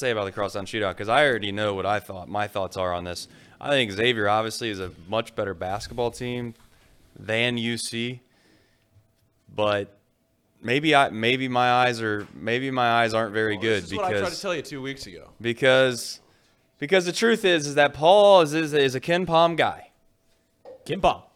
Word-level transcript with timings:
say 0.00 0.12
about 0.12 0.26
the 0.26 0.30
crosstown 0.32 0.64
shootout 0.64 0.90
because 0.90 1.08
I 1.08 1.26
already 1.26 1.50
know 1.50 1.74
what 1.74 1.84
I 1.84 1.98
thought. 1.98 2.28
My 2.28 2.46
thoughts 2.46 2.76
are 2.76 2.92
on 2.92 3.02
this. 3.02 3.26
I 3.60 3.70
think 3.70 3.90
Xavier 3.90 4.28
obviously 4.28 4.70
is 4.70 4.78
a 4.78 4.92
much 5.08 5.34
better 5.34 5.54
basketball 5.54 6.12
team 6.12 6.54
than 7.18 7.56
UC, 7.56 8.20
but 9.52 9.98
maybe 10.62 10.94
I 10.94 11.10
maybe 11.10 11.48
my 11.48 11.68
eyes 11.72 12.00
are 12.00 12.28
maybe 12.32 12.70
my 12.70 12.88
eyes 13.02 13.12
aren't 13.12 13.34
very 13.34 13.54
Well, 13.54 13.62
good 13.62 13.82
this 13.82 13.90
is 13.90 13.96
what 13.96 14.04
I 14.04 14.20
tried 14.20 14.30
to 14.30 14.40
tell 14.40 14.54
you 14.54 14.62
two 14.62 14.80
weeks 14.80 15.04
ago. 15.08 15.30
because 15.40 16.20
because 16.78 17.04
the 17.04 17.12
truth 17.12 17.44
is 17.44 17.66
is 17.66 17.74
that 17.74 17.92
Paul 17.92 18.42
is 18.42 18.54
is, 18.54 18.72
is 18.72 18.94
a 18.94 19.00
KenPom 19.00 19.56
guy. 19.56 19.90
Kim 20.84 21.00
Pom. 21.00 21.22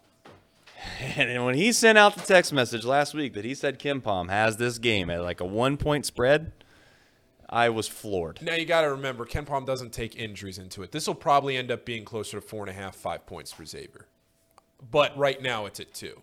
And 1.16 1.44
when 1.44 1.56
he 1.56 1.72
sent 1.72 1.98
out 1.98 2.14
the 2.14 2.20
text 2.22 2.52
message 2.52 2.84
last 2.84 3.12
week 3.12 3.34
that 3.34 3.44
he 3.44 3.54
said 3.56 3.80
KenPom 3.80 4.30
has 4.30 4.56
this 4.56 4.78
game 4.78 5.10
at 5.10 5.20
like 5.22 5.40
a 5.40 5.44
one 5.44 5.76
point 5.76 6.06
spread, 6.06 6.52
I 7.52 7.68
was 7.68 7.86
floored. 7.86 8.40
Now 8.40 8.54
you 8.54 8.64
got 8.64 8.80
to 8.80 8.90
remember, 8.90 9.26
KenPom 9.26 9.66
doesn't 9.66 9.92
take 9.92 10.16
injuries 10.16 10.56
into 10.56 10.82
it. 10.82 10.90
This 10.90 11.06
will 11.06 11.14
probably 11.14 11.58
end 11.58 11.70
up 11.70 11.84
being 11.84 12.02
closer 12.02 12.40
to 12.40 12.40
four 12.40 12.62
and 12.62 12.70
a 12.70 12.72
half, 12.72 12.96
five 12.96 13.26
points 13.26 13.52
for 13.52 13.66
Xavier. 13.66 14.06
But 14.90 15.16
right 15.18 15.40
now 15.40 15.66
it's 15.66 15.78
at 15.78 15.92
two. 15.92 16.22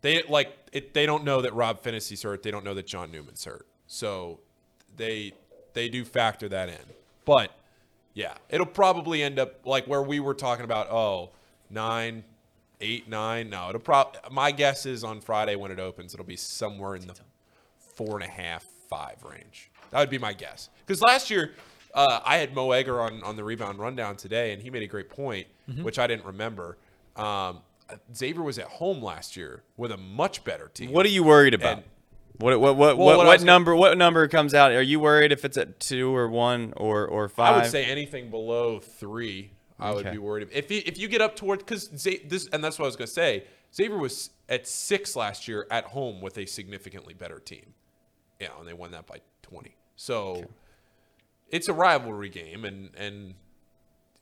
They 0.00 0.22
like 0.22 0.56
it, 0.72 0.94
they 0.94 1.04
don't 1.04 1.22
know 1.22 1.42
that 1.42 1.54
Rob 1.54 1.80
Phinisee's 1.82 2.22
hurt. 2.22 2.42
They 2.42 2.50
don't 2.50 2.64
know 2.64 2.72
that 2.72 2.86
John 2.86 3.12
Newman's 3.12 3.44
hurt. 3.44 3.66
So 3.86 4.40
they 4.96 5.34
they 5.74 5.90
do 5.90 6.04
factor 6.04 6.48
that 6.48 6.70
in. 6.70 6.94
But 7.26 7.52
yeah, 8.14 8.34
it'll 8.48 8.64
probably 8.64 9.22
end 9.22 9.38
up 9.38 9.66
like 9.66 9.86
where 9.86 10.02
we 10.02 10.18
were 10.18 10.34
talking 10.34 10.64
about. 10.64 10.90
Oh, 10.90 11.30
nine, 11.68 12.24
eight, 12.80 13.06
nine. 13.06 13.50
No, 13.50 13.68
it'll 13.68 13.82
probably. 13.82 14.18
My 14.30 14.50
guess 14.50 14.86
is 14.86 15.04
on 15.04 15.20
Friday 15.20 15.56
when 15.56 15.70
it 15.70 15.78
opens, 15.78 16.14
it'll 16.14 16.24
be 16.24 16.36
somewhere 16.36 16.96
in 16.96 17.06
the 17.06 17.14
four 17.78 18.14
and 18.14 18.24
a 18.24 18.30
half, 18.30 18.64
five 18.88 19.22
range. 19.22 19.69
That 19.90 19.98
would 20.00 20.10
be 20.10 20.18
my 20.18 20.32
guess. 20.32 20.68
Because 20.86 21.00
last 21.02 21.30
year, 21.30 21.52
uh, 21.94 22.20
I 22.24 22.36
had 22.36 22.54
Mo 22.54 22.70
Egger 22.72 23.00
on, 23.00 23.22
on 23.22 23.36
the 23.36 23.44
rebound 23.44 23.78
rundown 23.78 24.16
today, 24.16 24.52
and 24.52 24.62
he 24.62 24.70
made 24.70 24.82
a 24.82 24.86
great 24.86 25.08
point, 25.10 25.46
which 25.82 25.98
I 25.98 26.06
didn't 26.06 26.24
remember. 26.24 26.78
Um, 27.16 27.58
Xavier 28.14 28.42
was 28.42 28.58
at 28.58 28.66
home 28.66 29.02
last 29.02 29.36
year 29.36 29.62
with 29.76 29.90
a 29.90 29.96
much 29.96 30.44
better 30.44 30.68
team. 30.68 30.92
What 30.92 31.04
are 31.06 31.10
you 31.10 31.24
worried 31.24 31.54
about? 31.54 31.78
And- 31.78 31.84
what 32.38 32.58
what 32.58 32.74
what 32.76 32.96
Well, 32.96 33.06
what, 33.06 33.16
what 33.18 33.26
was 33.26 33.40
gonna- 33.42 33.52
number 33.52 33.76
what 33.76 33.98
number 33.98 34.26
comes 34.26 34.54
out? 34.54 34.72
Are 34.72 34.80
you 34.80 34.98
worried 34.98 35.30
if 35.30 35.44
it's 35.44 35.58
at 35.58 35.78
two 35.78 36.14
or 36.16 36.26
one 36.26 36.72
or 36.76 37.06
or 37.06 37.28
five? 37.28 37.54
I 37.54 37.58
would 37.62 37.70
say 37.70 37.84
anything 37.84 38.30
below 38.30 38.78
three, 38.78 39.50
I 39.78 39.90
would 39.90 40.06
Okay. 40.06 40.12
be 40.12 40.18
worried. 40.18 40.48
If 40.50 40.70
you, 40.70 40.80
if 40.86 40.96
you 40.96 41.06
get 41.08 41.20
up 41.20 41.36
toward 41.36 41.58
because 41.58 41.88
this 41.90 42.48
and 42.50 42.64
that's 42.64 42.78
what 42.78 42.86
I 42.86 42.88
was 42.88 42.96
gonna 42.96 43.08
say. 43.08 43.44
Xavier 43.74 43.98
was 43.98 44.30
at 44.48 44.66
six 44.66 45.14
last 45.16 45.46
year 45.48 45.66
at 45.70 45.84
home 45.84 46.22
with 46.22 46.38
a 46.38 46.46
significantly 46.46 47.12
better 47.12 47.38
team. 47.40 47.74
Yeah, 48.40 48.48
and 48.58 48.66
they 48.66 48.72
won 48.72 48.92
that 48.92 49.06
by 49.06 49.18
twenty. 49.42 49.74
So 50.00 50.44
it's 51.50 51.68
a 51.68 51.74
rivalry 51.74 52.30
game, 52.30 52.64
and 52.64 52.88
and 52.96 53.34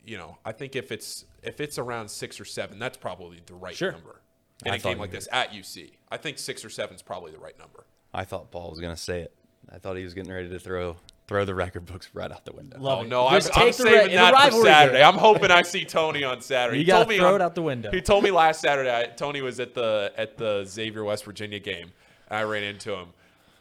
you 0.04 0.16
know 0.18 0.38
I 0.44 0.50
think 0.50 0.74
if 0.74 0.90
it's 0.90 1.24
if 1.44 1.60
it's 1.60 1.78
around 1.78 2.08
six 2.10 2.40
or 2.40 2.44
seven, 2.44 2.80
that's 2.80 2.96
probably 2.96 3.40
the 3.46 3.54
right 3.54 3.76
Sure. 3.76 3.92
number 3.92 4.20
in 4.66 4.72
I 4.72 4.76
a 4.76 4.78
game 4.80 4.98
like 4.98 5.12
this 5.12 5.28
at 5.30 5.52
UC. 5.52 5.92
I 6.10 6.16
think 6.16 6.38
six 6.40 6.64
or 6.64 6.68
seven 6.70 6.96
is 6.96 7.02
probably 7.02 7.30
the 7.30 7.38
right 7.38 7.56
number. 7.60 7.84
I 8.12 8.24
thought 8.24 8.50
Paul 8.50 8.70
was 8.70 8.80
gonna 8.80 8.96
say 8.96 9.20
it. 9.20 9.32
I 9.72 9.78
thought 9.78 9.96
he 9.96 10.02
was 10.02 10.14
getting 10.14 10.32
ready 10.32 10.48
to 10.48 10.58
throw 10.58 10.96
throw 11.28 11.44
the 11.44 11.54
record 11.54 11.86
books 11.86 12.08
right 12.12 12.32
out 12.32 12.44
the 12.44 12.52
window. 12.54 12.78
Oh, 12.80 12.82
Love 12.82 12.98
Oh 12.98 13.02
it. 13.02 13.08
no, 13.08 13.26
I'm, 13.28 13.34
Just 13.34 13.56
I'm 13.56 13.66
take 13.66 13.76
the 13.76 13.84
re- 13.84 13.90
saving 13.90 14.04
in 14.06 14.16
the 14.16 14.16
that 14.16 14.30
for 14.32 14.36
rivalry 14.46 14.64
Saturday. 14.64 14.98
game. 14.98 15.06
I'm 15.06 15.18
hoping 15.18 15.50
I 15.52 15.62
see 15.62 15.84
Tony 15.84 16.24
on 16.24 16.40
Saturday. 16.40 16.78
You 16.78 16.84
He 16.84 16.86
gotta 16.88 17.04
told 17.04 17.08
me 17.10 17.18
throw 17.18 17.28
on- 17.28 17.34
it 17.36 17.44
out 17.44 17.54
the 17.54 17.62
window. 17.62 17.90
He 17.92 18.00
told 18.00 18.24
me 18.24 18.32
last 18.32 18.60
Saturday. 18.62 18.92
I, 18.92 19.04
Tony 19.04 19.42
was 19.42 19.60
at 19.60 19.74
the 19.74 20.12
at 20.16 20.38
the 20.38 20.64
Xavier 20.64 21.04
West 21.04 21.24
Virginia 21.24 21.60
game. 21.60 21.92
I 22.28 22.42
ran 22.42 22.64
into 22.64 22.94
him, 22.96 23.08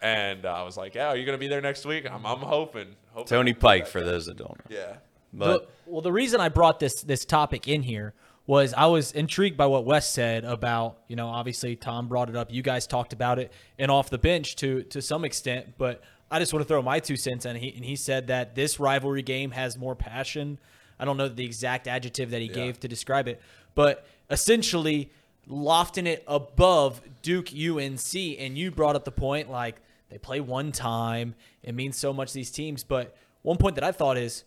and 0.02 0.46
uh, 0.46 0.54
I 0.54 0.64
was 0.64 0.78
like, 0.78 0.96
"Yeah, 0.96 1.08
are 1.08 1.16
you 1.16 1.26
gonna 1.26 1.38
be 1.38 1.48
there 1.48 1.62
next 1.62 1.86
week?" 1.86 2.06
I'm, 2.06 2.26
I'm 2.26 2.40
hoping. 2.40 2.96
hoping 3.14 3.28
Tony 3.28 3.54
Pike, 3.54 3.88
for 3.88 4.04
those 4.04 4.26
that 4.28 4.38
don't 4.38 4.50
know. 4.50 4.76
Yeah. 4.76 4.98
But 5.34 5.68
the, 5.86 5.92
well, 5.92 6.02
the 6.02 6.12
reason 6.12 6.40
I 6.40 6.50
brought 6.50 6.80
this 6.80 7.02
this 7.02 7.26
topic 7.26 7.68
in 7.68 7.84
here 7.84 8.14
was 8.46 8.74
I 8.74 8.86
was 8.86 9.12
intrigued 9.12 9.58
by 9.58 9.66
what 9.66 9.86
Wes 9.86 10.10
said 10.10 10.46
about 10.46 11.00
you 11.08 11.16
know 11.16 11.28
obviously 11.28 11.76
Tom 11.76 12.08
brought 12.08 12.30
it 12.30 12.36
up. 12.36 12.52
You 12.52 12.62
guys 12.62 12.88
talked 12.88 13.14
about 13.14 13.40
it 13.40 13.52
and 13.78 13.92
off 13.92 14.10
the 14.10 14.18
bench 14.18 14.56
to 14.58 14.84
to 14.84 15.02
some 15.02 15.26
extent, 15.26 15.74
but 15.78 16.02
I 16.32 16.40
just 16.40 16.54
want 16.54 16.64
to 16.64 16.68
throw 16.68 16.82
my 16.82 17.00
two 17.00 17.18
cents 17.18 17.46
in. 17.46 17.56
He 17.56 17.74
and 17.76 17.86
he 17.86 17.96
said 17.96 18.28
that 18.28 18.56
this 18.56 18.80
rivalry 18.80 19.22
game 19.22 19.52
has 19.52 19.78
more 19.78 19.96
passion. 19.96 20.60
I 21.00 21.06
don't 21.06 21.18
know 21.18 21.28
the 21.28 21.46
exact 21.46 21.88
adjective 21.88 22.32
that 22.32 22.42
he 22.42 22.48
gave 22.48 22.80
to 22.80 22.88
describe 22.88 23.28
it, 23.28 23.40
but 23.76 24.08
essentially 24.32 25.12
lofting 25.48 26.08
it 26.08 26.24
above 26.28 27.02
Duke 27.22 27.50
UNC. 27.54 28.16
And 28.16 28.58
you 28.58 28.72
brought 28.72 28.96
up 28.96 29.06
the 29.06 29.12
point 29.12 29.50
like 29.50 29.76
they 30.10 30.18
play 30.18 30.40
one 30.40 30.72
time. 30.72 31.36
It 31.64 31.76
means 31.76 31.98
so 31.98 32.14
much 32.14 32.30
to 32.30 32.34
these 32.36 32.52
teams. 32.52 32.84
But 32.84 33.16
one 33.42 33.58
point 33.58 33.76
that 33.76 33.84
I 33.84 33.92
thought 33.92 34.18
is, 34.18 34.44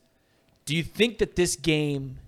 do 0.65 0.77
you 0.77 0.83
think 0.83 1.19
that 1.19 1.37
this 1.37 1.57
game 1.57 2.19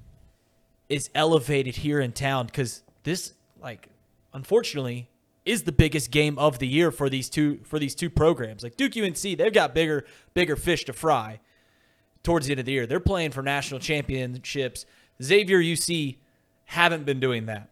is 0.88 1.10
elevated 1.14 1.76
here 1.76 2.00
in 2.00 2.12
town? 2.12 2.46
Because 2.46 2.82
this, 3.04 3.34
like, 3.60 3.88
unfortunately, 4.32 5.08
is 5.44 5.64
the 5.64 5.72
biggest 5.72 6.10
game 6.10 6.38
of 6.38 6.58
the 6.58 6.66
year 6.66 6.90
for 6.90 7.08
these 7.08 7.28
two 7.28 7.58
for 7.64 7.78
these 7.78 7.94
two 7.94 8.10
programs. 8.10 8.62
Like 8.62 8.76
Duke 8.76 8.96
UNC, 8.96 9.16
they've 9.16 9.52
got 9.52 9.74
bigger 9.74 10.04
bigger 10.34 10.56
fish 10.56 10.84
to 10.84 10.92
fry 10.92 11.40
towards 12.22 12.46
the 12.46 12.52
end 12.52 12.60
of 12.60 12.66
the 12.66 12.72
year. 12.72 12.86
They're 12.86 13.00
playing 13.00 13.32
for 13.32 13.42
national 13.42 13.80
championships. 13.80 14.86
Xavier 15.22 15.60
UC 15.60 16.16
haven't 16.66 17.04
been 17.04 17.20
doing 17.20 17.46
that. 17.46 17.68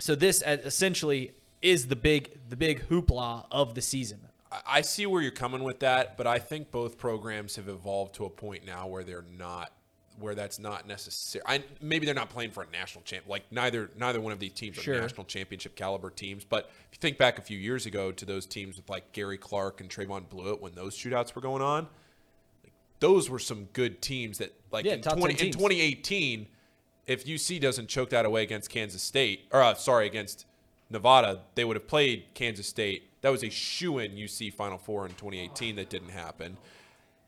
So 0.00 0.14
this 0.14 0.42
uh, 0.42 0.58
essentially 0.64 1.32
is 1.62 1.88
the 1.88 1.96
big 1.96 2.38
the 2.48 2.56
big 2.56 2.88
hoopla 2.88 3.46
of 3.50 3.74
the 3.74 3.82
season. 3.82 4.27
I- 4.66 4.80
see 4.80 5.06
where 5.06 5.20
you're 5.22 5.30
coming 5.30 5.62
with 5.62 5.80
that, 5.80 6.16
but 6.16 6.26
I 6.26 6.38
think 6.38 6.70
both 6.70 6.96
programs 6.98 7.56
have 7.56 7.68
evolved 7.68 8.14
to 8.16 8.24
a 8.24 8.30
point 8.30 8.64
now 8.66 8.86
where 8.86 9.04
they're 9.04 9.24
not 9.36 9.72
where 10.20 10.34
that's 10.34 10.58
not 10.58 10.84
necessary. 10.88 11.44
I, 11.46 11.62
maybe 11.80 12.04
they're 12.04 12.12
not 12.14 12.28
playing 12.28 12.50
for 12.50 12.64
a 12.64 12.70
national 12.72 13.04
champ. 13.04 13.26
Like 13.28 13.44
neither 13.52 13.88
neither 13.96 14.20
one 14.20 14.32
of 14.32 14.40
these 14.40 14.52
teams 14.52 14.76
Sure. 14.76 14.96
are 14.96 15.00
national 15.00 15.24
championship 15.26 15.76
caliber 15.76 16.10
teams. 16.10 16.44
But 16.44 16.64
if 16.90 16.96
you 16.96 16.98
think 17.00 17.18
back 17.18 17.38
a 17.38 17.42
few 17.42 17.56
years 17.58 17.86
ago 17.86 18.10
to 18.10 18.24
those 18.24 18.44
teams 18.46 18.76
with 18.76 18.88
like 18.90 19.12
Gary 19.12 19.38
Clark 19.38 19.80
and 19.80 19.88
Trevon 19.88 20.24
Bluiett 20.26 20.60
when 20.60 20.74
those 20.74 20.96
shootouts 20.96 21.34
were 21.36 21.40
going 21.42 21.62
on, 21.62 21.86
like, 22.64 22.72
those 22.98 23.30
were 23.30 23.38
some 23.38 23.66
good 23.72 24.02
teams 24.02 24.38
that 24.38 24.52
like 24.72 24.84
Yeah, 24.84 24.94
in, 24.94 25.02
top 25.02 25.12
10 25.14 25.20
20, 25.20 25.34
in 25.34 25.52
2018, 25.52 26.46
if 27.06 27.24
UC 27.24 27.60
doesn't 27.60 27.88
choke 27.88 28.10
that 28.10 28.26
away 28.26 28.42
against 28.42 28.70
Kansas 28.70 29.02
State, 29.02 29.46
or 29.52 29.62
uh, 29.62 29.74
sorry, 29.74 30.06
against 30.06 30.46
Nevada, 30.90 31.42
they 31.54 31.64
would 31.64 31.76
have 31.76 31.86
played 31.86 32.24
Kansas 32.34 32.66
State. 32.66 33.07
That 33.20 33.30
was 33.30 33.42
a 33.42 33.50
shoe 33.50 33.98
in 33.98 34.12
UC 34.12 34.52
Final 34.54 34.78
Four 34.78 35.06
in 35.06 35.12
2018 35.12 35.76
that 35.76 35.88
didn't 35.90 36.10
happen. 36.10 36.56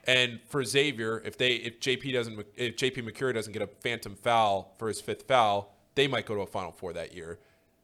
And 0.04 0.40
for 0.48 0.64
Xavier, 0.64 1.22
if 1.24 1.36
they 1.36 1.56
if 1.56 1.80
JP 1.80 2.12
doesn't 2.12 2.46
if 2.56 2.76
JP 2.76 3.10
Macura 3.10 3.34
doesn't 3.34 3.52
get 3.52 3.62
a 3.62 3.66
phantom 3.66 4.14
foul 4.14 4.74
for 4.78 4.88
his 4.88 5.00
fifth 5.00 5.26
foul, 5.26 5.74
they 5.94 6.06
might 6.06 6.26
go 6.26 6.34
to 6.34 6.40
a 6.40 6.46
Final 6.46 6.72
Four 6.72 6.92
that 6.94 7.14
year. 7.14 7.38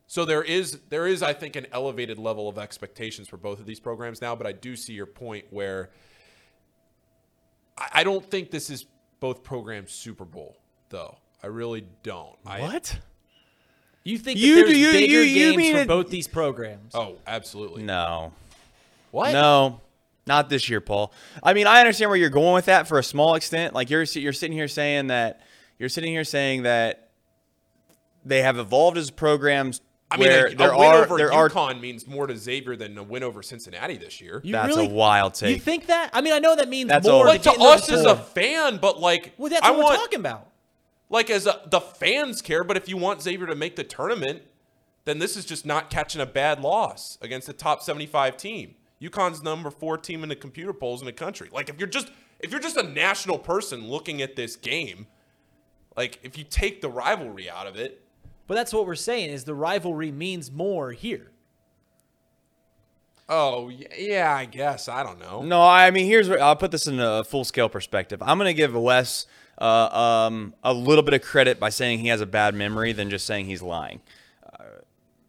So 0.06 0.24
there 0.24 0.42
is 0.42 0.78
there 0.88 1.06
is 1.06 1.22
I 1.22 1.32
think 1.32 1.56
an 1.56 1.66
elevated 1.72 2.18
level 2.18 2.48
of 2.48 2.58
expectations 2.58 3.28
for 3.28 3.36
both 3.36 3.60
of 3.60 3.66
these 3.66 3.80
programs 3.80 4.22
now. 4.22 4.34
But 4.34 4.46
I 4.46 4.52
do 4.52 4.76
see 4.76 4.92
your 4.92 5.06
point 5.06 5.46
where 5.50 5.90
I, 7.76 7.88
I 7.94 8.04
don't 8.04 8.24
think 8.24 8.50
this 8.50 8.70
is 8.70 8.86
both 9.20 9.42
programs 9.42 9.92
Super 9.92 10.24
Bowl 10.24 10.56
though. 10.88 11.18
I 11.42 11.48
really 11.48 11.86
don't. 12.02 12.36
I, 12.46 12.60
what? 12.60 12.98
You 14.06 14.18
think 14.18 14.38
You- 14.38 14.54
that 14.56 14.66
there's 14.66 14.78
you- 14.78 14.92
bigger 14.92 15.12
you- 15.14 15.20
you 15.20 15.34
games 15.50 15.56
mean 15.56 15.74
for 15.74 15.80
it- 15.82 15.88
both 15.88 16.10
these 16.10 16.28
programs? 16.28 16.94
Oh, 16.94 17.16
absolutely. 17.26 17.82
No. 17.82 18.32
What? 19.10 19.32
No. 19.32 19.80
Not 20.26 20.48
this 20.50 20.68
year, 20.68 20.80
Paul. 20.80 21.12
I 21.42 21.54
mean, 21.54 21.66
I 21.66 21.80
understand 21.80 22.10
where 22.10 22.18
you're 22.18 22.30
going 22.30 22.54
with 22.54 22.64
that 22.66 22.88
for 22.88 22.98
a 22.98 23.02
small 23.02 23.34
extent. 23.36 23.74
Like 23.74 23.90
you're 23.90 24.02
you're 24.04 24.32
sitting 24.32 24.56
here 24.56 24.68
saying 24.68 25.08
that 25.08 25.40
you're 25.78 25.88
sitting 25.88 26.10
here 26.12 26.24
saying 26.24 26.62
that 26.62 27.10
they 28.24 28.42
have 28.42 28.58
evolved 28.58 28.98
as 28.98 29.10
programs 29.10 29.80
I 30.10 30.16
mean, 30.16 30.28
where 30.28 30.46
a, 30.48 30.54
there 30.54 30.70
a 30.72 30.78
win 30.78 30.88
are 30.90 31.04
over 31.04 31.16
there 31.16 31.32
are 31.32 31.48
UConn 31.48 31.80
means 31.80 32.06
more 32.08 32.26
to 32.26 32.36
Xavier 32.36 32.74
than 32.76 32.96
a 32.98 33.02
win 33.04 33.22
over 33.22 33.42
Cincinnati 33.42 33.96
this 33.96 34.20
year. 34.20 34.40
You 34.44 34.52
That's 34.52 34.68
really- 34.76 34.86
a 34.86 34.90
wild 34.90 35.34
take. 35.34 35.54
You 35.54 35.60
think 35.60 35.86
that? 35.86 36.10
I 36.12 36.20
mean, 36.20 36.32
I 36.32 36.38
know 36.40 36.54
that 36.56 36.68
means 36.68 36.88
That's 36.88 37.06
more 37.06 37.26
a- 37.26 37.30
But 37.30 37.42
to 37.44 37.50
get 37.50 37.54
into 37.54 37.66
the 37.66 37.72
us 37.72 37.88
as 37.90 38.04
a 38.04 38.16
fan, 38.16 38.78
but 38.78 39.00
like 39.00 39.32
well, 39.36 39.50
that's 39.50 39.64
I 39.64 39.70
what 39.70 39.78
we're 39.78 39.84
want, 39.84 39.98
talking 40.00 40.20
about. 40.20 40.48
Like 41.08 41.30
as 41.30 41.47
a, 41.47 41.60
the 41.70 41.80
fans 41.80 42.42
care. 42.42 42.64
But 42.64 42.76
if 42.76 42.88
you 42.88 42.97
want 42.97 43.22
Xavier 43.22 43.47
to 43.47 43.54
make 43.54 43.76
the 43.76 43.84
tournament, 43.84 44.42
then 45.04 45.18
this 45.18 45.36
is 45.36 45.44
just 45.44 45.64
not 45.66 45.91
catching 45.91 46.20
a 46.20 46.26
bad 46.26 46.60
loss 46.60 47.18
against 47.22 47.48
a 47.48 47.53
top 47.53 47.82
seventy-five 47.82 48.36
team. 48.36 48.74
UConn's 49.00 49.42
number 49.42 49.70
four 49.70 49.98
team 49.98 50.22
in 50.22 50.28
the 50.28 50.36
computer 50.36 50.72
polls 50.72 51.00
in 51.03 51.06
the 51.06 51.12
country. 51.12 51.48
Like 51.53 51.68
if 51.68 51.78
you're 51.78 51.86
just 51.88 52.10
if 52.41 52.50
you're 52.50 52.60
just 52.60 52.76
a 52.76 52.82
national 52.82 53.38
person 53.38 53.88
looking 53.88 54.22
at 54.22 54.36
this 54.36 54.56
game, 54.56 55.06
like 55.97 56.18
if 56.22 56.36
you 56.38 56.44
take 56.44 56.80
the 56.80 56.88
rivalry 56.88 57.48
out 57.50 57.66
of 57.66 57.76
it, 57.76 58.02
But 58.47 58.54
that's 58.54 58.72
what 58.72 58.86
we're 58.86 58.94
saying 58.94 59.30
is 59.30 59.44
the 59.44 59.54
rivalry 59.54 60.10
means 60.10 60.50
more 60.50 60.92
here. 60.92 61.30
oh 63.28 63.70
yeah, 63.98 64.34
I 64.34 64.44
guess 64.44 64.88
I 64.88 65.02
don't 65.02 65.18
know. 65.18 65.42
No, 65.42 65.62
I 65.62 65.91
mean 65.91 66.06
here's 66.06 66.28
what 66.28 66.41
I'll 66.41 66.56
put 66.56 66.70
this 66.70 66.86
in 66.86 66.98
a 67.00 67.24
full 67.24 67.44
scale 67.44 67.68
perspective. 67.68 68.22
I'm 68.22 68.38
gonna 68.38 68.52
give 68.54 68.74
Wes 68.74 69.26
uh, 69.58 70.26
um, 70.26 70.54
a 70.62 70.72
little 70.72 71.03
bit 71.03 71.14
of 71.14 71.22
credit 71.22 71.58
by 71.58 71.70
saying 71.70 72.00
he 72.00 72.08
has 72.08 72.20
a 72.20 72.26
bad 72.26 72.54
memory 72.54 72.92
than 72.92 73.10
just 73.10 73.26
saying 73.26 73.47
he's 73.47 73.62
lying. 73.62 74.00
Uh, 74.44 74.64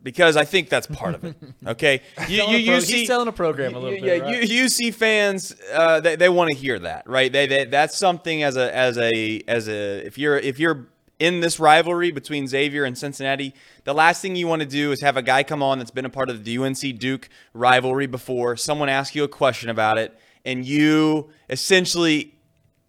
because 0.03 0.37
I 0.37 0.45
think 0.45 0.69
that's 0.69 0.87
part 0.87 1.15
of 1.15 1.23
it. 1.23 1.35
Okay, 1.65 2.01
you, 2.29 2.43
you, 2.43 2.57
you 2.57 2.73
he's 2.73 2.87
see, 2.87 3.05
selling 3.05 3.27
a 3.27 3.31
program 3.33 3.75
a 3.75 3.79
little 3.79 3.97
yeah, 3.97 4.19
bit, 4.19 4.23
right? 4.23 4.49
you, 4.49 4.65
UC 4.65 4.93
fans, 4.93 5.53
uh, 5.73 5.99
they, 5.99 6.15
they 6.15 6.29
want 6.29 6.49
to 6.49 6.55
hear 6.55 6.79
that, 6.79 7.07
right? 7.09 7.31
They, 7.31 7.45
they 7.45 7.65
that's 7.65 7.97
something 7.97 8.41
as 8.41 8.55
a 8.55 8.73
as 8.73 8.97
a 8.97 9.41
as 9.47 9.67
a 9.67 10.05
if 10.05 10.17
you're 10.17 10.37
if 10.37 10.59
you're 10.59 10.87
in 11.19 11.39
this 11.39 11.59
rivalry 11.59 12.11
between 12.11 12.47
Xavier 12.47 12.83
and 12.85 12.97
Cincinnati, 12.97 13.53
the 13.83 13.93
last 13.93 14.21
thing 14.21 14.35
you 14.35 14.47
want 14.47 14.61
to 14.61 14.67
do 14.67 14.91
is 14.91 15.01
have 15.01 15.17
a 15.17 15.21
guy 15.21 15.43
come 15.43 15.63
on 15.63 15.79
that's 15.79 15.91
been 15.91 16.05
a 16.05 16.09
part 16.09 16.29
of 16.29 16.43
the 16.43 16.57
UNC 16.57 16.99
Duke 16.99 17.27
rivalry 17.53 18.07
before. 18.07 18.55
Someone 18.55 18.89
ask 18.89 19.15
you 19.15 19.23
a 19.23 19.27
question 19.27 19.69
about 19.69 19.97
it, 19.97 20.17
and 20.45 20.65
you 20.65 21.29
essentially 21.49 22.36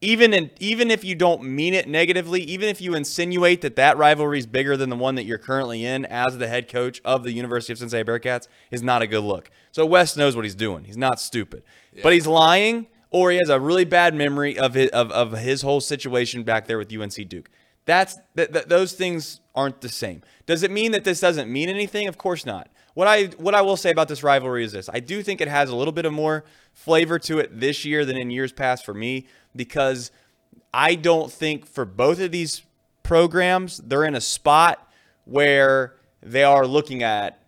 even 0.01 0.33
in, 0.33 0.51
even 0.61 0.91
if 0.91 1.03
you 1.03 1.15
don't 1.15 1.43
mean 1.43 1.75
it 1.75 1.89
negatively, 1.89 2.41
even 2.43 2.69
if 2.69 2.81
you 2.81 2.95
insinuate 2.95 3.63
that 3.63 3.77
that 3.77 3.97
rivalry 3.97 4.39
is 4.39 4.47
bigger 4.47 4.77
than 4.77 4.91
the 4.91 4.97
one 4.97 5.17
that 5.17 5.25
you're 5.25 5.39
currently 5.39 5.85
in 5.85 6.05
as 6.05 6.39
the 6.39 6.47
head 6.47 6.69
coach 6.69 7.01
of 7.05 7.25
the 7.25 7.33
University 7.33 7.73
of 7.73 7.79
Cincinnati 7.79 8.09
Bearcats, 8.09 8.47
is 8.71 8.83
not 8.83 9.03
a 9.03 9.07
good 9.07 9.25
look. 9.25 9.51
So 9.73 9.85
Wes 9.85 10.17
knows 10.17 10.37
what 10.37 10.45
he's 10.45 10.55
doing. 10.55 10.85
He's 10.85 10.97
not 10.97 11.21
stupid, 11.21 11.65
but 12.03 12.13
he's 12.13 12.27
lying, 12.27 12.87
or 13.11 13.31
he 13.33 13.39
has 13.39 13.49
a 13.49 13.59
really 13.59 13.85
bad 13.85 14.15
memory 14.15 14.57
of 14.59 14.75
his 14.75 14.91
of, 14.91 15.11
of 15.11 15.33
his 15.33 15.63
whole 15.63 15.81
situation 15.81 16.45
back 16.45 16.67
there 16.67 16.79
with 16.79 16.93
UNC 16.97 17.29
Duke. 17.29 17.51
That's 17.85 18.19
th- 18.37 18.53
th- 18.53 18.67
those 18.67 18.93
things 18.93 19.41
aren't 19.55 19.81
the 19.81 19.89
same. 19.89 20.23
Does 20.47 20.63
it 20.63 20.71
mean 20.71 20.93
that 20.93 21.05
this 21.05 21.21
doesn't 21.21 21.51
mean 21.51 21.69
anything? 21.69 22.07
Of 22.07 22.19
course 22.19 22.47
not. 22.47 22.69
What 22.95 23.09
I 23.09 23.27
what 23.39 23.55
I 23.55 23.63
will 23.63 23.77
say 23.77 23.91
about 23.91 24.09
this 24.09 24.23
rivalry 24.23 24.63
is 24.65 24.73
this: 24.73 24.89
I 24.93 25.01
do 25.01 25.23
think 25.23 25.41
it 25.41 25.49
has 25.49 25.71
a 25.71 25.77
little 25.77 25.93
bit 25.93 26.05
of 26.05 26.13
more 26.13 26.45
flavor 26.73 27.19
to 27.21 27.39
it 27.39 27.59
this 27.59 27.85
year 27.85 28.05
than 28.05 28.17
in 28.17 28.31
years 28.31 28.53
past 28.53 28.85
for 28.85 28.93
me 28.93 29.27
because 29.59 30.11
I 30.73 30.95
don't 30.95 31.31
think 31.31 31.67
for 31.67 31.85
both 31.85 32.19
of 32.21 32.31
these 32.33 32.63
programs 33.03 33.79
they're 33.79 34.05
in 34.05 34.15
a 34.15 34.21
spot 34.23 34.91
where 35.27 35.97
they 36.23 36.45
are 36.45 36.67
looking 36.67 37.03
at 37.03 37.43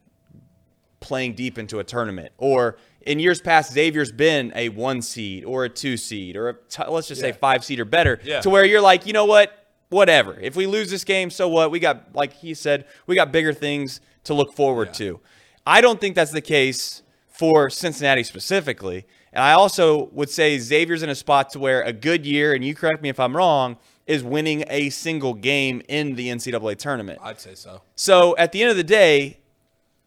playing 1.01 1.35
deep 1.35 1.59
into 1.59 1.79
a 1.79 1.85
tournament 1.85 2.33
or 2.37 2.77
in 3.03 3.19
years 3.19 3.41
past 3.41 3.73
Xavier's 3.73 4.13
been 4.13 4.53
a 4.55 4.69
1 4.69 5.01
seed 5.03 5.45
or 5.47 5.65
a 5.65 5.69
2 5.71 5.97
seed 5.97 6.37
or 6.37 6.51
a 6.51 6.55
t- 6.69 6.83
let's 6.87 7.09
just 7.09 7.21
say 7.21 7.33
5 7.33 7.65
seed 7.65 7.81
or 7.81 7.87
better 7.87 8.21
Yeah. 8.23 8.41
to 8.41 8.51
where 8.51 8.65
you're 8.65 8.83
like, 8.83 9.07
"You 9.07 9.15
know 9.15 9.25
what? 9.25 9.57
Whatever. 9.89 10.39
If 10.39 10.55
we 10.57 10.67
lose 10.67 10.91
this 10.91 11.05
game, 11.05 11.31
so 11.31 11.49
what? 11.49 11.71
We 11.71 11.79
got 11.81 12.15
like 12.15 12.35
he 12.35 12.53
said, 12.55 12.85
we 13.07 13.15
got 13.17 13.33
bigger 13.33 13.53
things 13.55 14.01
to 14.25 14.35
look 14.35 14.55
forward 14.55 14.89
Yeah. 14.89 14.93
to." 15.15 15.21
I 15.67 15.81
don't 15.81 16.01
think 16.01 16.15
that's 16.15 16.33
the 16.33 16.41
case 16.43 17.03
for 17.29 17.71
Cincinnati 17.71 18.23
specifically. 18.23 19.07
And 19.33 19.45
I 19.45 19.53
also 19.53 20.09
would 20.13 20.31
say 20.31 20.59
Xavier's 20.59 21.03
in 21.03 21.09
a 21.09 21.15
spot 21.15 21.51
to 21.51 21.59
where 21.59 21.83
a 21.83 21.93
good 21.93 22.27
year, 22.27 22.53
and 22.53 22.65
you 22.65 22.75
correct 22.75 23.03
me 23.03 23.09
if 23.09 23.21
I'm 23.21 23.37
wrong, 23.37 23.77
is 24.07 24.25
winning 24.25 24.65
a 24.69 24.91
single 24.91 25.35
game 25.35 25.83
in 25.89 26.17
the 26.17 26.29
NCAA 26.29 26.77
tournament. 26.77 27.21
I'd 27.23 27.41
say 27.41 27.55
so. 27.55 27.83
So 27.95 28.37
at 28.37 28.51
the 28.51 28.61
end 28.61 28.71
of 28.71 28.77
the 28.77 28.85
day, 28.85 29.39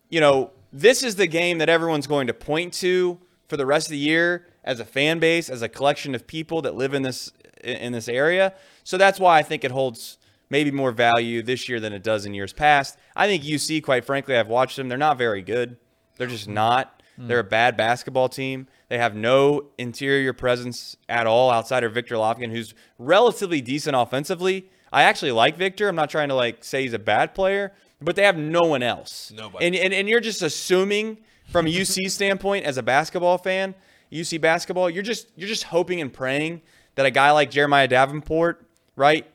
you 0.10 0.20
know, 0.20 0.52
this 0.74 1.04
is 1.04 1.16
the 1.16 1.28
game 1.28 1.60
that 1.60 1.70
everyone's 1.70 2.08
going 2.08 2.28
to 2.28 2.34
point 2.34 2.74
to 2.76 3.18
for 3.48 3.56
the 3.56 3.66
rest 3.66 3.88
of 3.88 3.92
the 3.92 3.98
year 3.98 4.48
as 4.64 4.80
a 4.80 4.86
fan 4.86 5.20
base, 5.20 5.50
as 5.50 5.62
a 5.62 5.70
collection 5.70 6.16
of 6.16 6.28
people 6.28 6.62
that 6.64 6.76
live 6.76 6.94
in 6.94 7.04
this 7.04 7.32
in 7.64 7.94
this 7.94 8.10
area. 8.10 8.54
So 8.84 8.98
that's 8.98 9.20
why 9.20 9.40
I 9.40 9.44
think 9.44 9.64
it 9.64 9.72
holds 9.72 10.18
maybe 10.50 10.70
more 10.70 10.92
value 10.92 11.42
this 11.42 11.70
year 11.70 11.80
than 11.80 11.94
it 11.94 12.04
does 12.04 12.26
in 12.26 12.34
years 12.34 12.52
past. 12.52 12.98
I 13.16 13.28
think 13.28 13.44
UC, 13.44 13.84
quite 13.84 14.04
frankly, 14.04 14.36
I've 14.36 14.50
watched 14.50 14.76
them. 14.76 14.90
They're 14.90 14.98
not 14.98 15.18
very 15.18 15.42
good. 15.42 15.78
They're 16.18 16.28
just 16.28 16.50
not. 16.50 17.02
Hmm. 17.16 17.28
They're 17.28 17.40
a 17.40 17.44
bad 17.44 17.78
basketball 17.78 18.28
team. 18.28 18.68
They 18.90 18.98
have 18.98 19.16
no 19.16 19.68
interior 19.78 20.34
presence 20.34 20.98
at 21.10 21.26
all 21.26 21.50
outside 21.50 21.84
of 21.84 21.94
Victor 21.94 22.16
Lofgren, 22.16 22.52
who's 22.52 22.74
relatively 22.98 23.62
decent 23.62 23.96
offensively. 23.96 24.70
I 24.92 25.04
actually 25.04 25.32
like 25.32 25.58
Victor. 25.58 25.88
I'm 25.90 25.96
not 25.96 26.10
trying 26.10 26.30
to 26.30 26.36
like 26.36 26.64
say 26.64 26.84
he's 26.84 26.94
a 26.94 27.00
bad 27.00 27.34
player, 27.34 27.74
but 28.02 28.16
they 28.16 28.24
have 28.24 28.38
no 28.38 28.62
one 28.62 28.84
else. 28.84 29.32
Nobody. 29.36 29.66
And 29.66 29.76
and, 29.76 29.94
and 29.94 30.08
you're 30.08 30.20
just 30.20 30.42
assuming 30.42 31.18
from 31.48 31.66
a 31.68 31.70
UC 31.70 32.12
standpoint 32.12 32.66
as 32.66 32.78
a 32.78 32.84
basketball 32.84 33.38
fan, 33.38 33.76
UC 34.12 34.40
basketball, 34.40 34.90
you're 34.90 35.04
just 35.04 35.28
you're 35.36 35.50
just 35.50 35.64
hoping 35.66 36.00
and 36.00 36.14
praying 36.14 36.62
that 36.96 37.06
a 37.06 37.12
guy 37.12 37.32
like 37.32 37.50
Jeremiah 37.50 37.88
Davenport, 37.88 38.66
right, 38.96 39.26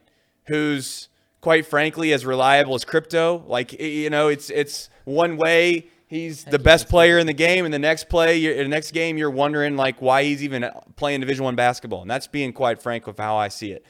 who's 0.46 1.08
quite 1.40 1.66
frankly 1.66 2.12
as 2.12 2.24
reliable 2.24 2.74
as 2.74 2.84
crypto, 2.84 3.44
like 3.46 3.72
you 3.80 4.10
know, 4.10 4.28
it's 4.28 4.50
it's 4.50 4.90
one 5.04 5.36
way 5.36 5.88
he's 6.08 6.44
the 6.44 6.58
best 6.58 6.88
player 6.88 7.18
in 7.18 7.26
the 7.26 7.32
game, 7.32 7.64
and 7.64 7.72
the 7.72 7.78
next 7.78 8.08
play, 8.08 8.38
you're, 8.38 8.56
the 8.56 8.68
next 8.68 8.90
game, 8.90 9.16
you're 9.16 9.30
wondering 9.30 9.76
like 9.76 10.02
why 10.02 10.24
he's 10.24 10.42
even 10.42 10.68
playing 10.96 11.20
Division 11.20 11.44
One 11.44 11.54
basketball, 11.54 12.02
and 12.02 12.10
that's 12.10 12.26
being 12.26 12.52
quite 12.52 12.82
frank 12.82 13.06
with 13.06 13.18
how 13.18 13.36
I 13.36 13.48
see 13.48 13.72
it. 13.72 13.84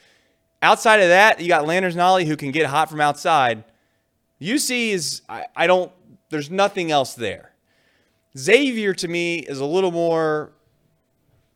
Outside 0.61 0.99
of 0.99 1.07
that, 1.07 1.39
you 1.39 1.47
got 1.47 1.65
Landers 1.65 1.95
Nolley 1.95 2.25
who 2.25 2.35
can 2.35 2.51
get 2.51 2.67
hot 2.67 2.89
from 2.89 3.01
outside. 3.01 3.63
UC 4.41 4.89
is 4.89 5.21
I, 5.27 5.45
I 5.55 5.67
don't 5.67 5.91
there's 6.29 6.51
nothing 6.51 6.91
else 6.91 7.13
there. 7.15 7.53
Xavier 8.37 8.93
to 8.93 9.07
me 9.07 9.39
is 9.39 9.59
a 9.59 9.65
little 9.65 9.91
more 9.91 10.51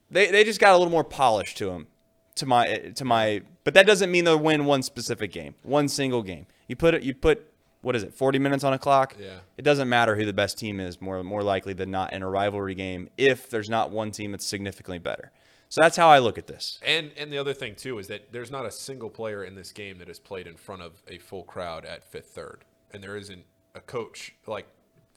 they, 0.09 0.31
they 0.31 0.43
just 0.43 0.59
got 0.59 0.73
a 0.73 0.77
little 0.77 0.91
more 0.91 1.03
polish 1.03 1.55
to 1.55 1.69
him 1.69 1.87
to 2.35 2.45
my 2.45 2.77
to 2.95 3.05
my 3.05 3.41
but 3.63 3.73
that 3.73 3.85
doesn't 3.85 4.11
mean 4.11 4.25
they'll 4.25 4.39
win 4.39 4.65
one 4.65 4.81
specific 4.81 5.31
game 5.31 5.55
one 5.63 5.87
single 5.87 6.23
game 6.23 6.45
you 6.67 6.75
put 6.75 6.93
it 6.93 7.03
you 7.03 7.13
put 7.13 7.52
what 7.83 7.95
is 7.95 8.01
it 8.03 8.13
40 8.13 8.39
minutes 8.39 8.63
on 8.63 8.73
a 8.73 8.79
clock 8.79 9.15
Yeah. 9.19 9.39
it 9.57 9.61
doesn't 9.61 9.87
matter 9.87 10.15
who 10.15 10.25
the 10.25 10.33
best 10.33 10.57
team 10.57 10.79
is 10.79 10.99
more 10.99 11.23
more 11.23 11.43
likely 11.43 11.73
than 11.73 11.91
not 11.91 12.11
in 12.13 12.23
a 12.23 12.29
rivalry 12.29 12.73
game 12.73 13.09
if 13.17 13.49
there's 13.49 13.69
not 13.69 13.91
one 13.91 14.09
team 14.11 14.31
that's 14.31 14.45
significantly 14.45 14.99
better 14.99 15.31
so 15.69 15.81
that's 15.81 15.97
how 15.97 16.09
i 16.09 16.19
look 16.19 16.37
at 16.37 16.47
this 16.47 16.79
And 16.85 17.11
and 17.17 17.31
the 17.31 17.37
other 17.37 17.53
thing 17.53 17.75
too 17.75 17.99
is 17.99 18.07
that 18.07 18.31
there's 18.31 18.51
not 18.51 18.65
a 18.65 18.71
single 18.71 19.09
player 19.09 19.43
in 19.43 19.55
this 19.55 19.71
game 19.71 19.97
that 19.99 20.07
has 20.07 20.19
played 20.19 20.47
in 20.47 20.55
front 20.55 20.81
of 20.81 21.01
a 21.07 21.17
full 21.17 21.43
crowd 21.43 21.85
at 21.85 22.03
Fifth 22.03 22.27
Third, 22.27 22.63
and 22.91 23.03
there 23.03 23.17
isn't 23.17 23.43
a 23.75 23.79
coach 23.81 24.35
like 24.45 24.67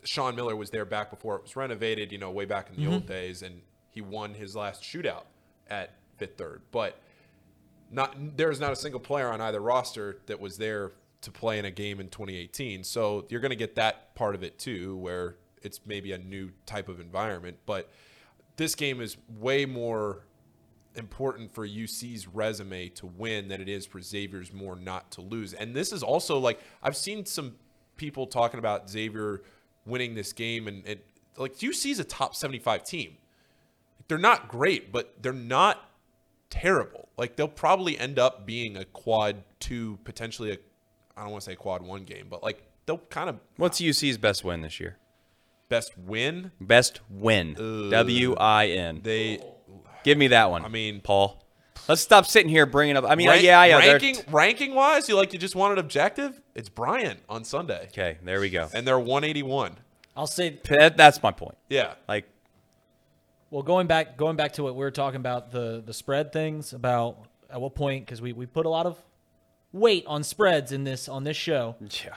Sean 0.04 0.34
Miller 0.34 0.56
was 0.56 0.70
there 0.70 0.84
back 0.84 1.10
before 1.10 1.36
it 1.36 1.42
was 1.42 1.56
renovated. 1.56 2.10
You 2.12 2.18
know, 2.18 2.30
way 2.30 2.44
back 2.46 2.68
in 2.70 2.76
the 2.76 2.82
mm-hmm. 2.82 2.94
old 2.94 3.06
days, 3.06 3.42
and 3.42 3.60
he 3.90 4.00
won 4.00 4.34
his 4.34 4.56
last 4.56 4.82
shootout 4.82 5.24
at 5.68 5.94
Fifth 6.16 6.38
Third. 6.38 6.62
But 6.70 6.98
not 7.90 8.16
there 8.36 8.50
is 8.50 8.60
not 8.60 8.72
a 8.72 8.76
single 8.76 9.00
player 9.00 9.28
on 9.28 9.40
either 9.40 9.60
roster 9.60 10.18
that 10.26 10.40
was 10.40 10.56
there 10.56 10.92
to 11.26 11.32
play 11.32 11.58
in 11.58 11.64
a 11.64 11.70
game 11.70 12.00
in 12.00 12.08
2018. 12.08 12.84
So 12.84 13.26
you're 13.28 13.40
going 13.40 13.50
to 13.50 13.56
get 13.56 13.74
that 13.74 14.14
part 14.14 14.34
of 14.34 14.42
it 14.42 14.58
too, 14.58 14.96
where 14.96 15.36
it's 15.60 15.80
maybe 15.84 16.12
a 16.12 16.18
new 16.18 16.50
type 16.64 16.88
of 16.88 17.00
environment. 17.00 17.58
But 17.66 17.90
this 18.56 18.74
game 18.74 19.00
is 19.00 19.16
way 19.38 19.66
more 19.66 20.22
important 20.94 21.52
for 21.52 21.66
UC's 21.66 22.28
resume 22.28 22.88
to 22.90 23.06
win 23.06 23.48
than 23.48 23.60
it 23.60 23.68
is 23.68 23.84
for 23.84 24.00
Xavier's 24.00 24.52
more 24.52 24.76
not 24.76 25.10
to 25.12 25.20
lose. 25.20 25.52
And 25.52 25.74
this 25.74 25.92
is 25.92 26.02
also 26.02 26.38
like 26.38 26.60
I've 26.82 26.96
seen 26.96 27.26
some 27.26 27.56
people 27.96 28.26
talking 28.28 28.58
about 28.58 28.88
Xavier 28.88 29.42
winning 29.84 30.14
this 30.14 30.32
game 30.32 30.68
and, 30.68 30.86
and 30.86 31.00
like 31.36 31.60
UC's 31.62 31.98
a 31.98 32.04
top 32.04 32.36
75 32.36 32.84
team. 32.84 33.16
They're 34.08 34.16
not 34.16 34.48
great, 34.48 34.92
but 34.92 35.20
they're 35.20 35.32
not 35.32 35.90
terrible. 36.50 37.08
Like 37.18 37.34
they'll 37.34 37.48
probably 37.48 37.98
end 37.98 38.20
up 38.20 38.46
being 38.46 38.76
a 38.76 38.84
quad 38.84 39.42
2 39.58 39.98
potentially 40.04 40.52
a 40.52 40.58
I 41.16 41.22
don't 41.22 41.30
want 41.30 41.42
to 41.44 41.50
say 41.50 41.56
quad 41.56 41.82
1 41.82 42.04
game, 42.04 42.26
but 42.28 42.42
like 42.42 42.62
they'll 42.86 42.98
kind 42.98 43.28
of 43.30 43.38
what's 43.56 43.80
uc's 43.80 44.16
best 44.18 44.44
win 44.44 44.60
this 44.60 44.78
year 44.80 44.96
best 45.68 45.96
win. 45.98 46.52
best 46.60 47.00
win 47.10 47.54
w-i-n 47.54 49.00
They 49.02 49.40
give 50.04 50.16
me 50.18 50.28
that 50.28 50.50
one 50.50 50.64
I 50.64 50.68
mean- 50.68 51.00
paul 51.00 51.42
let's 51.88 52.00
stop 52.00 52.24
sitting 52.26 52.48
here 52.48 52.66
bringing 52.66 52.96
up 52.96 53.04
i 53.04 53.14
mean 53.16 53.28
rank- 53.28 53.42
yeah 53.42 53.64
yeah 53.64 53.80
they're- 53.80 53.92
ranking 53.94 54.16
ranking 54.30 54.74
wise, 54.74 55.08
you 55.08 55.16
like 55.16 55.32
you 55.32 55.38
just 55.38 55.56
wanted 55.56 55.78
objective? 55.78 56.40
It's 56.54 56.68
Bryant 56.68 57.20
on 57.28 57.44
Sunday. 57.44 57.86
okay 57.88 58.18
there 58.22 58.40
we 58.40 58.50
go 58.50 58.68
and 58.72 58.86
they're 58.86 58.98
181. 58.98 59.76
I'll 60.16 60.26
say 60.26 60.58
that, 60.70 60.96
that's 60.96 61.22
my 61.22 61.30
point 61.32 61.56
Yeah. 61.68 61.94
like 62.08 62.26
Well, 63.50 63.62
going 63.62 63.86
back, 63.86 64.16
going 64.16 64.36
back 64.36 64.52
to 64.54 64.62
what 64.62 64.74
we 64.74 64.80
were 64.80 64.90
talking 64.90 65.20
about 65.20 65.50
the 65.50 65.82
the 65.84 65.92
spread 65.92 66.32
things 66.32 66.72
about 66.72 67.26
at 67.50 67.60
what 67.60 67.74
point 67.74 68.04
because 68.06 68.20
we, 68.22 68.32
we 68.32 68.46
put 68.46 68.66
a 68.66 68.68
lot 68.70 68.86
of 68.86 68.98
weight 69.72 70.04
on 70.06 70.22
spreads 70.22 70.72
in 70.72 70.84
this 70.84 71.08
on 71.08 71.24
this 71.24 71.36
show, 71.36 71.76
yeah 72.04 72.14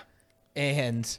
and 0.56 1.18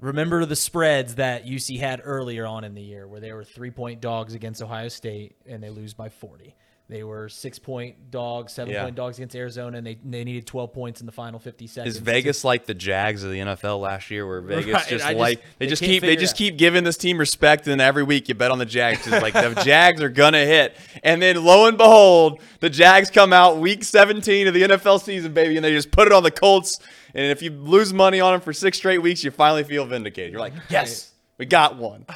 remember 0.00 0.44
the 0.44 0.56
spreads 0.56 1.16
that 1.16 1.44
UC 1.46 1.78
had 1.78 2.00
earlier 2.04 2.46
on 2.46 2.64
in 2.64 2.74
the 2.74 2.82
year 2.82 3.06
where 3.08 3.20
they 3.20 3.32
were 3.32 3.44
three 3.44 3.70
point 3.70 4.00
dogs 4.00 4.34
against 4.34 4.62
Ohio 4.62 4.88
State 4.88 5.36
and 5.46 5.62
they 5.62 5.70
lose 5.70 5.94
by 5.94 6.08
forty. 6.08 6.54
They 6.86 7.02
were 7.02 7.30
six 7.30 7.58
point 7.58 8.10
dogs, 8.10 8.52
seven 8.52 8.74
Yeah. 8.74 8.82
point 8.84 8.94
dogs 8.94 9.16
against 9.16 9.34
Arizona, 9.34 9.78
and 9.78 9.86
they, 9.86 9.96
they 10.04 10.22
needed 10.22 10.46
twelve 10.46 10.74
points 10.74 11.00
in 11.00 11.06
the 11.06 11.12
final 11.12 11.38
fifty 11.40 11.66
seconds. 11.66 11.94
Is 11.96 12.00
Vegas 12.02 12.44
like 12.44 12.66
the 12.66 12.74
Jags 12.74 13.24
of 13.24 13.30
the 13.30 13.38
NFL 13.38 13.80
last 13.80 14.10
year, 14.10 14.26
where 14.26 14.42
Vegas 14.42 14.74
Right, 14.74 14.86
just 14.88 15.04
I 15.06 15.08
just- 15.12 15.18
like 15.18 15.38
they 15.58 15.64
they 15.64 15.66
just 15.66 15.82
keep 15.82 16.02
they 16.02 16.14
just 16.14 16.34
out. 16.34 16.38
keep 16.38 16.58
giving 16.58 16.84
this 16.84 16.98
team 16.98 17.16
respect, 17.16 17.66
and 17.68 17.80
every 17.80 18.02
week 18.02 18.28
you 18.28 18.34
bet 18.34 18.50
on 18.50 18.58
the 18.58 18.66
Jags. 18.66 19.06
It's 19.06 19.22
like 19.22 19.32
the 19.32 19.54
Jags 19.64 20.02
are 20.02 20.10
gonna 20.10 20.44
hit, 20.44 20.76
and 21.02 21.22
then 21.22 21.42
lo 21.42 21.66
and 21.68 21.78
behold, 21.78 22.40
the 22.60 22.68
Jags 22.68 23.10
come 23.10 23.32
out 23.32 23.56
week 23.56 23.82
17 23.82 24.46
of 24.46 24.52
the 24.52 24.62
NFL 24.64 25.00
season, 25.02 25.32
baby, 25.32 25.56
and 25.56 25.64
they 25.64 25.72
just 25.72 25.90
put 25.90 26.06
it 26.06 26.12
on 26.12 26.22
the 26.22 26.30
Colts. 26.30 26.78
And 27.14 27.24
if 27.30 27.40
you 27.40 27.50
lose 27.50 27.94
money 27.94 28.20
on 28.20 28.32
them 28.32 28.40
for 28.42 28.52
six 28.52 28.76
straight 28.76 28.98
weeks, 28.98 29.24
you 29.24 29.30
finally 29.30 29.64
feel 29.64 29.86
vindicated. 29.86 30.32
You're 30.32 30.40
like, 30.40 30.52
yes, 30.68 31.12
we 31.38 31.46
got 31.46 31.76
one. 31.76 32.04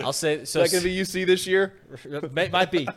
Is 0.00 0.04
I'll 0.06 0.12
say 0.12 0.44
so. 0.44 0.60
that 0.60 0.70
gonna 0.72 0.84
be 0.84 0.96
UC 0.96 1.26
this 1.26 1.46
year? 1.46 1.74
might, 2.32 2.50
might 2.50 2.70
be. 2.70 2.88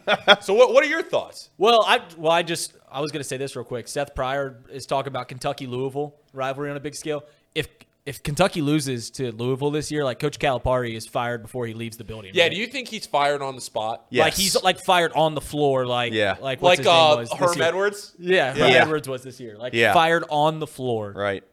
So 0.42 0.54
what 0.54 0.74
what 0.74 0.84
are 0.84 0.88
your 0.88 1.04
thoughts? 1.04 1.50
Well, 1.58 1.84
I 1.88 2.02
well, 2.18 2.32
I 2.32 2.44
just 2.44 2.74
I 2.92 3.02
was 3.02 3.12
gonna 3.12 3.24
say 3.24 3.38
this 3.38 3.56
real 3.56 3.66
quick. 3.66 3.88
Seth 3.88 4.16
Pryor 4.16 4.60
is 4.72 4.86
talking 4.86 5.10
about 5.10 5.28
Kentucky 5.28 5.68
Louisville 5.68 6.16
rivalry 6.34 6.70
on 6.72 6.78
a 6.78 6.80
big 6.80 6.96
scale. 6.96 7.24
If 7.56 7.68
if 8.06 8.22
Kentucky 8.22 8.62
loses 8.62 9.10
to 9.12 9.32
Louisville 9.32 9.72
this 9.72 9.90
year, 9.90 10.04
like 10.04 10.20
Coach 10.20 10.38
Calipari 10.38 10.94
is 10.96 11.08
fired 11.08 11.42
before 11.42 11.66
he 11.68 11.74
leaves 11.74 11.96
the 11.96 12.04
building. 12.04 12.32
Yeah, 12.34 12.44
right? 12.44 12.52
do 12.52 12.58
you 12.58 12.68
think 12.68 12.90
he's 12.90 13.06
fired 13.06 13.42
on 13.42 13.56
the 13.56 13.62
spot? 13.62 14.06
Yeah. 14.10 14.24
like 14.26 14.34
he's 14.34 14.62
like 14.62 14.84
fired 14.84 15.14
on 15.14 15.36
the 15.36 15.42
floor, 15.42 15.86
like 15.86 16.12
Yeah. 16.12 16.36
like 16.42 16.62
what's 16.62 16.80
Like 16.80 16.86
his 16.86 16.88
name 16.88 16.96
uh, 16.96 17.16
was 17.16 17.32
Herm. 17.56 17.62
Edwards? 17.62 18.14
Yeah, 18.20 18.52
Herm 18.54 18.72
Yeah. 18.72 18.82
Edwards 18.84 19.08
was 19.08 19.24
this 19.24 19.40
year, 19.40 19.58
like 19.58 19.74
Yeah. 19.74 19.94
fired 19.94 20.26
on 20.30 20.60
the 20.60 20.68
floor. 20.68 21.14
Right. 21.16 21.44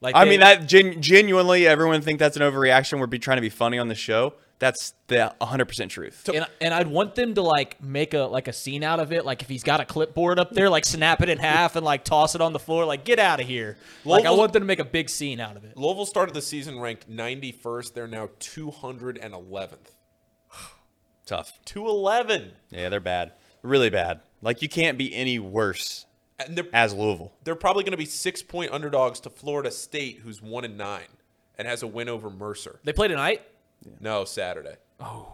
Like 0.00 0.14
I 0.14 0.24
they- 0.24 0.30
mean, 0.30 0.40
that 0.40 0.68
gen- 0.68 1.02
genuinely, 1.02 1.66
everyone 1.66 2.00
think 2.02 2.20
that's 2.20 2.36
an 2.36 2.42
overreaction. 2.42 3.00
We're 3.00 3.06
be 3.08 3.18
trying 3.18 3.38
to 3.38 3.42
be 3.42 3.48
funny 3.48 3.78
on 3.78 3.88
the 3.88 3.94
show. 3.96 4.34
That's 4.58 4.94
the 5.08 5.34
100% 5.40 5.90
truth. 5.90 6.28
and, 6.32 6.46
and 6.62 6.72
I'd 6.72 6.86
want 6.86 7.14
them 7.14 7.34
to 7.34 7.42
like 7.42 7.82
make 7.82 8.14
a 8.14 8.20
like 8.20 8.48
a 8.48 8.52
scene 8.54 8.82
out 8.82 9.00
of 9.00 9.12
it. 9.12 9.26
Like 9.26 9.42
if 9.42 9.48
he's 9.48 9.62
got 9.62 9.80
a 9.80 9.84
clipboard 9.84 10.38
up 10.38 10.50
there, 10.52 10.70
like 10.70 10.86
snap 10.86 11.20
it 11.20 11.28
in 11.28 11.36
half 11.38 11.76
and 11.76 11.84
like 11.84 12.04
toss 12.04 12.34
it 12.34 12.40
on 12.40 12.52
the 12.54 12.58
floor. 12.58 12.86
Like 12.86 13.04
get 13.04 13.18
out 13.18 13.38
of 13.40 13.46
here. 13.46 13.76
Like 14.04 14.24
I 14.24 14.30
want 14.30 14.54
them 14.54 14.62
to 14.62 14.66
make 14.66 14.78
a 14.78 14.84
big 14.84 15.10
scene 15.10 15.40
out 15.40 15.56
of 15.56 15.64
it. 15.64 15.76
Louisville 15.76 16.06
started 16.06 16.34
the 16.34 16.40
season 16.40 16.80
ranked 16.80 17.10
91st. 17.10 17.92
They're 17.92 18.06
now 18.06 18.30
211th. 18.40 19.92
Tough. 21.26 21.58
211. 21.66 22.52
Yeah, 22.70 22.88
they're 22.88 23.00
bad. 23.00 23.32
Really 23.62 23.90
bad. 23.90 24.20
Like, 24.42 24.62
you 24.62 24.68
can't 24.68 24.96
be 24.96 25.12
any 25.14 25.38
worse 25.38 26.06
And 26.38 26.60
as 26.72 26.94
Louisville. 26.94 27.32
they're 27.44 27.56
probably 27.56 27.82
going 27.82 27.92
to 27.92 27.96
be 27.96 28.04
six 28.04 28.42
point 28.42 28.70
underdogs 28.72 29.18
to 29.20 29.30
Florida 29.30 29.70
State, 29.70 30.20
who's 30.22 30.40
one 30.40 30.64
and 30.64 30.78
nine 30.78 31.08
and 31.58 31.66
has 31.66 31.82
a 31.82 31.86
win 31.86 32.08
over 32.08 32.30
Mercer. 32.30 32.80
They 32.84 32.92
play 32.92 33.08
tonight. 33.08 33.42
No, 34.00 34.24
Saturday. 34.24 34.76
Oh. 35.00 35.32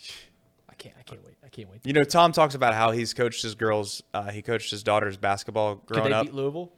I 0.68 0.74
can't. 0.74 0.94
I 0.98 1.02
can't 1.02 1.24
wait. 1.24 1.36
I 1.44 1.48
can't 1.48 1.70
wait. 1.70 1.80
You 1.84 1.92
know, 1.92 2.04
Tom 2.04 2.32
talks 2.32 2.54
about 2.54 2.74
how 2.74 2.90
he's 2.90 3.14
coached 3.14 3.42
his 3.42 3.54
girls, 3.54 4.02
uh, 4.12 4.30
he 4.30 4.42
coached 4.42 4.70
his 4.70 4.82
daughter's 4.82 5.16
basketball 5.16 5.76
Could 5.76 6.04
they 6.04 6.12
up. 6.12 6.26
beat 6.26 6.34
Louisville? 6.34 6.72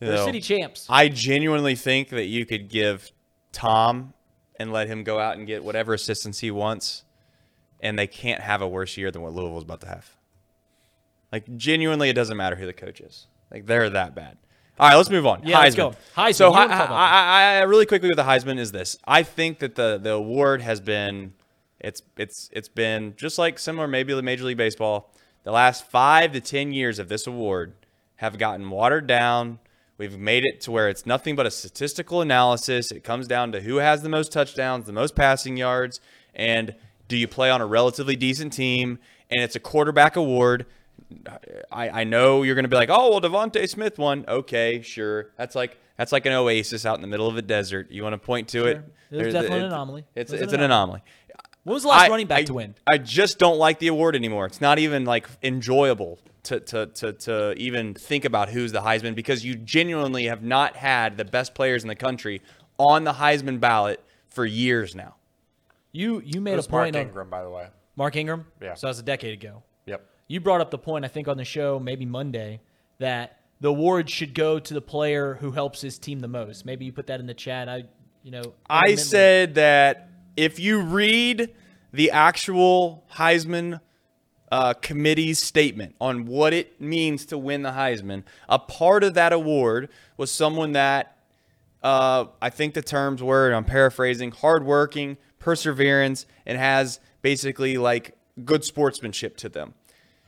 You 0.00 0.08
They're 0.08 0.16
know, 0.16 0.26
city 0.26 0.40
champs. 0.40 0.86
I 0.90 1.08
genuinely 1.08 1.74
think 1.74 2.10
that 2.10 2.26
you 2.26 2.44
could 2.44 2.68
give 2.68 3.10
Tom 3.52 4.12
and 4.58 4.72
let 4.72 4.88
him 4.88 5.04
go 5.04 5.18
out 5.18 5.38
and 5.38 5.46
get 5.46 5.64
whatever 5.64 5.94
assistance 5.94 6.38
he 6.40 6.50
wants, 6.50 7.04
and 7.80 7.98
they 7.98 8.06
can't 8.06 8.42
have 8.42 8.60
a 8.60 8.68
worse 8.68 8.96
year 8.96 9.10
than 9.10 9.22
what 9.22 9.32
Louisville's 9.32 9.64
about 9.64 9.80
to 9.82 9.86
have. 9.88 10.08
Like, 11.32 11.56
genuinely, 11.56 12.08
it 12.10 12.12
doesn't 12.14 12.36
matter 12.36 12.56
who 12.56 12.66
the 12.66 12.72
coach 12.72 13.00
is. 13.00 13.26
Like, 13.50 13.66
they're 13.66 13.88
that 13.90 14.14
bad. 14.14 14.36
All 14.78 14.88
right, 14.88 14.96
let's 14.96 15.10
move 15.10 15.26
on. 15.26 15.42
Yeah, 15.44 15.56
Heisman. 15.58 15.62
let's 15.62 15.74
go. 15.74 15.94
Heisman, 16.16 16.34
So, 16.34 16.48
you 16.48 16.54
I, 16.54 16.58
wanna 16.58 16.74
talk 16.74 16.86
about 16.86 16.96
I, 16.96 17.10
I, 17.10 17.58
I, 17.58 17.62
really 17.62 17.86
quickly 17.86 18.08
with 18.08 18.16
the 18.16 18.24
Heisman 18.24 18.58
is 18.58 18.72
this: 18.72 18.98
I 19.06 19.22
think 19.22 19.60
that 19.60 19.74
the 19.74 19.98
the 20.02 20.12
award 20.12 20.60
has 20.60 20.80
been, 20.80 21.32
it's 21.80 22.02
it's 22.16 22.50
it's 22.52 22.68
been 22.68 23.14
just 23.16 23.38
like 23.38 23.58
similar, 23.58 23.88
maybe 23.88 24.12
to 24.12 24.20
Major 24.22 24.44
League 24.44 24.58
Baseball. 24.58 25.12
The 25.44 25.52
last 25.52 25.86
five 25.86 26.32
to 26.32 26.40
ten 26.40 26.72
years 26.72 26.98
of 26.98 27.08
this 27.08 27.26
award 27.26 27.72
have 28.16 28.36
gotten 28.38 28.68
watered 28.68 29.06
down. 29.06 29.60
We've 29.98 30.18
made 30.18 30.44
it 30.44 30.60
to 30.62 30.70
where 30.70 30.90
it's 30.90 31.06
nothing 31.06 31.36
but 31.36 31.46
a 31.46 31.50
statistical 31.50 32.20
analysis. 32.20 32.90
It 32.90 33.02
comes 33.02 33.26
down 33.26 33.52
to 33.52 33.62
who 33.62 33.76
has 33.76 34.02
the 34.02 34.10
most 34.10 34.30
touchdowns, 34.30 34.84
the 34.84 34.92
most 34.92 35.14
passing 35.14 35.56
yards, 35.56 36.00
and 36.34 36.74
do 37.08 37.16
you 37.16 37.26
play 37.26 37.50
on 37.50 37.62
a 37.62 37.66
relatively 37.66 38.16
decent 38.16 38.52
team? 38.52 38.98
And 39.30 39.42
it's 39.42 39.56
a 39.56 39.60
quarterback 39.60 40.16
award. 40.16 40.66
I, 41.72 41.88
I 42.00 42.04
know 42.04 42.42
you're 42.42 42.54
going 42.54 42.64
to 42.64 42.68
be 42.68 42.76
like, 42.76 42.90
oh 42.90 43.10
well, 43.10 43.20
DeVonta 43.20 43.68
Smith 43.68 43.98
won. 43.98 44.24
Okay, 44.26 44.82
sure. 44.82 45.30
That's 45.36 45.54
like 45.54 45.78
that's 45.96 46.12
like 46.12 46.26
an 46.26 46.32
oasis 46.32 46.84
out 46.84 46.96
in 46.96 47.02
the 47.02 47.08
middle 47.08 47.28
of 47.28 47.36
a 47.36 47.42
desert. 47.42 47.90
You 47.90 48.02
want 48.02 48.14
to 48.14 48.18
point 48.18 48.48
to 48.48 48.66
it? 48.66 48.76
It 48.76 48.76
was 48.76 48.84
There's- 49.20 49.32
definitely 49.32 49.58
an 49.58 49.64
it- 49.64 49.68
anomaly. 49.68 50.04
It's 50.14 50.32
It 50.32 50.42
it's 50.42 50.52
an 50.52 50.60
an 50.60 50.64
anomaly. 50.66 51.02
When 51.64 51.74
was 51.74 51.82
the 51.84 51.88
last 51.88 52.06
I- 52.06 52.08
running 52.08 52.26
back 52.26 52.40
I- 52.40 52.44
to 52.44 52.54
win? 52.54 52.74
I 52.86 52.98
just 52.98 53.38
don't 53.38 53.58
like 53.58 53.78
the 53.78 53.88
award 53.88 54.14
anymore. 54.16 54.46
It's 54.46 54.60
not 54.60 54.78
even 54.78 55.04
like 55.04 55.28
enjoyable 55.42 56.18
to, 56.44 56.60
to, 56.60 56.86
to, 56.86 57.12
to 57.12 57.52
even 57.56 57.94
think 57.94 58.24
about 58.24 58.48
who's 58.50 58.70
the 58.72 58.80
Heisman 58.82 59.14
because 59.16 59.44
you 59.44 59.54
genuinely 59.56 60.26
have 60.26 60.42
not 60.44 60.76
had 60.76 61.16
the 61.16 61.24
best 61.24 61.54
players 61.54 61.82
in 61.82 61.88
the 61.88 61.96
country 61.96 62.40
on 62.78 63.02
the 63.04 63.14
Heisman 63.14 63.58
ballot 63.58 64.00
for 64.28 64.44
years 64.44 64.94
now. 64.94 65.14
You 65.92 66.20
you 66.24 66.40
made 66.40 66.52
It 66.52 66.54
a 66.54 66.56
was 66.58 66.70
Mark 66.70 66.84
point 66.84 66.96
on 66.96 67.00
Mark 67.02 67.08
Ingram, 67.08 67.30
by 67.30 67.42
the 67.42 67.50
way. 67.50 67.68
Mark 67.96 68.16
Ingram. 68.16 68.46
Yeah. 68.60 68.74
So 68.74 68.86
that 68.86 68.90
was 68.90 68.98
a 68.98 69.02
decade 69.02 69.32
ago. 69.34 69.62
You 70.28 70.40
brought 70.40 70.60
up 70.60 70.70
the 70.70 70.78
point 70.78 71.04
I 71.04 71.08
think 71.08 71.28
on 71.28 71.36
the 71.36 71.44
show 71.44 71.78
maybe 71.78 72.04
Monday 72.04 72.60
that 72.98 73.40
the 73.60 73.68
award 73.68 74.10
should 74.10 74.34
go 74.34 74.58
to 74.58 74.74
the 74.74 74.80
player 74.80 75.34
who 75.34 75.52
helps 75.52 75.80
his 75.80 75.98
team 75.98 76.20
the 76.20 76.28
most. 76.28 76.66
Maybe 76.66 76.84
you 76.84 76.92
put 76.92 77.06
that 77.06 77.20
in 77.20 77.26
the 77.26 77.34
chat. 77.34 77.68
I 77.68 77.84
you 78.22 78.30
know 78.30 78.54
I 78.68 78.78
admittedly- 78.80 79.04
said 79.04 79.54
that 79.54 80.10
if 80.36 80.58
you 80.58 80.80
read 80.80 81.54
the 81.92 82.10
actual 82.10 83.04
Heisman 83.14 83.80
uh, 84.52 84.74
committee's 84.74 85.38
statement 85.38 85.94
on 86.00 86.26
what 86.26 86.52
it 86.52 86.80
means 86.80 87.26
to 87.26 87.38
win 87.38 87.62
the 87.62 87.70
Heisman, 87.70 88.22
a 88.48 88.58
part 88.58 89.02
of 89.02 89.14
that 89.14 89.32
award 89.32 89.88
was 90.16 90.30
someone 90.30 90.72
that 90.72 91.16
uh, 91.82 92.26
I 92.42 92.50
think 92.50 92.74
the 92.74 92.82
terms 92.82 93.22
were, 93.22 93.46
and 93.46 93.56
I'm 93.56 93.64
paraphrasing, 93.64 94.32
hardworking, 94.32 95.16
perseverance, 95.38 96.26
and 96.44 96.58
has 96.58 97.00
basically 97.22 97.78
like 97.78 98.16
good 98.44 98.64
sportsmanship 98.64 99.36
to 99.38 99.48
them. 99.48 99.74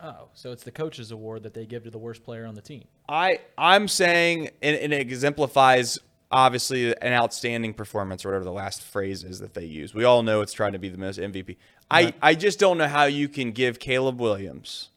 Oh, 0.03 0.29
so 0.35 0.53
it's 0.53 0.63
the 0.63 0.71
coach's 0.71 1.11
award 1.11 1.43
that 1.43 1.55
they 1.55 1.67
give 1.67 1.85
to 1.85 1.91
the 1.91 1.99
worst 1.99 2.23
player 2.23 2.47
on 2.47 2.55
the 2.55 2.61
team. 2.61 2.85
I 3.09 3.41
I'm 3.57 3.89
saying, 3.89 4.51
and, 4.63 4.77
and 4.77 4.93
it 4.93 5.01
exemplifies 5.01 5.99
obviously 6.31 6.95
an 7.01 7.13
outstanding 7.13 7.75
performance 7.75 8.25
or 8.25 8.29
whatever 8.29 8.45
the 8.45 8.53
last 8.53 8.83
phrase 8.83 9.25
is 9.25 9.41
that 9.41 9.55
they 9.55 9.65
use. 9.65 9.95
We 9.95 10.05
all 10.05 10.23
know 10.23 10.41
it's 10.41 10.53
trying 10.53 10.73
to 10.73 10.79
be 10.79 10.89
the 10.89 10.99
most 10.99 11.19
MVP. 11.19 11.57
I 11.91 12.13
I 12.23 12.35
just 12.35 12.59
don't 12.59 12.79
know 12.79 12.87
how 12.89 13.05
you 13.05 13.29
can 13.29 13.51
give 13.53 13.79
Caleb 13.79 14.21
Williams 14.21 14.91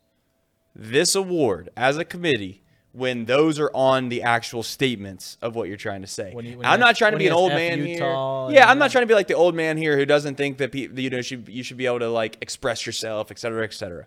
this 0.76 1.16
award 1.16 1.70
as 1.76 1.98
a 1.98 2.06
committee 2.06 2.62
when 2.94 3.24
those 3.26 3.58
are 3.58 3.72
on 3.74 4.10
the 4.10 4.22
actual 4.22 4.62
statements 4.64 5.38
of 5.42 5.56
what 5.56 5.68
you're 5.70 5.78
trying 5.78 6.02
to 6.02 6.08
say. 6.08 6.32
When 6.34 6.44
he- 6.46 6.56
when 6.58 6.66
I'm 6.66 6.80
not 6.82 6.98
trying 6.98 7.14
to 7.14 7.18
be 7.18 7.28
an 7.28 7.34
old 7.34 7.52
F 7.54 7.58
man 7.58 7.80
Utah 7.86 8.50
here. 8.50 8.58
Yeah, 8.58 8.70
I'm 8.70 8.78
not 8.78 8.92
trying 8.92 9.04
to 9.04 9.08
be 9.08 9.14
like 9.14 9.28
the 9.28 9.34
old 9.34 9.56
man 9.56 9.78
here 9.78 9.98
who 9.98 10.06
doesn't 10.06 10.36
think 10.36 10.58
that 10.58 10.72
pe- 10.74 10.90
you 10.94 11.10
know 11.10 11.22
should 11.22 11.48
you 11.48 11.64
should 11.64 11.78
be 11.78 11.86
able 11.86 12.00
to 12.00 12.10
like 12.10 12.38
express 12.42 12.86
yourself, 12.86 13.32
et 13.32 13.40
cetera, 13.40 13.64
et 13.64 13.74
cetera 13.74 14.06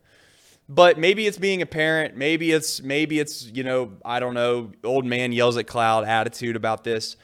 but 0.68 0.98
maybe 0.98 1.26
it's 1.26 1.38
being 1.38 1.62
a 1.62 1.66
parent. 1.66 2.16
Maybe 2.16 2.52
it's 2.52 2.82
maybe 2.82 3.20
it's 3.20 3.46
you 3.46 3.64
know 3.64 3.92
i 4.04 4.18
don't 4.18 4.34
know 4.34 4.72
old 4.82 5.04
man 5.04 5.32
yells 5.32 5.56
at 5.56 5.66
cloud 5.66 6.04
attitude 6.04 6.56
about 6.56 6.84
this. 6.84 7.16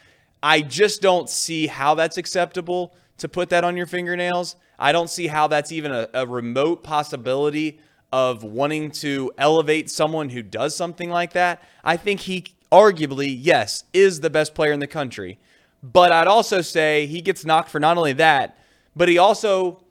I 0.42 0.62
just 0.62 1.02
don't 1.02 1.28
see 1.28 1.66
how 1.66 1.94
that's 1.94 2.16
acceptable 2.16 2.94
to 3.18 3.28
put 3.28 3.50
that 3.50 3.64
on 3.64 3.76
your 3.76 3.87
fingernails. 3.87 4.56
I 4.78 4.92
don't 4.92 5.11
see 5.11 5.26
how 5.26 5.47
that's 5.47 5.73
even 5.73 5.92
a, 5.92 6.09
a 6.14 6.26
remote 6.26 6.82
possibility 6.82 7.80
of 8.12 8.42
wanting 8.42 8.90
to 8.90 9.30
elevate 9.37 9.90
someone 9.90 10.30
who 10.30 10.42
does 10.42 10.75
something 10.75 11.11
like 11.11 11.35
that. 11.35 11.62
I 11.85 11.97
think 11.97 12.20
he 12.20 12.47
arguably 12.73 13.37
yes 13.38 13.85
is 13.92 14.20
the 14.20 14.30
best 14.30 14.54
player 14.54 14.73
in 14.73 14.80
the 14.80 14.87
country. 14.87 15.38
But 15.82 16.12
i'd 16.12 16.26
also 16.26 16.61
say 16.61 17.06
he 17.06 17.23
gets 17.23 17.44
knocked 17.44 17.70
for 17.70 17.80
not 17.80 17.97
only 17.97 18.12
that 18.12 18.59
but 18.94 19.09
he 19.09 19.18
also 19.18 19.82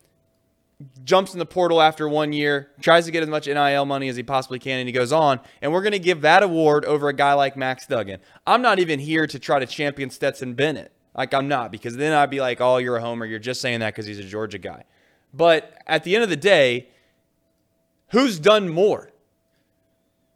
jumps 1.03 1.33
in 1.33 1.39
the 1.39 1.45
portal 1.45 1.81
after 1.81 2.07
one 2.07 2.31
year, 2.31 2.71
tries 2.81 3.05
to 3.05 3.12
get 3.12 3.21
as 3.21 3.29
much 3.29 3.48
NIL 3.48 3.86
money 3.86 4.07
as 4.07 4.15
he 4.15 4.24
possibly 4.24 4.59
can, 4.59 4.79
and 4.79 4.88
he 4.88 4.93
goes 4.93 5.12
on. 5.12 5.39
And 5.62 5.74
we're 5.74 5.81
going 5.81 5.93
to 5.93 6.00
give 6.00 6.21
that 6.21 6.43
award 6.43 6.86
over 6.86 7.09
a 7.09 7.13
guy 7.13 7.33
like 7.33 7.57
Max 7.57 7.86
Duggan. 7.86 8.19
I'm 8.48 8.62
not 8.62 8.79
even 8.79 9.00
here 9.00 9.27
to 9.27 9.39
try 9.39 9.59
to 9.59 9.65
champion 9.65 10.09
Stetson 10.09 10.53
Bennett. 10.53 10.93
Like, 11.15 11.33
I'm 11.33 11.48
not, 11.48 11.71
because 11.71 11.98
then 11.98 12.13
I'd 12.13 12.29
be 12.29 12.39
like, 12.39 12.62
oh, 12.62 12.77
you're 12.77 12.95
a 12.95 13.01
homer. 13.01 13.25
You're 13.25 13.39
just 13.39 13.59
saying 13.62 13.81
that 13.81 13.93
because 13.93 14.05
he's 14.05 14.19
a 14.19 14.24
Georgia 14.24 14.57
guy. 14.57 14.86
But 15.33 15.74
at 15.86 16.03
the 16.03 16.15
end 16.15 16.24
of 16.24 16.29
the 16.29 16.38
day, 16.38 16.88
who's 18.12 18.39
done 18.39 18.69
more? 18.69 19.12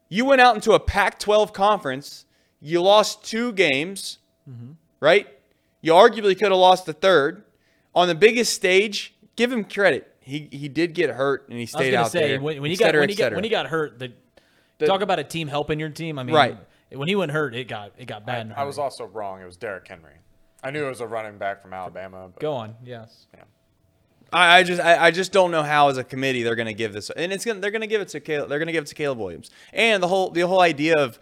You 0.10 0.26
went 0.26 0.42
out 0.42 0.56
into 0.56 0.74
a 0.74 0.80
Pac 0.80 1.20
12 1.20 1.54
conference, 1.54 2.26
you 2.60 2.82
lost 2.82 3.24
two 3.24 3.52
games, 3.52 4.20
mm-hmm. 4.50 4.74
right? 5.00 5.28
You 5.82 5.94
arguably 5.94 6.38
could 6.38 6.52
have 6.52 6.58
lost 6.58 6.86
the 6.86 6.94
third. 6.94 7.44
On 7.96 8.08
the 8.08 8.16
biggest 8.16 8.54
stage, 8.54 9.16
give 9.36 9.52
him 9.52 9.64
credit. 9.64 10.13
He 10.24 10.48
he 10.52 10.68
did 10.70 10.94
get 10.94 11.10
hurt 11.10 11.48
and 11.50 11.58
he 11.58 11.62
I 11.62 11.64
was 11.64 11.70
stayed 11.72 11.92
gonna 11.92 12.06
out 12.06 12.12
say 12.12 12.28
there. 12.30 12.42
when, 12.42 12.62
when 12.62 12.72
he 12.72 12.76
et 12.76 12.80
got 12.80 12.86
cetera, 12.86 13.02
when 13.02 13.10
he 13.10 13.16
got 13.16 13.34
when 13.36 13.44
he 13.44 13.50
got 13.50 13.68
hurt, 13.68 14.00
the, 14.00 14.12
The- 14.80 14.86
talk 14.88 15.02
about 15.02 15.20
a 15.20 15.24
team 15.24 15.48
helping 15.48 15.80
your 15.80 15.90
team. 15.90 16.18
I 16.20 16.24
mean, 16.24 16.36
Right. 16.36 16.58
When 16.92 17.08
he 17.08 17.16
went 17.16 17.32
hurt, 17.32 17.56
it 17.56 17.68
got 17.68 17.94
it 17.98 18.06
got 18.06 18.26
bad. 18.26 18.54
I, 18.56 18.62
a 18.62 18.62
I 18.62 18.64
was 18.66 18.78
also 18.78 19.06
wrong. 19.06 19.42
It 19.42 19.46
was 19.46 19.58
Derrick 19.58 19.88
Henry. 19.88 20.14
I 20.64 20.72
knew 20.72 20.86
it 20.86 20.90
was 20.90 21.02
a 21.02 21.08
running 21.08 21.38
back 21.38 21.62
from 21.62 21.74
Alabama. 21.74 22.30
But, 22.34 22.40
Go 22.40 22.54
on. 22.54 22.76
Yes. 22.86 23.26
Yeah. 23.34 23.44
I, 24.32 24.60
I 24.60 24.64
just 24.64 24.80
I, 24.82 25.08
I 25.08 25.12
just 25.12 25.32
don't 25.32 25.52
know 25.52 25.64
how 25.64 25.90
as 25.90 25.98
a 25.98 26.04
committee 26.04 26.44
they're 26.44 26.56
going 26.56 26.68
to 26.68 26.74
give 26.74 26.94
this, 26.94 27.10
and 27.10 27.34
it's 27.34 27.44
gonna 27.46 27.60
they're 27.60 27.72
going 27.72 27.82
to 27.82 27.88
give 27.88 28.02
it 28.02 28.08
to 28.10 28.20
Caleb, 28.20 28.50
they're 28.50 28.60
going 28.60 28.68
to 28.68 28.72
give 28.74 28.84
it 28.84 28.88
to 28.88 28.96
Caleb 28.96 29.18
Williams, 29.20 29.50
and 29.74 30.02
the 30.02 30.08
whole 30.08 30.30
the 30.30 30.42
whole 30.42 30.62
idea 30.62 30.96
of 30.98 31.20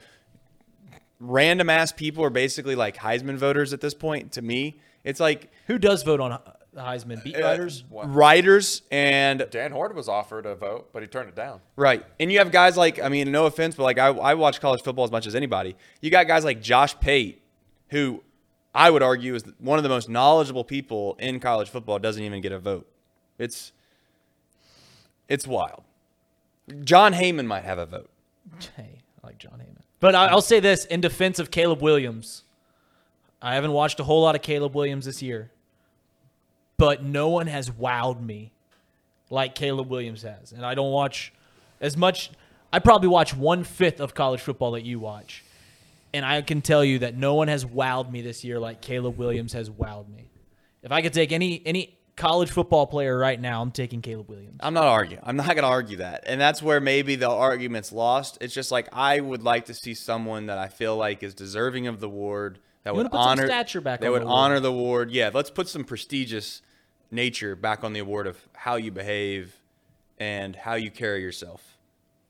random 1.19 1.69
ass 1.69 1.91
people 1.91 2.23
are 2.23 2.29
basically 2.29 2.75
like 2.75 2.97
Heisman 2.97 3.37
voters 3.37 3.73
at 3.73 3.81
this 3.81 3.93
point. 3.93 4.33
To 4.33 4.41
me, 4.41 4.79
it's 5.03 5.19
like 5.19 5.51
Who 5.67 5.77
does 5.77 6.03
vote 6.03 6.19
on 6.19 6.31
the 6.31 6.41
Heisman? 6.75 7.23
Beat 7.23 7.37
writers. 7.37 7.83
What? 7.89 8.13
writers 8.13 8.81
and 8.91 9.45
Dan 9.51 9.71
Hoard 9.71 9.93
was 9.95 10.07
offered 10.07 10.45
a 10.45 10.55
vote, 10.55 10.89
but 10.93 11.01
he 11.01 11.07
turned 11.07 11.29
it 11.29 11.35
down. 11.35 11.59
Right. 11.75 12.05
And 12.19 12.31
you 12.31 12.39
have 12.39 12.51
guys 12.51 12.77
like, 12.77 13.01
I 13.01 13.09
mean, 13.09 13.31
no 13.31 13.45
offense, 13.45 13.75
but 13.75 13.83
like 13.83 13.97
I, 13.97 14.07
I 14.07 14.33
watch 14.35 14.61
college 14.61 14.81
football 14.81 15.03
as 15.03 15.11
much 15.11 15.27
as 15.27 15.35
anybody. 15.35 15.75
You 15.99 16.11
got 16.11 16.27
guys 16.27 16.45
like 16.45 16.61
Josh 16.61 16.97
Pate, 16.99 17.41
who 17.89 18.23
I 18.73 18.89
would 18.89 19.03
argue 19.03 19.35
is 19.35 19.43
one 19.59 19.79
of 19.79 19.83
the 19.83 19.89
most 19.89 20.07
knowledgeable 20.07 20.63
people 20.63 21.17
in 21.19 21.39
college 21.39 21.69
football, 21.69 21.99
doesn't 21.99 22.23
even 22.23 22.41
get 22.41 22.51
a 22.53 22.59
vote. 22.59 22.87
It's 23.37 23.73
it's 25.27 25.47
wild. 25.47 25.83
John 26.83 27.13
Heyman 27.13 27.47
might 27.47 27.63
have 27.63 27.77
a 27.77 27.85
vote. 27.85 28.09
Hey, 28.77 29.01
I 29.23 29.27
like 29.27 29.37
John 29.37 29.53
Heyman. 29.59 29.81
But 29.99 30.15
I, 30.15 30.27
I'll 30.27 30.41
say 30.41 30.59
this 30.59 30.85
in 30.85 31.01
defense 31.01 31.39
of 31.39 31.51
Caleb 31.51 31.81
Williams. 31.81 32.43
I 33.41 33.55
haven't 33.55 33.71
watched 33.71 33.99
a 33.99 34.03
whole 34.03 34.21
lot 34.21 34.35
of 34.35 34.41
Caleb 34.41 34.75
Williams 34.75 35.05
this 35.05 35.21
year, 35.21 35.51
but 36.81 37.03
no 37.03 37.29
one 37.29 37.45
has 37.45 37.69
wowed 37.69 38.19
me 38.19 38.51
like 39.29 39.53
Caleb 39.53 39.87
Williams 39.87 40.23
has. 40.23 40.51
And 40.51 40.65
I 40.65 40.73
don't 40.73 40.91
watch 40.91 41.31
as 41.79 41.95
much. 41.95 42.31
I 42.73 42.79
probably 42.79 43.07
watch 43.07 43.35
one 43.35 43.63
fifth 43.63 43.99
of 43.99 44.15
college 44.15 44.41
football 44.41 44.71
that 44.71 44.83
you 44.83 44.97
watch. 44.97 45.43
And 46.11 46.25
I 46.25 46.41
can 46.41 46.61
tell 46.61 46.83
you 46.83 46.97
that 46.99 47.15
no 47.15 47.35
one 47.35 47.49
has 47.49 47.63
wowed 47.63 48.11
me 48.11 48.23
this 48.23 48.43
year 48.43 48.59
like 48.59 48.81
Caleb 48.81 49.19
Williams 49.19 49.53
has 49.53 49.69
wowed 49.69 50.09
me. 50.09 50.31
If 50.81 50.91
I 50.91 51.03
could 51.03 51.13
take 51.13 51.31
any 51.31 51.61
any 51.67 51.99
college 52.15 52.49
football 52.49 52.87
player 52.87 53.15
right 53.15 53.39
now, 53.39 53.61
I'm 53.61 53.69
taking 53.69 54.01
Caleb 54.01 54.27
Williams. 54.27 54.57
I'm 54.59 54.73
not 54.73 54.85
arguing. 54.85 55.21
I'm 55.23 55.35
not 55.35 55.49
going 55.49 55.59
to 55.59 55.65
argue 55.65 55.97
that. 55.97 56.23
And 56.25 56.41
that's 56.41 56.63
where 56.63 56.81
maybe 56.81 57.15
the 57.15 57.29
argument's 57.29 57.91
lost. 57.91 58.39
It's 58.41 58.55
just 58.55 58.71
like 58.71 58.89
I 58.91 59.19
would 59.19 59.43
like 59.43 59.65
to 59.65 59.75
see 59.75 59.93
someone 59.93 60.47
that 60.47 60.57
I 60.57 60.67
feel 60.67 60.97
like 60.97 61.21
is 61.21 61.35
deserving 61.35 61.85
of 61.85 61.99
the 61.99 62.07
award 62.07 62.57
that 62.83 62.95
You 62.95 63.03
would 63.03 63.09
honor 63.11 63.45
stature 63.45 63.81
back 63.81 64.01
that 64.01 64.11
would 64.11 64.23
the 64.23 64.27
honor 64.27 64.59
the 64.59 64.71
award. 64.71 65.11
Yeah, 65.11 65.29
let's 65.31 65.51
put 65.51 65.67
some 65.69 65.83
prestigious 65.83 66.63
nature 67.11 67.55
back 67.55 67.83
on 67.83 67.93
the 67.93 67.99
award 67.99 68.27
of 68.27 68.37
how 68.53 68.75
you 68.75 68.91
behave 68.91 69.55
and 70.17 70.55
how 70.55 70.75
you 70.75 70.89
carry 70.89 71.21
yourself. 71.21 71.77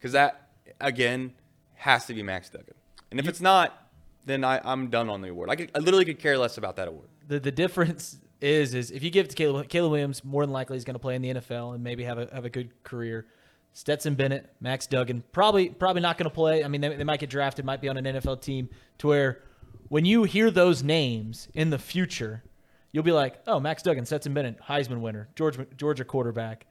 Cuz 0.01 0.11
that 0.13 0.49
again 0.79 1.33
has 1.75 2.05
to 2.07 2.13
be 2.13 2.23
Max 2.23 2.49
Duggan. 2.49 2.75
And 3.11 3.19
if 3.19 3.27
it's 3.27 3.41
not, 3.41 3.89
then 4.25 4.43
I, 4.43 4.61
I'm 4.63 4.89
done 4.89 5.09
on 5.09 5.21
the 5.21 5.29
award. 5.29 5.49
I, 5.49 5.55
could, 5.55 5.71
I 5.75 5.79
literally 5.79 6.05
could 6.05 6.19
care 6.19 6.37
less 6.37 6.57
about 6.57 6.75
that 6.77 6.87
award. 6.87 7.07
the 7.27 7.39
the 7.39 7.51
difference 7.51 8.17
is 8.39 8.73
is 8.73 8.91
if 8.91 9.03
you 9.03 9.09
give 9.09 9.25
it 9.25 9.29
to 9.29 9.35
Caleb, 9.35 9.69
Caleb 9.69 9.91
Williams, 9.91 10.23
more 10.23 10.43
than 10.43 10.51
likely 10.51 10.75
he's 10.75 10.83
going 10.83 10.95
to 10.95 10.99
play 10.99 11.15
in 11.15 11.21
the 11.21 11.33
NFL 11.35 11.75
and 11.75 11.83
maybe 11.83 12.03
have 12.03 12.17
a 12.17 12.27
have 12.33 12.45
a 12.45 12.49
good 12.49 12.83
career. 12.83 13.27
Stetson 13.73 14.15
Bennett, 14.15 14.51
Max 14.59 14.85
Duggan, 14.85 15.23
probably 15.31 15.69
probably 15.69 16.01
not 16.01 16.17
going 16.17 16.29
to 16.29 16.33
play. 16.33 16.63
I 16.63 16.67
mean, 16.67 16.81
they, 16.81 16.93
they 16.95 17.03
might 17.03 17.19
get 17.19 17.29
drafted, 17.29 17.63
might 17.63 17.79
be 17.81 17.87
on 17.87 17.97
an 17.97 18.05
NFL 18.05 18.41
team 18.41 18.69
to 18.97 19.07
where 19.07 19.43
when 19.87 20.05
you 20.05 20.23
hear 20.23 20.51
those 20.51 20.83
names 20.83 21.47
in 21.53 21.69
the 21.69 21.79
future, 21.79 22.43
you'll 22.91 23.03
be 23.03 23.11
like, 23.11 23.39
oh, 23.47 23.59
Max 23.59 23.83
Duggan, 23.83 24.05
Stetson 24.05 24.33
Bennett, 24.33 24.59
Heisman 24.61 25.01
winner, 25.01 25.29
Georgia 25.35 25.65
Georgia 25.77 26.05
quarterback. 26.05 26.65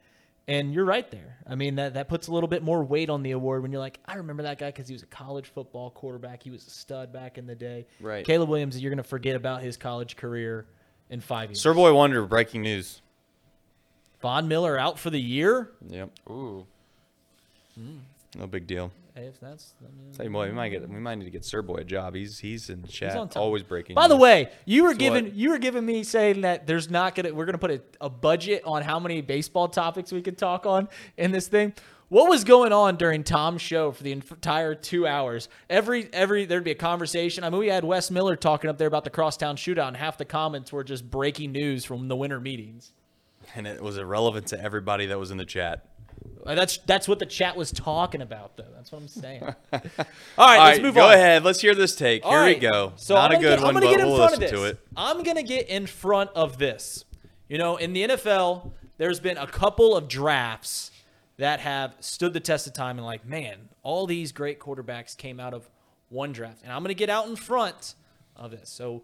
And 0.47 0.73
you're 0.73 0.85
right 0.85 1.09
there. 1.11 1.37
I 1.47 1.55
mean, 1.55 1.75
that, 1.75 1.93
that 1.93 2.09
puts 2.09 2.27
a 2.27 2.33
little 2.33 2.49
bit 2.49 2.63
more 2.63 2.83
weight 2.83 3.09
on 3.09 3.21
the 3.21 3.31
award 3.31 3.61
when 3.61 3.71
you're 3.71 3.79
like, 3.79 3.99
I 4.05 4.15
remember 4.15 4.43
that 4.43 4.57
guy 4.57 4.67
because 4.67 4.87
he 4.87 4.93
was 4.93 5.03
a 5.03 5.07
college 5.07 5.47
football 5.47 5.91
quarterback. 5.91 6.41
He 6.43 6.49
was 6.49 6.65
a 6.65 6.69
stud 6.69 7.13
back 7.13 7.37
in 7.37 7.45
the 7.45 7.55
day. 7.55 7.85
Right. 8.01 8.25
Caleb 8.25 8.49
Williams, 8.49 8.77
you're 8.79 8.89
going 8.89 8.97
to 8.97 9.03
forget 9.03 9.35
about 9.35 9.61
his 9.61 9.77
college 9.77 10.15
career 10.15 10.65
in 11.09 11.21
five 11.21 11.51
years. 11.51 11.61
Sir 11.61 11.73
Boy 11.73 11.93
Wonder, 11.93 12.25
breaking 12.25 12.63
news. 12.63 13.01
Von 14.21 14.47
Miller 14.47 14.77
out 14.77 14.99
for 14.99 15.09
the 15.09 15.21
year. 15.21 15.71
Yep. 15.87 16.09
Ooh. 16.29 16.65
No 18.35 18.47
big 18.47 18.67
deal. 18.67 18.91
Hey, 19.21 19.27
if 19.27 19.39
that's, 19.39 19.75
I 19.79 19.83
mean, 19.95 20.11
Tell 20.13 20.25
you 20.25 20.31
what, 20.31 20.47
we 20.47 20.53
might 20.55 20.69
get 20.69 20.89
we 20.89 20.99
might 20.99 21.15
need 21.15 21.25
to 21.25 21.31
get 21.31 21.45
Sir 21.45 21.61
Boy 21.61 21.75
a 21.75 21.83
job. 21.83 22.15
He's 22.15 22.39
he's 22.39 22.71
in 22.71 22.83
chat, 22.85 23.15
on 23.15 23.29
top. 23.29 23.43
always 23.43 23.61
breaking. 23.61 23.93
By 23.95 24.07
the 24.07 24.15
news. 24.15 24.21
way, 24.23 24.49
you 24.65 24.83
were 24.83 24.93
So 24.93 24.97
giving 24.97 25.25
what? 25.25 25.33
you 25.35 25.51
were 25.51 25.59
giving 25.59 25.85
me 25.85 26.03
saying 26.03 26.41
that 26.41 26.65
there's 26.65 26.89
not 26.89 27.13
gonna 27.13 27.31
we're 27.31 27.45
gonna 27.45 27.59
put 27.59 27.69
a, 27.71 27.81
a 28.01 28.09
budget 28.09 28.63
on 28.65 28.81
how 28.81 28.99
many 28.99 29.21
baseball 29.21 29.67
topics 29.67 30.11
we 30.11 30.23
could 30.23 30.39
talk 30.39 30.65
on 30.65 30.89
in 31.17 31.31
this 31.31 31.47
thing. 31.47 31.73
What 32.09 32.29
was 32.29 32.43
going 32.43 32.73
on 32.73 32.97
during 32.97 33.23
Tom's 33.23 33.61
show 33.61 33.91
for 33.91 34.01
the 34.03 34.11
entire 34.11 34.73
two 34.75 35.05
hours? 35.05 35.49
Every 35.69 36.09
every 36.11 36.45
there'd 36.45 36.63
be 36.63 36.71
a 36.71 36.75
conversation. 36.75 37.43
I 37.43 37.51
mean, 37.51 37.59
we 37.59 37.67
had 37.67 37.83
Wes 37.83 38.09
Miller 38.09 38.35
talking 38.35 38.71
up 38.71 38.79
there 38.79 38.87
about 38.87 39.03
the 39.03 39.11
crosstown 39.11 39.55
shootout, 39.55 39.87
and 39.89 39.97
half 39.97 40.17
the 40.17 40.25
comments 40.25 40.73
were 40.73 40.83
just 40.83 41.09
breaking 41.11 41.51
news 41.51 41.85
from 41.85 42.07
the 42.07 42.15
winter 42.15 42.39
meetings. 42.39 42.91
and 43.55 43.67
it 43.67 43.81
was 43.83 43.97
irrelevant 43.97 44.47
to 44.47 44.59
everybody 44.61 45.05
that 45.05 45.19
was 45.19 45.29
in 45.31 45.37
the 45.37 45.45
chat. 45.45 45.85
Uh, 46.45 46.55
That's 46.55 46.77
that's 46.79 47.07
what 47.07 47.19
the 47.19 47.25
chat 47.25 47.55
was 47.55 47.71
talking 47.71 48.21
about, 48.21 48.57
though. 48.57 48.65
That's 48.75 48.91
what 48.91 49.01
I'm 49.01 49.07
saying. 49.07 49.43
All 49.43 49.53
right, 49.73 49.93
All 50.37 50.47
let's 50.65 50.79
move 50.79 50.95
go 50.95 51.01
on. 51.01 51.09
Go 51.09 51.13
ahead. 51.13 51.43
Let's 51.43 51.61
hear 51.61 51.75
this 51.75 51.95
take. 51.95 52.25
All 52.25 52.31
Here 52.31 52.39
right. 52.41 52.55
we 52.55 52.61
go. 52.67 52.93
So 52.95 53.13
Not 53.15 53.31
I'm 53.31 53.37
a 53.37 53.41
good 53.41 53.57
get, 53.57 53.59
one, 53.59 53.75
I'm 53.75 53.81
but 53.81 53.89
get 53.89 53.99
in 53.99 54.07
we'll 54.07 54.17
front 54.17 54.31
listen 54.39 54.43
of 54.45 54.49
this. 54.51 54.59
to 54.59 54.65
it. 54.65 54.79
I'm 54.95 55.23
gonna 55.23 55.43
get 55.43 55.69
in 55.69 55.85
front 55.85 56.31
of 56.35 56.57
this. 56.57 57.05
You 57.47 57.57
know, 57.57 57.77
in 57.77 57.93
the 57.93 58.03
NFL, 58.07 58.71
there's 58.97 59.19
been 59.19 59.37
a 59.37 59.45
couple 59.47 59.95
of 59.95 60.07
drafts 60.07 60.91
that 61.37 61.59
have 61.59 61.95
stood 61.99 62.33
the 62.33 62.39
test 62.39 62.65
of 62.67 62.73
time 62.73 62.97
and 62.97 63.05
like, 63.05 63.25
man, 63.25 63.69
all 63.83 64.07
these 64.07 64.31
great 64.31 64.59
quarterbacks 64.59 65.15
came 65.15 65.39
out 65.39 65.53
of 65.53 65.69
one 66.09 66.31
draft. 66.31 66.61
And 66.63 66.71
I'm 66.71 66.81
gonna 66.81 66.93
get 66.95 67.09
out 67.09 67.27
in 67.27 67.35
front 67.35 67.95
of 68.35 68.49
this. 68.51 68.69
So 68.69 69.03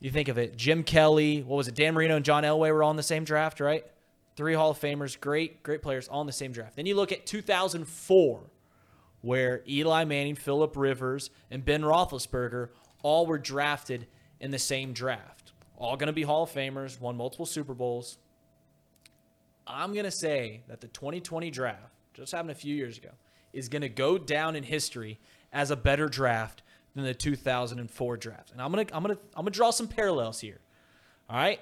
you 0.00 0.10
think 0.10 0.28
of 0.28 0.36
it, 0.38 0.56
Jim 0.56 0.82
Kelly, 0.82 1.42
what 1.42 1.56
was 1.56 1.68
it? 1.68 1.74
Dan 1.74 1.94
Marino 1.94 2.16
and 2.16 2.24
John 2.24 2.42
Elway 2.42 2.70
were 2.72 2.82
all 2.82 2.90
in 2.90 2.96
the 2.96 3.02
same 3.02 3.24
draft, 3.24 3.58
right? 3.60 3.84
Three 4.38 4.54
Hall 4.54 4.70
of 4.70 4.78
Famers, 4.78 5.18
great, 5.18 5.64
great 5.64 5.82
players, 5.82 6.06
all 6.06 6.20
in 6.20 6.28
the 6.28 6.32
same 6.32 6.52
draft. 6.52 6.76
Then 6.76 6.86
you 6.86 6.94
look 6.94 7.10
at 7.10 7.26
2004 7.26 8.40
where 9.20 9.62
Eli 9.68 10.04
Manning, 10.04 10.36
Philip 10.36 10.76
Rivers, 10.76 11.30
and 11.50 11.64
Ben 11.64 11.82
Roethlisberger 11.82 12.68
all 13.02 13.26
were 13.26 13.40
drafted 13.40 14.06
in 14.38 14.52
the 14.52 14.58
same 14.60 14.92
draft. 14.92 15.50
All 15.76 15.96
going 15.96 16.06
to 16.06 16.12
be 16.12 16.22
Hall 16.22 16.44
of 16.44 16.52
Famers, 16.52 17.00
won 17.00 17.16
multiple 17.16 17.46
Super 17.46 17.74
Bowls. 17.74 18.18
I'm 19.66 19.92
going 19.92 20.04
to 20.04 20.10
say 20.12 20.62
that 20.68 20.80
the 20.80 20.86
2020 20.86 21.50
draft, 21.50 21.92
just 22.14 22.30
happened 22.30 22.52
a 22.52 22.54
few 22.54 22.76
years 22.76 22.96
ago, 22.96 23.10
is 23.52 23.68
going 23.68 23.82
to 23.82 23.88
go 23.88 24.18
down 24.18 24.54
in 24.54 24.62
history 24.62 25.18
as 25.52 25.72
a 25.72 25.76
better 25.76 26.08
draft 26.08 26.62
than 26.94 27.02
the 27.02 27.12
2004 27.12 28.16
draft. 28.16 28.52
And 28.52 28.62
I'm 28.62 28.70
going 28.70 28.86
to 28.86 28.94
I'm 28.94 29.02
going 29.02 29.16
to 29.16 29.22
I'm 29.34 29.42
going 29.42 29.52
to 29.52 29.56
draw 29.56 29.72
some 29.72 29.88
parallels 29.88 30.38
here. 30.38 30.60
All 31.28 31.36
right? 31.36 31.60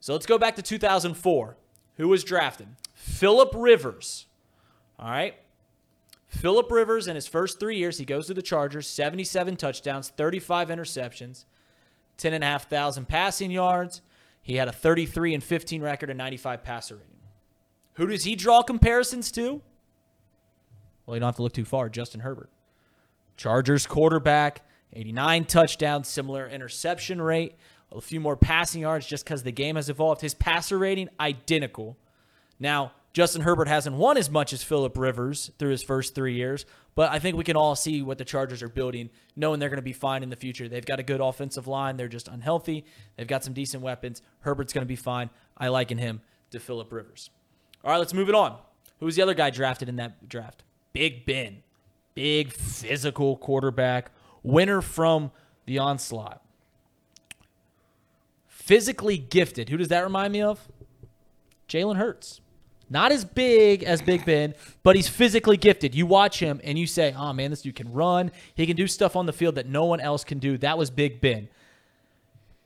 So 0.00 0.12
let's 0.12 0.26
go 0.26 0.36
back 0.36 0.56
to 0.56 0.62
2004. 0.62 1.56
Who 2.00 2.08
was 2.08 2.24
drafted? 2.24 2.68
Philip 2.94 3.52
Rivers. 3.54 4.24
All 4.98 5.10
right? 5.10 5.34
Philip 6.28 6.70
Rivers, 6.70 7.06
in 7.06 7.14
his 7.14 7.26
first 7.26 7.60
three 7.60 7.76
years, 7.76 7.98
he 7.98 8.06
goes 8.06 8.26
to 8.28 8.32
the 8.32 8.40
Chargers, 8.40 8.86
77 8.86 9.56
touchdowns, 9.56 10.08
35 10.08 10.68
interceptions, 10.68 11.44
10,500 12.16 13.06
passing 13.06 13.50
yards. 13.50 14.00
He 14.40 14.56
had 14.56 14.66
a 14.66 14.72
33 14.72 15.34
and 15.34 15.44
15 15.44 15.82
record 15.82 16.08
and 16.08 16.16
95 16.16 16.62
passer 16.64 16.94
rating. 16.94 17.18
Who 17.94 18.06
does 18.06 18.24
he 18.24 18.34
draw 18.34 18.62
comparisons 18.62 19.30
to? 19.32 19.60
Well, 21.04 21.16
you 21.16 21.20
don't 21.20 21.28
have 21.28 21.36
to 21.36 21.42
look 21.42 21.52
too 21.52 21.66
far. 21.66 21.90
Justin 21.90 22.22
Herbert. 22.22 22.48
Chargers 23.36 23.86
quarterback, 23.86 24.62
89 24.94 25.44
touchdowns, 25.44 26.08
similar 26.08 26.48
interception 26.48 27.20
rate, 27.20 27.56
a 27.92 28.00
few 28.00 28.20
more 28.20 28.36
passing 28.36 28.82
yards 28.82 29.06
just 29.06 29.24
because 29.24 29.42
the 29.42 29.52
game 29.52 29.76
has 29.76 29.88
evolved. 29.88 30.20
His 30.20 30.34
passer 30.34 30.78
rating, 30.78 31.08
identical. 31.18 31.96
Now, 32.58 32.92
Justin 33.12 33.42
Herbert 33.42 33.66
hasn't 33.66 33.96
won 33.96 34.16
as 34.16 34.30
much 34.30 34.52
as 34.52 34.62
Philip 34.62 34.96
Rivers 34.96 35.50
through 35.58 35.70
his 35.70 35.82
first 35.82 36.14
three 36.14 36.34
years, 36.34 36.64
but 36.94 37.10
I 37.10 37.18
think 37.18 37.36
we 37.36 37.42
can 37.42 37.56
all 37.56 37.74
see 37.74 38.02
what 38.02 38.18
the 38.18 38.24
Chargers 38.24 38.62
are 38.62 38.68
building, 38.68 39.10
knowing 39.34 39.58
they're 39.58 39.68
going 39.68 39.78
to 39.78 39.82
be 39.82 39.92
fine 39.92 40.22
in 40.22 40.30
the 40.30 40.36
future. 40.36 40.68
They've 40.68 40.84
got 40.84 41.00
a 41.00 41.02
good 41.02 41.20
offensive 41.20 41.66
line. 41.66 41.96
They're 41.96 42.06
just 42.08 42.28
unhealthy. 42.28 42.84
They've 43.16 43.26
got 43.26 43.42
some 43.42 43.52
decent 43.52 43.82
weapons. 43.82 44.22
Herbert's 44.40 44.72
going 44.72 44.84
to 44.84 44.88
be 44.88 44.96
fine. 44.96 45.30
I 45.56 45.68
liken 45.68 45.98
him 45.98 46.20
to 46.52 46.60
Philip 46.60 46.92
Rivers. 46.92 47.30
All 47.84 47.90
right, 47.90 47.98
let's 47.98 48.14
move 48.14 48.28
it 48.28 48.34
on. 48.34 48.58
Who 49.00 49.06
was 49.06 49.16
the 49.16 49.22
other 49.22 49.34
guy 49.34 49.50
drafted 49.50 49.88
in 49.88 49.96
that 49.96 50.28
draft? 50.28 50.62
Big 50.92 51.24
Ben. 51.24 51.62
Big 52.14 52.52
physical 52.52 53.36
quarterback, 53.36 54.10
winner 54.42 54.82
from 54.82 55.30
the 55.66 55.78
onslaught. 55.78 56.42
Physically 58.70 59.18
gifted. 59.18 59.68
Who 59.68 59.76
does 59.78 59.88
that 59.88 60.04
remind 60.04 60.32
me 60.32 60.42
of? 60.42 60.68
Jalen 61.68 61.96
Hurts. 61.96 62.40
Not 62.88 63.10
as 63.10 63.24
big 63.24 63.82
as 63.82 64.00
Big 64.00 64.24
Ben, 64.24 64.54
but 64.84 64.94
he's 64.94 65.08
physically 65.08 65.56
gifted. 65.56 65.92
You 65.92 66.06
watch 66.06 66.38
him 66.38 66.60
and 66.62 66.78
you 66.78 66.86
say, 66.86 67.12
oh 67.18 67.32
man, 67.32 67.50
this 67.50 67.62
dude 67.62 67.74
can 67.74 67.92
run. 67.92 68.30
He 68.54 68.66
can 68.66 68.76
do 68.76 68.86
stuff 68.86 69.16
on 69.16 69.26
the 69.26 69.32
field 69.32 69.56
that 69.56 69.66
no 69.66 69.86
one 69.86 69.98
else 69.98 70.22
can 70.22 70.38
do. 70.38 70.56
That 70.56 70.78
was 70.78 70.88
Big 70.88 71.20
Ben. 71.20 71.48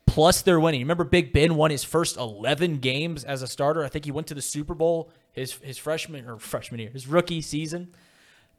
Plus, 0.04 0.42
they're 0.42 0.60
winning. 0.60 0.82
Remember, 0.82 1.04
Big 1.04 1.32
Ben 1.32 1.54
won 1.54 1.70
his 1.70 1.84
first 1.84 2.18
11 2.18 2.80
games 2.80 3.24
as 3.24 3.40
a 3.40 3.46
starter. 3.46 3.82
I 3.82 3.88
think 3.88 4.04
he 4.04 4.12
went 4.12 4.26
to 4.26 4.34
the 4.34 4.42
Super 4.42 4.74
Bowl 4.74 5.10
his 5.32 5.54
his 5.62 5.78
freshman 5.78 6.28
or 6.28 6.38
freshman 6.38 6.80
year, 6.80 6.90
his 6.90 7.06
rookie 7.06 7.40
season. 7.40 7.94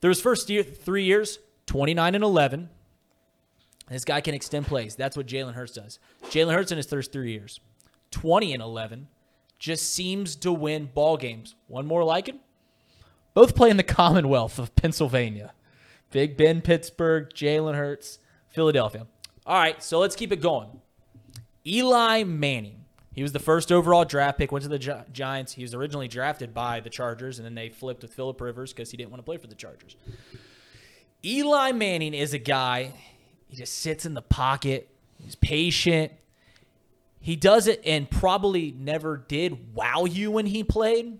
Through 0.02 0.10
his 0.10 0.22
first 0.22 0.50
year, 0.50 0.64
three 0.64 1.04
years, 1.04 1.38
29 1.68 2.16
and 2.16 2.24
11. 2.24 2.70
This 3.90 4.06
guy 4.06 4.22
can 4.22 4.34
extend 4.34 4.66
plays. 4.66 4.96
That's 4.96 5.16
what 5.16 5.28
Jalen 5.28 5.54
Hurts 5.54 5.74
does. 5.74 6.00
Jalen 6.26 6.54
Hurts 6.54 6.72
in 6.72 6.78
his 6.78 6.88
first 6.88 7.12
three 7.12 7.32
years, 7.32 7.60
20 8.12 8.54
and 8.54 8.64
11, 8.64 9.08
just 9.60 9.94
seems 9.94 10.36
to 10.38 10.52
win 10.52 10.90
ball 10.94 11.18
games. 11.18 11.56
One 11.68 11.86
more 11.86 12.04
like 12.04 12.28
him. 12.28 12.40
Both 13.34 13.56
play 13.56 13.70
in 13.70 13.78
the 13.78 13.84
Commonwealth 13.84 14.58
of 14.58 14.76
Pennsylvania. 14.76 15.54
Big 16.12 16.38
Ben, 16.38 16.62
Pittsburgh, 16.62 17.30
Jalen 17.34 17.76
Hurts, 17.76 18.20
Philadelphia. 18.50 19.06
All 19.46 19.58
right, 19.58 19.84
so 19.84 20.00
let's 20.00 20.16
keep 20.16 20.32
it 20.32 20.42
going. 20.42 20.70
Eli 21.68 22.24
Manning. 22.24 22.86
He 23.14 23.22
was 23.22 23.32
the 23.32 23.40
first 23.40 23.72
overall 23.72 24.04
draft 24.04 24.38
pick, 24.38 24.52
went 24.52 24.64
to 24.64 24.70
the 24.70 24.80
Gi- 24.80 25.12
Giants. 25.14 25.54
He 25.54 25.62
was 25.62 25.74
originally 25.74 26.08
drafted 26.08 26.54
by 26.54 26.80
the 26.80 26.90
Chargers, 26.90 27.40
and 27.40 27.46
then 27.46 27.56
they 27.56 27.70
flipped 27.70 28.02
with 28.02 28.14
Philip 28.14 28.40
Rivers 28.42 28.74
because 28.74 28.92
he 28.92 28.98
didn't 28.98 29.12
want 29.12 29.20
to 29.20 29.24
play 29.26 29.38
for 29.38 29.48
the 29.48 29.56
Chargers. 29.56 29.96
Eli 31.24 31.72
Manning 31.72 32.14
is 32.14 32.34
a 32.34 32.38
guy, 32.40 32.94
he 33.56 33.62
just 33.62 33.78
sits 33.78 34.06
in 34.06 34.14
the 34.16 34.22
pocket, 34.22 34.90
he's 35.18 35.36
patient. 35.36 36.12
He 37.22 37.38
does 37.38 37.68
it 37.68 37.82
and 37.86 38.10
probably 38.10 38.76
never 38.78 39.16
did 39.16 39.74
wow 39.74 40.04
you 40.04 40.30
when 40.30 40.46
he 40.46 40.62
played, 40.62 41.20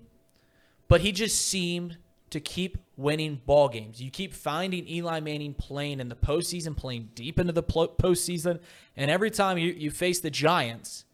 but 0.90 1.00
he 1.00 1.14
just 1.14 1.48
seemed 1.48 1.98
to 2.32 2.42
keep 2.42 2.78
winning 2.98 3.42
ball 3.46 3.70
games. 3.70 4.02
You 4.02 4.12
keep 4.12 4.34
finding 4.34 4.86
Eli 4.90 5.22
Manning 5.22 5.54
playing 5.54 6.02
in 6.02 6.10
the 6.10 6.16
postseason, 6.16 6.76
playing 6.76 7.12
deep 7.16 7.40
into 7.40 7.54
the 7.54 7.64
postseason, 7.64 8.60
and 8.98 9.10
every 9.10 9.32
time 9.32 9.58
you, 9.58 9.72
you 9.72 9.90
face 9.90 10.20
the 10.20 10.30
Giants, 10.30 11.06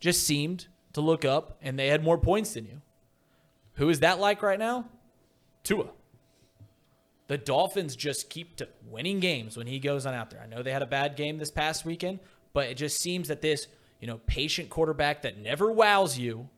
just 0.00 0.24
seemed 0.24 0.68
to 0.94 1.02
look 1.02 1.26
up 1.26 1.58
and 1.60 1.78
they 1.78 1.88
had 1.88 2.02
more 2.02 2.16
points 2.16 2.54
than 2.54 2.64
you. 2.64 2.80
Who 3.74 3.90
is 3.90 4.00
that 4.00 4.18
like 4.18 4.42
right 4.42 4.58
now? 4.58 4.86
Tua. 5.64 5.90
The 7.28 7.38
Dolphins 7.38 7.96
just 7.96 8.28
keep 8.28 8.60
winning 8.86 9.20
games 9.20 9.56
when 9.56 9.66
he 9.66 9.78
goes 9.78 10.06
on 10.06 10.14
out 10.14 10.30
there. 10.30 10.40
I 10.42 10.46
know 10.46 10.62
they 10.62 10.72
had 10.72 10.82
a 10.82 10.86
bad 10.86 11.16
game 11.16 11.38
this 11.38 11.50
past 11.50 11.84
weekend, 11.84 12.18
but 12.52 12.68
it 12.68 12.74
just 12.74 13.00
seems 13.00 13.28
that 13.28 13.40
this, 13.40 13.68
you 14.00 14.06
know, 14.06 14.20
patient 14.26 14.68
quarterback 14.68 15.22
that 15.22 15.38
never 15.38 15.70
wows 15.72 16.18
you, 16.18 16.48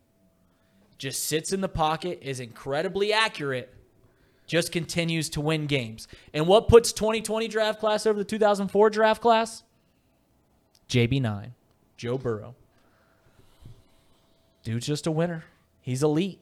just 0.98 1.24
sits 1.24 1.53
in 1.53 1.61
the 1.61 1.68
pocket, 1.68 2.18
is 2.22 2.40
incredibly 2.40 3.12
accurate, 3.12 3.72
just 4.46 4.72
continues 4.72 5.29
to 5.31 5.40
win 5.40 5.66
games. 5.66 6.09
And 6.33 6.46
what 6.46 6.68
puts 6.68 6.92
2020 6.92 7.48
draft 7.48 7.81
class 7.81 8.07
over 8.07 8.18
the 8.18 8.24
2004 8.24 8.90
draft 8.90 9.22
class? 9.22 9.62
JB9, 10.88 11.50
Joe 11.96 12.18
Burrow. 12.18 12.55
Dude's 14.62 14.87
just 14.87 15.07
a 15.07 15.11
winner. 15.11 15.44
He's 15.81 16.03
elite. 16.03 16.40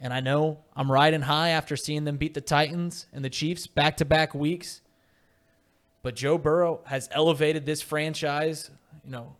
And 0.00 0.12
I 0.12 0.20
know 0.20 0.58
I'm 0.76 0.90
riding 0.90 1.22
high 1.22 1.50
after 1.50 1.76
seeing 1.76 2.04
them 2.04 2.16
beat 2.16 2.34
the 2.34 2.40
Titans 2.40 3.06
and 3.12 3.24
the 3.24 3.30
Chiefs 3.30 3.66
back 3.66 3.96
to 3.98 4.04
back 4.04 4.34
weeks. 4.34 4.82
But 6.02 6.16
Joe 6.16 6.36
Burrow 6.36 6.80
has 6.84 7.08
elevated 7.12 7.64
this 7.64 7.80
franchise, 7.80 8.70
you 9.04 9.12
know, 9.12 9.36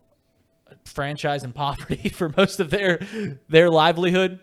franchise 0.84 1.44
in 1.44 1.52
poverty 1.52 2.08
for 2.14 2.32
most 2.36 2.60
of 2.60 2.70
their 2.70 3.00
their 3.48 3.70
livelihood. 3.70 4.40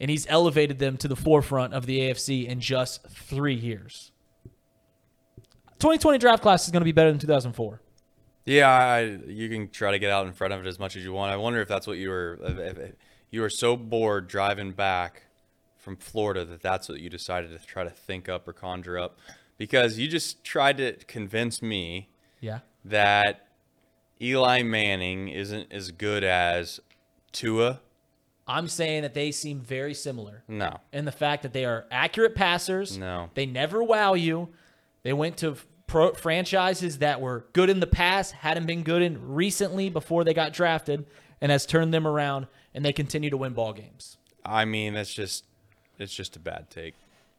And 0.00 0.10
he's 0.10 0.26
elevated 0.28 0.78
them 0.78 0.96
to 0.98 1.08
the 1.08 1.16
forefront 1.16 1.74
of 1.74 1.86
the 1.86 1.98
AFC 1.98 2.46
in 2.46 2.60
just 2.60 3.04
three 3.08 3.54
years. 3.54 4.12
2020 5.80 6.18
draft 6.18 6.42
class 6.42 6.66
is 6.66 6.70
going 6.70 6.82
to 6.82 6.84
be 6.84 6.92
better 6.92 7.10
than 7.10 7.18
2004. 7.18 7.80
Yeah, 8.44 8.68
I, 8.68 9.00
you 9.26 9.48
can 9.48 9.68
try 9.68 9.90
to 9.90 9.98
get 9.98 10.10
out 10.10 10.26
in 10.26 10.32
front 10.32 10.54
of 10.54 10.64
it 10.64 10.68
as 10.68 10.78
much 10.78 10.96
as 10.96 11.04
you 11.04 11.12
want. 11.12 11.32
I 11.32 11.36
wonder 11.36 11.60
if 11.60 11.68
that's 11.68 11.86
what 11.86 11.98
you 11.98 12.10
were. 12.10 12.38
If, 12.42 12.78
if, 12.78 12.92
you 13.30 13.42
were 13.42 13.50
so 13.50 13.76
bored 13.76 14.26
driving 14.28 14.72
back 14.72 15.24
from 15.78 15.96
Florida 15.96 16.44
that 16.44 16.60
that's 16.62 16.88
what 16.88 17.00
you 17.00 17.08
decided 17.08 17.58
to 17.58 17.66
try 17.66 17.84
to 17.84 17.90
think 17.90 18.28
up 18.28 18.46
or 18.46 18.52
conjure 18.52 18.98
up, 18.98 19.18
because 19.56 19.98
you 19.98 20.08
just 20.08 20.44
tried 20.44 20.76
to 20.78 20.92
convince 21.06 21.62
me 21.62 22.08
Yeah. 22.40 22.60
that 22.84 23.46
Eli 24.20 24.62
Manning 24.62 25.28
isn't 25.28 25.72
as 25.72 25.90
good 25.92 26.24
as 26.24 26.80
Tua. 27.32 27.80
I'm 28.46 28.66
saying 28.66 29.02
that 29.02 29.14
they 29.14 29.30
seem 29.30 29.60
very 29.60 29.94
similar. 29.94 30.42
No, 30.48 30.78
And 30.92 31.06
the 31.06 31.12
fact 31.12 31.42
that 31.42 31.52
they 31.52 31.64
are 31.64 31.86
accurate 31.90 32.34
passers. 32.34 32.96
No. 32.96 33.30
They 33.34 33.46
never 33.46 33.82
wow 33.82 34.14
you. 34.14 34.48
They 35.02 35.12
went 35.12 35.36
to 35.38 35.56
pro- 35.86 36.14
franchises 36.14 36.98
that 36.98 37.20
were 37.20 37.46
good 37.52 37.68
in 37.70 37.80
the 37.80 37.86
past, 37.86 38.32
hadn't 38.32 38.66
been 38.66 38.82
good 38.82 39.02
in 39.02 39.28
recently 39.34 39.90
before 39.90 40.24
they 40.24 40.32
got 40.34 40.52
drafted, 40.54 41.06
and 41.40 41.52
has 41.52 41.66
turned 41.66 41.92
them 41.94 42.06
around, 42.06 42.46
and 42.74 42.84
they 42.84 42.92
continue 42.92 43.28
to 43.30 43.36
win 43.36 43.52
ball 43.52 43.72
games. 43.74 44.16
I 44.44 44.64
mean 44.64 44.94
that's 44.94 45.12
just 45.12 45.44
it's 45.98 46.14
just 46.14 46.36
a 46.36 46.38
bad 46.38 46.70
take. 46.70 46.94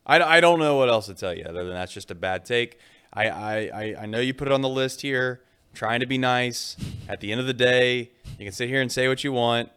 I, 0.06 0.22
I 0.38 0.40
don't 0.40 0.60
know 0.60 0.76
what 0.76 0.90
else 0.90 1.06
to 1.08 1.14
tell 1.14 1.34
you 1.34 1.44
other 1.44 1.64
than 1.64 1.74
that's 1.74 1.94
just 1.94 2.12
a 2.12 2.16
bad 2.16 2.46
take. 2.46 2.80
I, 3.14 3.30
I, 3.30 3.96
I, 4.02 4.06
know 4.06 4.20
you 4.20 4.34
put 4.34 4.48
it 4.48 4.52
on 4.52 4.62
the 4.62 4.70
list 4.70 5.02
here. 5.02 5.42
I'm 5.70 5.76
trying 5.76 6.00
to 6.00 6.06
be 6.06 6.18
nice. 6.18 6.78
At 7.08 7.22
the 7.22 7.32
end 7.32 7.42
of 7.42 7.48
the 7.48 7.54
day, 7.54 8.12
you 8.38 8.46
can 8.46 8.52
sit 8.52 8.70
here 8.70 8.82
and 8.82 8.92
say 8.92 9.08
what 9.08 9.24
you 9.24 9.32
want. 9.32 9.70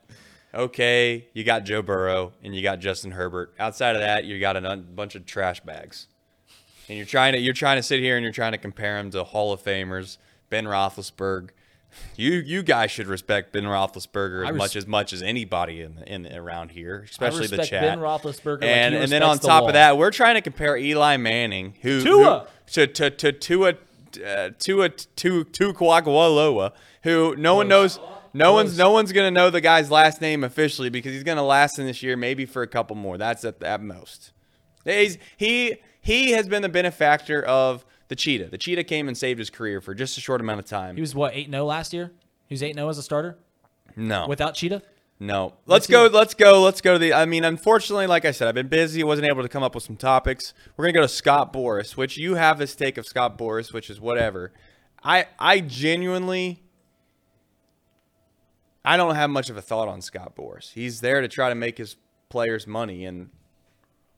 Okay, 0.55 1.29
you 1.33 1.45
got 1.45 1.64
Joe 1.64 1.81
Burrow 1.81 2.33
and 2.42 2.55
you 2.55 2.62
got 2.62 2.79
Justin 2.79 3.12
Herbert. 3.12 3.55
Outside 3.59 3.95
of 3.95 4.03
that, 4.03 4.25
you 4.25 4.38
got 4.38 4.57
a 4.57 4.71
un- 4.71 4.87
bunch 4.95 5.14
of 5.14 5.25
trash 5.25 5.61
bags. 5.61 6.09
And 6.88 6.99
you're 6.99 7.07
trying 7.07 7.33
to 7.33 7.38
you're 7.38 7.55
trying 7.55 7.79
to 7.79 7.83
sit 7.83 8.01
here 8.01 8.16
and 8.16 8.23
you're 8.23 8.35
trying 8.35 8.53
to 8.53 8.59
compare 8.59 8.97
them 8.97 9.11
to 9.12 9.25
Hall 9.25 9.53
of 9.53 9.62
Famers, 9.62 10.18
Ben 10.51 10.66
Roethlisberger. 10.66 11.51
You 12.16 12.33
you 12.33 12.62
guys 12.62 12.90
should 12.90 13.07
respect 13.07 13.52
Ben 13.52 13.64
Roethlisberger 13.64 14.44
as 14.44 14.52
res- 14.52 14.59
much 14.59 14.76
as 14.76 14.87
much 14.87 15.12
as 15.12 15.22
anybody 15.22 15.81
in, 15.83 15.98
in 16.07 16.33
around 16.33 16.70
here, 16.70 17.07
especially 17.09 17.46
the 17.46 17.59
respect 17.59 17.70
chat. 17.70 17.83
Ben 17.83 17.98
Roethlisberger 17.98 18.61
like 18.62 18.70
and 18.70 18.94
he 18.94 19.00
and 19.00 19.12
then 19.12 19.22
on 19.22 19.37
the 19.37 19.46
top 19.46 19.62
wall. 19.62 19.68
of 19.68 19.74
that, 19.74 19.96
we're 19.96 20.11
trying 20.11 20.35
to 20.35 20.40
compare 20.40 20.76
Eli 20.76 21.16
Manning, 21.16 21.74
who 21.83 22.02
Tua. 22.02 22.46
who, 22.66 22.72
to 22.72 22.87
to 22.87 23.11
to 23.11 23.33
Tua 23.33 23.74
uh, 24.24 24.50
Tua 24.59 24.88
to 24.88 25.44
Kuakualoa, 25.44 26.72
who 27.02 27.37
no 27.37 27.55
one 27.55 27.68
knows. 27.68 27.98
No 28.35 28.55
one's 28.55 28.78
no 28.78 28.90
one's 28.90 29.12
gonna 29.12 29.31
know 29.31 29.50
the 29.50 29.61
guy's 29.61 29.90
last 29.90 30.22
name 30.22 30.42
officially 30.42 30.88
because 30.88 31.12
he's 31.12 31.22
gonna 31.22 31.44
last 31.44 31.78
in 31.78 31.85
this 31.85 32.02
year, 32.02 32.16
maybe 32.16 32.46
for 32.46 32.62
a 32.62 32.66
couple 32.66 32.96
more. 32.96 33.18
That's 33.18 33.44
at, 33.44 33.62
at 33.62 33.83
most. 33.83 34.33
He's, 34.87 35.18
he 35.37 35.76
he 36.00 36.31
has 36.33 36.48
been 36.48 36.62
the 36.62 36.70
benefactor 36.70 37.42
of 37.42 37.85
the 38.12 38.16
cheetah. 38.16 38.51
The 38.51 38.59
cheetah 38.59 38.85
came 38.85 39.09
and 39.09 39.16
saved 39.16 39.38
his 39.38 39.48
career 39.48 39.81
for 39.81 39.94
just 39.94 40.18
a 40.18 40.20
short 40.20 40.42
amount 40.42 40.61
of 40.61 40.66
time. 40.66 40.96
he 40.96 41.01
was 41.01 41.14
what 41.14 41.35
eight 41.35 41.51
0 41.51 41.64
last 41.64 41.94
year. 41.94 42.12
He 42.46 42.53
was 42.53 42.62
eight 42.62 42.75
0 42.75 42.87
as 42.90 42.98
a 42.98 43.03
starter 43.03 43.38
no, 43.96 44.27
without 44.29 44.55
Cheetah. 44.55 44.83
No. 45.18 45.55
Let's 45.64 45.87
go. 45.87 46.11
Let's 46.12 46.35
go. 46.35 46.61
Let's 46.61 46.83
go 46.83 46.92
to 46.92 46.98
the. 46.98 47.14
I 47.14 47.25
mean, 47.25 47.42
unfortunately, 47.42 48.07
like 48.07 48.27
I 48.27 48.33
said, 48.33 48.48
I've 48.48 48.55
been 48.55 48.68
busy. 48.68 49.03
wasn't 49.03 49.29
able 49.29 49.40
to 49.40 49.48
come 49.48 49.62
up 49.62 49.75
with 49.75 49.83
some 49.83 49.96
topics. 49.96 50.53
We're 50.77 50.85
gonna 50.85 50.92
go 50.92 51.01
to 51.01 51.09
Scott 51.09 51.55
Boras, 51.55 51.96
which 51.96 52.18
you 52.18 52.35
have 52.35 52.59
this 52.59 52.77
take 52.77 52.98
of 52.98 53.07
Scott 53.07 53.38
Boras, 53.38 53.72
which 53.72 53.88
is 53.88 53.98
whatever. 53.98 54.53
I 55.03 55.29
I 55.38 55.61
genuinely. 55.61 56.62
I 58.85 58.98
don't 58.98 59.14
have 59.14 59.31
much 59.31 59.48
of 59.48 59.57
a 59.57 59.62
thought 59.62 59.88
on 59.88 60.03
Scott 60.03 60.37
Boras. 60.37 60.72
He's 60.72 61.01
there 61.01 61.22
to 61.22 61.29
try 61.29 61.48
to 61.48 61.55
make 61.55 61.79
his 61.79 61.96
players 62.29 62.66
money, 62.66 63.07
and 63.07 63.31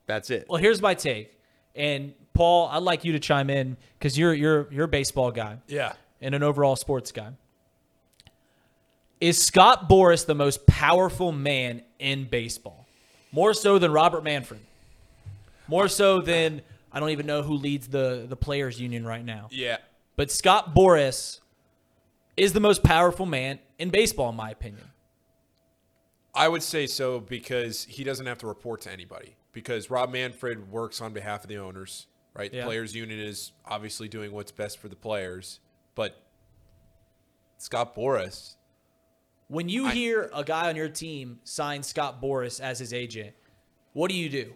that's 0.07 0.31
it. 0.31 0.47
Well, 0.49 0.61
here's 0.61 0.83
my 0.83 0.95
take, 0.95 1.39
and 1.77 2.15
Paul, 2.35 2.69
I'd 2.69 2.83
like 2.83 3.05
you 3.05 3.13
to 3.13 3.21
chime 3.21 3.49
in 3.49 3.77
because 3.99 4.19
you're 4.19 4.35
you're 4.35 4.69
you're 4.73 4.85
a 4.85 4.89
baseball 4.89 5.31
guy. 5.31 5.59
Yeah. 5.67 5.95
and 6.21 6.35
an 6.35 6.43
overall 6.43 6.77
sports 6.77 7.13
guy. 7.13 7.31
Is 9.21 9.43
Scott 9.43 9.89
Boras 9.89 10.27
the 10.27 10.35
most 10.35 10.67
powerful 10.67 11.33
man 11.33 11.83
in 11.99 12.25
baseball? 12.29 12.87
More 13.33 13.55
so 13.55 13.79
than 13.79 13.91
Robert 13.93 14.23
Manfred. 14.23 14.61
More 15.67 15.89
so 15.89 16.21
than 16.21 16.61
I 16.93 17.01
don't 17.01 17.11
even 17.11 17.27
know 17.27 17.43
who 17.43 17.55
leads 17.55 17.89
the 17.89 18.27
the 18.29 18.37
players 18.37 18.81
union 18.81 19.07
right 19.07 19.25
now. 19.25 19.49
Yeah. 19.51 19.79
But 20.17 20.31
Scott 20.31 20.75
Boras 20.75 21.41
is 22.37 22.53
the 22.53 22.61
most 22.61 22.83
powerful 22.83 23.27
man 23.27 23.59
in 23.79 23.91
baseball 23.91 24.31
in 24.31 24.37
my 24.37 24.51
opinion. 24.51 24.85
I 26.35 26.49
would 26.49 26.63
say 26.65 26.87
so 26.89 27.21
because 27.21 27.85
he 27.85 28.03
doesn't 28.05 28.27
have 28.27 28.39
to 28.39 28.47
report 28.47 28.81
to 28.83 28.93
anybody. 28.93 29.37
Because 29.53 29.89
Rob 29.89 30.11
Manfred 30.13 30.71
works 30.71 31.01
on 31.01 31.13
behalf 31.13 31.45
of 31.45 31.49
the 31.49 31.59
owners, 31.59 32.09
right? 32.37 32.51
The 32.53 32.63
players 32.63 32.95
union 32.95 33.21
is 33.21 33.53
obviously 33.65 34.09
doing 34.09 34.33
what's 34.33 34.53
best 34.53 34.79
for 34.79 34.89
the 34.89 34.97
players, 34.97 35.61
but 35.95 36.21
Scott 37.59 37.95
Boras, 37.95 38.57
When 39.49 39.69
you 39.69 39.89
hear 39.89 40.31
a 40.35 40.43
guy 40.45 40.69
on 40.69 40.77
your 40.77 40.89
team 40.89 41.39
sign 41.45 41.83
Scott 41.83 42.21
Boras 42.21 42.61
as 42.61 42.79
his 42.79 42.93
agent, 42.93 43.35
what 43.93 44.11
do 44.11 44.17
you 44.17 44.29
do? 44.29 44.55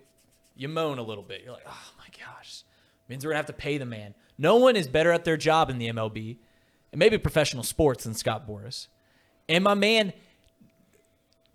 You 0.57 0.69
moan 0.69 0.99
a 0.99 1.03
little 1.03 1.23
bit. 1.23 1.43
You're 1.45 1.53
like, 1.53 1.67
oh 1.67 1.93
my 1.99 2.07
gosh, 2.19 2.65
means 3.09 3.25
we're 3.25 3.31
gonna 3.31 3.39
have 3.39 3.47
to 3.47 3.53
pay 3.53 3.79
the 3.79 3.87
man. 3.87 4.15
No 4.39 4.57
one 4.57 4.77
is 4.77 4.89
better 4.89 5.13
at 5.13 5.25
their 5.25 5.37
job 5.37 5.71
in 5.71 5.79
the 5.79 5.89
MLB, 5.89 6.39
and 6.93 6.99
maybe 6.99 7.19
professional 7.19 7.63
sports 7.63 8.05
than 8.05 8.15
Scott 8.15 8.49
Boras. 8.49 8.89
And 9.49 9.63
my 9.65 9.75
man, 9.75 10.13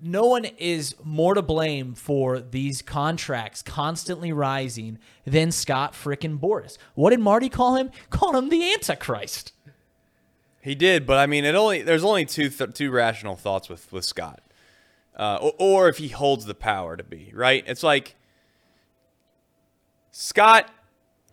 no 0.03 0.25
one 0.25 0.45
is 0.45 0.95
more 1.03 1.33
to 1.33 1.41
blame 1.41 1.95
for 1.95 2.39
these 2.39 2.81
contracts 2.81 3.61
constantly 3.61 4.33
rising 4.33 4.99
than 5.25 5.51
Scott 5.51 5.93
frickin' 5.93 6.39
Boras. 6.39 6.77
What 6.93 7.11
did 7.11 7.21
Marty 7.21 7.49
call 7.49 7.75
him? 7.75 7.89
Called 8.09 8.35
him 8.35 8.49
the 8.49 8.73
Antichrist. 8.73 9.53
He 10.61 10.75
did, 10.75 11.05
but 11.05 11.17
I 11.17 11.25
mean, 11.25 11.45
it 11.45 11.55
only 11.55 11.81
there's 11.81 12.03
only 12.03 12.25
two 12.25 12.49
th- 12.49 12.73
two 12.73 12.91
rational 12.91 13.35
thoughts 13.35 13.69
with 13.69 13.91
with 13.91 14.05
Scott, 14.05 14.41
uh, 15.15 15.37
or, 15.41 15.53
or 15.57 15.89
if 15.89 15.97
he 15.97 16.09
holds 16.09 16.45
the 16.45 16.55
power 16.55 16.95
to 16.95 17.03
be 17.03 17.31
right. 17.33 17.63
It's 17.67 17.83
like 17.83 18.15
Scott 20.11 20.69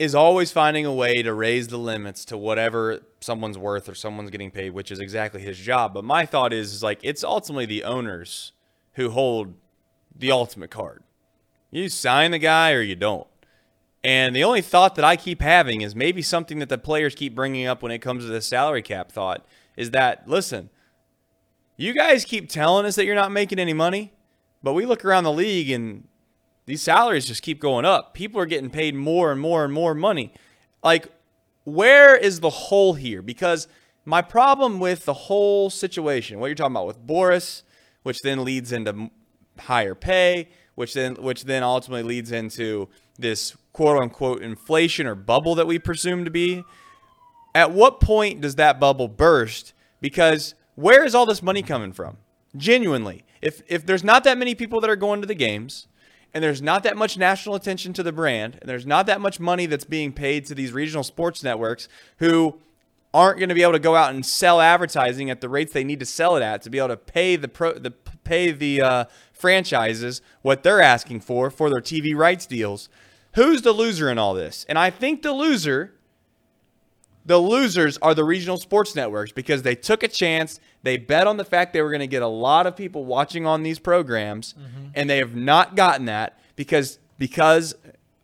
is 0.00 0.14
always 0.14 0.50
finding 0.50 0.87
a 0.87 0.92
way 0.92 1.22
to 1.22 1.33
raise 1.33 1.68
the 1.68 1.76
limits 1.76 2.24
to 2.24 2.37
whatever 2.38 3.00
someone's 3.20 3.59
worth 3.59 3.88
or 3.88 3.94
someone's 3.94 4.30
getting 4.30 4.50
paid, 4.50 4.70
which 4.70 4.90
is 4.90 4.98
exactly 4.98 5.40
his 5.40 5.59
job. 5.59 5.94
But 5.94 6.04
my 6.04 6.24
thought 6.26 6.52
is, 6.52 6.72
is 6.72 6.83
like 6.83 6.98
it's 7.02 7.22
ultimately 7.22 7.66
the 7.66 7.85
owners 7.85 8.52
who 8.94 9.11
hold 9.11 9.55
the 10.14 10.31
ultimate 10.31 10.70
card. 10.70 11.03
You 11.70 11.88
sign 11.88 12.31
the 12.31 12.38
guy 12.38 12.72
or 12.72 12.83
you 12.83 12.96
don't. 12.96 13.26
And 14.03 14.35
the 14.35 14.44
only 14.44 14.62
thought 14.62 14.94
that 14.94 15.05
I 15.05 15.16
keep 15.16 15.42
having 15.42 15.83
is 15.83 15.94
maybe 15.94 16.22
something 16.22 16.59
that 16.59 16.68
the 16.68 16.79
players 16.79 17.14
keep 17.14 17.35
bringing 17.35 17.66
up 17.66 17.83
when 17.83 17.92
it 17.92 17.98
comes 17.98 18.24
to 18.24 18.31
the 18.31 18.40
salary 18.40 18.83
cap 18.83 19.12
thought 19.12 19.46
is 19.76 19.90
that, 19.90 20.26
listen, 20.26 20.70
you 21.76 21.92
guys 21.92 22.24
keep 22.24 22.48
telling 22.48 22.87
us 22.87 22.96
that 22.96 23.05
you're 23.05 23.14
not 23.14 23.33
making 23.33 23.59
any 23.59 23.74
money, 23.74 24.12
but 24.62 24.72
we 24.72 24.87
look 24.87 25.05
around 25.05 25.24
the 25.24 25.33
league 25.33 25.70
and 25.70 26.07
these 26.66 26.83
salaries 26.83 27.26
just 27.26 27.42
keep 27.42 27.61
going 27.61 27.85
up. 27.85 28.14
People 28.14 28.40
are 28.40 28.46
getting 28.46 28.70
paid 28.70 28.94
more 28.94 29.33
and 29.33 29.40
more 29.40 29.64
and 29.64 29.72
more 29.72 29.94
money. 29.94 30.33
Like, 30.83 31.09
where 31.64 32.16
is 32.16 32.40
the 32.40 32.50
hole 32.50 32.94
here? 32.94 33.22
Because 33.22 33.68
my 34.05 34.22
problem 34.22 34.81
with 34.81 35.05
the 35.05 35.12
whole 35.12 35.68
situation, 35.68 36.38
what 36.38 36.46
you're 36.46 36.55
talking 36.55 36.72
about 36.72 36.87
with 36.87 37.07
Boras, 37.07 37.62
which 38.02 38.20
then 38.22 38.44
leads 38.44 38.72
into 38.72 39.10
higher 39.58 39.94
pay, 39.94 40.48
which 40.74 40.94
then 40.94 41.14
which 41.16 41.44
then 41.44 41.62
ultimately 41.62 42.02
leads 42.02 42.32
into 42.32 42.88
this 43.18 43.56
quote 43.72 44.02
unquote 44.02 44.42
inflation 44.42 45.06
or 45.06 45.14
bubble 45.14 45.54
that 45.54 45.66
we 45.66 45.78
presume 45.78 46.24
to 46.24 46.30
be. 46.30 46.64
At 47.54 47.72
what 47.72 48.00
point 48.00 48.40
does 48.40 48.54
that 48.56 48.78
bubble 48.78 49.08
burst? 49.08 49.72
Because 50.00 50.54
where 50.76 51.04
is 51.04 51.14
all 51.14 51.26
this 51.26 51.42
money 51.42 51.62
coming 51.62 51.92
from? 51.92 52.16
Genuinely, 52.56 53.24
if 53.42 53.62
if 53.68 53.84
there's 53.84 54.04
not 54.04 54.24
that 54.24 54.38
many 54.38 54.54
people 54.54 54.80
that 54.80 54.90
are 54.90 54.96
going 54.96 55.20
to 55.20 55.26
the 55.26 55.34
games, 55.34 55.86
and 56.32 56.42
there's 56.42 56.62
not 56.62 56.82
that 56.84 56.96
much 56.96 57.18
national 57.18 57.54
attention 57.54 57.92
to 57.94 58.02
the 58.02 58.12
brand, 58.12 58.58
and 58.60 58.68
there's 58.68 58.86
not 58.86 59.06
that 59.06 59.20
much 59.20 59.40
money 59.40 59.66
that's 59.66 59.84
being 59.84 60.12
paid 60.12 60.46
to 60.46 60.54
these 60.54 60.72
regional 60.72 61.02
sports 61.02 61.42
networks 61.42 61.88
who 62.18 62.60
aren't 63.12 63.38
going 63.38 63.49
to 63.49 63.55
be 63.55 63.62
able 63.62 63.73
to 63.73 63.79
go 63.79 63.96
out 63.96 64.14
and 64.14 64.25
sell 64.25 64.61
advertising 64.61 65.31
at 65.31 65.40
the 65.40 65.49
rates 65.49 65.73
they 65.73 65.85
need 65.85 66.01
to 66.01 66.07
sell 66.07 66.37
it 66.37 66.42
at 66.42 66.62
to 66.62 66.70
be 66.70 66.79
able 66.79 66.88
to 66.88 66.96
pay 66.96 67.37
the 67.37 67.49
pro 67.49 67.73
the 67.73 67.90
pay 67.90 68.53
the 68.53 68.81
uh, 68.81 69.05
franchises 69.33 70.23
what 70.42 70.62
they're 70.62 70.81
asking 70.81 71.20
for 71.20 71.51
for 71.51 71.70
their 71.70 71.81
TV 71.81 72.14
rights 72.14 72.46
deals. 72.46 72.88
Who's 73.35 73.62
the 73.62 73.73
loser 73.73 74.11
in 74.11 74.18
all 74.18 74.35
this? 74.35 74.64
And 74.68 74.79
I 74.79 74.90
think 74.90 75.23
the 75.23 75.33
loser 75.33 75.94
the 77.25 77.38
losers 77.38 77.99
are 77.99 78.14
the 78.14 78.25
regional 78.25 78.57
sports 78.57 78.96
networks 78.96 79.31
because 79.31 79.62
they 79.62 79.75
took 79.75 80.03
a 80.03 80.09
chance. 80.09 80.59
They 80.83 80.96
bet 80.96 81.27
on 81.27 81.37
the 81.37 81.44
fact 81.44 81.73
they 81.73 81.83
were 81.83 81.90
going 81.90 82.01
to 82.01 82.07
get 82.07 82.23
a 82.23 82.27
lot 82.27 82.66
of 82.66 82.75
people 82.75 83.05
watching 83.05 83.46
on 83.46 83.62
these 83.62 83.79
programs, 83.79 84.55
and 84.94 85.09
they 85.09 85.18
have 85.18 85.37
not 85.37 85.77
gotten 85.77 86.07
that 86.07 86.38
because 86.57 86.99
because 87.18 87.75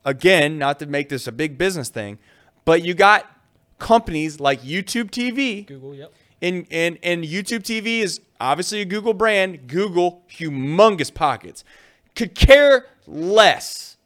again, 0.05 0.59
not 0.59 0.79
to 0.79 0.87
make 0.87 1.09
this 1.09 1.27
a 1.27 1.33
big 1.33 1.59
business 1.59 1.89
thing, 1.89 2.19
but 2.65 2.85
you 2.85 2.95
got 2.95 3.31
companies 3.79 4.41
like 4.41 4.63
YouTube 4.63 5.11
TV. 5.11 5.67
Google, 5.67 5.95
yep. 5.95 6.13
And, 6.43 6.67
and, 6.71 6.99
and 7.03 7.25
YouTube 7.25 7.63
TV 7.63 8.01
is 8.01 8.21
obviously 8.41 8.81
a 8.81 8.85
Google 8.85 9.15
brand. 9.15 9.67
Google, 9.67 10.25
humongous 10.31 11.13
pockets, 11.13 11.65
could 12.15 12.35
care 12.35 12.87
less 13.07 13.97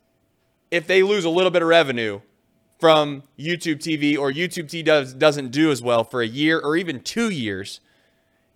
if 0.70 0.86
they 0.86 1.02
lose 1.02 1.24
a 1.24 1.30
little 1.30 1.50
bit 1.50 1.62
of 1.62 1.68
revenue 1.68 2.20
from 2.78 3.22
YouTube 3.38 3.76
TV 3.76 4.18
or 4.18 4.32
YouTube 4.32 4.64
TV 4.64 4.84
does, 4.84 5.12
doesn't 5.12 5.50
do 5.50 5.70
as 5.70 5.82
well 5.82 6.02
for 6.02 6.22
a 6.22 6.26
year 6.26 6.58
or 6.58 6.76
even 6.76 7.00
two 7.00 7.28
years. 7.28 7.80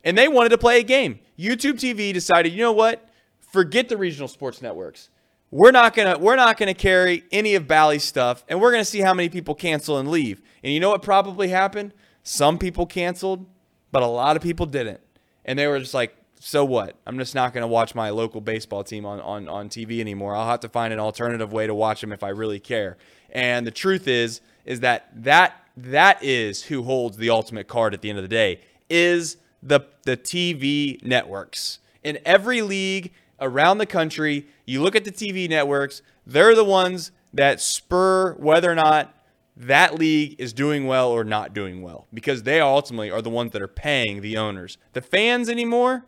And 0.03 0.17
they 0.17 0.29
wanted 0.29 0.51
to 0.51 0.59
play 0.59 0.81
a 0.81 0.83
game. 0.83 1.19
YouTube 1.39 1.75
TV 1.75 2.13
decided, 2.13 2.53
you 2.53 2.61
know 2.61 2.73
what? 2.73 3.09
Forget 3.41 3.89
the 3.89 3.97
regional 3.97 4.29
sports 4.29 4.63
networks. 4.63 5.11
We're 5.55 5.71
not 5.71 5.95
gonna 5.95 6.19
we're 6.19 6.35
not 6.35 6.57
gonna 6.57 6.75
carry 6.75 7.23
any 7.31 7.55
of 7.55 7.69
Bally's 7.69 8.03
stuff, 8.03 8.45
and 8.49 8.61
we're 8.61 8.73
gonna 8.73 8.85
see 8.85 9.03
how 9.03 9.15
many 9.15 9.29
people 9.29 9.55
cancel 9.55 9.99
and 9.99 10.11
leave. 10.11 10.43
And 10.65 10.73
you 10.73 10.81
know 10.81 10.91
what 10.91 11.01
probably 11.01 11.47
happened? 11.47 11.95
Some 12.25 12.59
people 12.59 12.87
canceled, 12.87 13.47
but 13.93 14.03
a 14.03 14.07
lot 14.07 14.35
of 14.35 14.43
people 14.43 14.67
didn't. 14.67 14.99
And 15.45 15.57
they 15.57 15.69
were 15.69 15.79
just 15.79 15.95
like, 15.95 16.17
so 16.41 16.65
what? 16.65 16.97
I'm 17.07 17.21
just 17.21 17.37
not 17.37 17.55
to 17.55 17.69
watch 17.69 17.95
my 17.95 18.11
local 18.11 18.41
baseball 18.41 18.83
team 18.83 19.07
on, 19.07 19.21
on, 19.21 19.47
on 19.49 19.69
TV 19.69 20.01
anymore. 20.01 20.35
I'll 20.35 20.49
have 20.49 20.59
to 20.61 20.69
find 20.69 20.93
an 20.93 20.99
alternative 20.99 21.53
way 21.53 21.69
to 21.69 21.75
watch 21.75 22.01
them 22.01 22.13
if 22.13 22.25
I 22.25 22.31
really 22.31 22.59
care. 22.59 22.97
And 23.31 23.65
the 23.65 23.71
truth 23.71 24.09
is, 24.09 24.41
is 24.65 24.81
that 24.81 25.09
that, 25.23 25.55
that 25.77 26.21
is 26.21 26.65
who 26.65 26.83
holds 26.83 27.17
the 27.17 27.31
ultimate 27.31 27.69
card 27.69 27.95
at 27.95 28.03
the 28.03 28.09
end 28.11 28.19
of 28.19 28.25
the 28.25 28.29
day 28.29 28.61
is 28.91 29.37
the, 29.63 29.83
the 30.03 30.17
TV 30.17 31.01
networks. 31.05 31.79
In 32.03 32.19
every 32.25 32.61
league 32.61 33.13
around 33.41 33.79
the 33.79 33.87
country, 33.87 34.47
you 34.67 34.83
look 34.83 34.97
at 34.97 35.05
the 35.05 35.13
TV 35.13 35.49
networks, 35.49 36.03
they're 36.27 36.55
the 36.55 36.65
ones 36.65 37.13
that 37.33 37.61
spur 37.61 38.35
whether 38.35 38.71
or 38.71 38.75
not 38.75 39.15
that 39.57 39.99
league 39.99 40.35
is 40.39 40.53
doing 40.53 40.87
well 40.87 41.11
or 41.11 41.25
not 41.25 41.55
doing 41.55 41.83
well 41.83 42.07
because 42.13 42.43
they 42.43 42.61
ultimately 42.61 43.11
are 43.11 43.23
the 43.23 43.31
ones 43.31 43.53
that 43.53 43.63
are 43.63 43.69
paying 43.69 44.21
the 44.21 44.37
owners. 44.37 44.79
The 44.93 45.01
fans 45.01 45.49
anymore, 45.49 46.07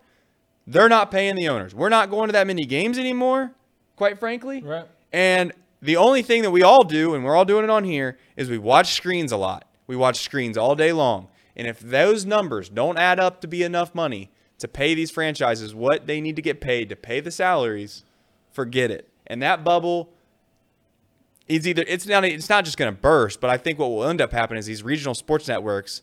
they're 0.66 0.88
not 0.88 1.10
paying 1.10 1.36
the 1.36 1.48
owners. 1.48 1.74
We're 1.74 1.88
not 1.88 2.10
going 2.10 2.28
to 2.28 2.32
that 2.32 2.46
many 2.46 2.64
games 2.64 2.98
anymore, 2.98 3.52
quite 3.94 4.18
frankly. 4.18 4.62
Right. 4.62 4.86
And 5.12 5.52
the 5.80 5.96
only 5.96 6.22
thing 6.22 6.42
that 6.42 6.50
we 6.50 6.62
all 6.62 6.82
do, 6.82 7.14
and 7.14 7.24
we're 7.24 7.36
all 7.36 7.44
doing 7.44 7.64
it 7.64 7.70
on 7.70 7.84
here, 7.84 8.18
is 8.36 8.50
we 8.50 8.58
watch 8.58 8.94
screens 8.94 9.30
a 9.30 9.36
lot. 9.36 9.64
We 9.86 9.94
watch 9.94 10.20
screens 10.20 10.58
all 10.58 10.74
day 10.74 10.92
long. 10.92 11.28
And 11.54 11.66
if 11.66 11.78
those 11.78 12.26
numbers 12.26 12.68
don't 12.68 12.98
add 12.98 13.20
up 13.20 13.40
to 13.42 13.48
be 13.48 13.62
enough 13.62 13.94
money 13.94 14.30
to 14.58 14.68
pay 14.68 14.94
these 14.94 15.10
franchises 15.10 15.74
what 15.74 16.06
they 16.06 16.20
need 16.20 16.36
to 16.36 16.42
get 16.42 16.60
paid 16.60 16.88
to 16.88 16.96
pay 16.96 17.20
the 17.20 17.30
salaries, 17.30 18.04
forget 18.50 18.90
it. 18.90 19.08
And 19.26 19.42
that 19.42 19.64
bubble 19.64 20.10
is 21.48 21.66
either 21.66 21.84
it's 21.86 22.06
not 22.06 22.24
it's 22.24 22.48
not 22.48 22.64
just 22.64 22.76
going 22.76 22.92
to 22.92 23.00
burst, 23.00 23.40
but 23.40 23.50
I 23.50 23.56
think 23.56 23.78
what 23.78 23.88
will 23.88 24.04
end 24.04 24.20
up 24.20 24.32
happening 24.32 24.58
is 24.58 24.66
these 24.66 24.82
regional 24.82 25.14
sports 25.14 25.48
networks 25.48 26.02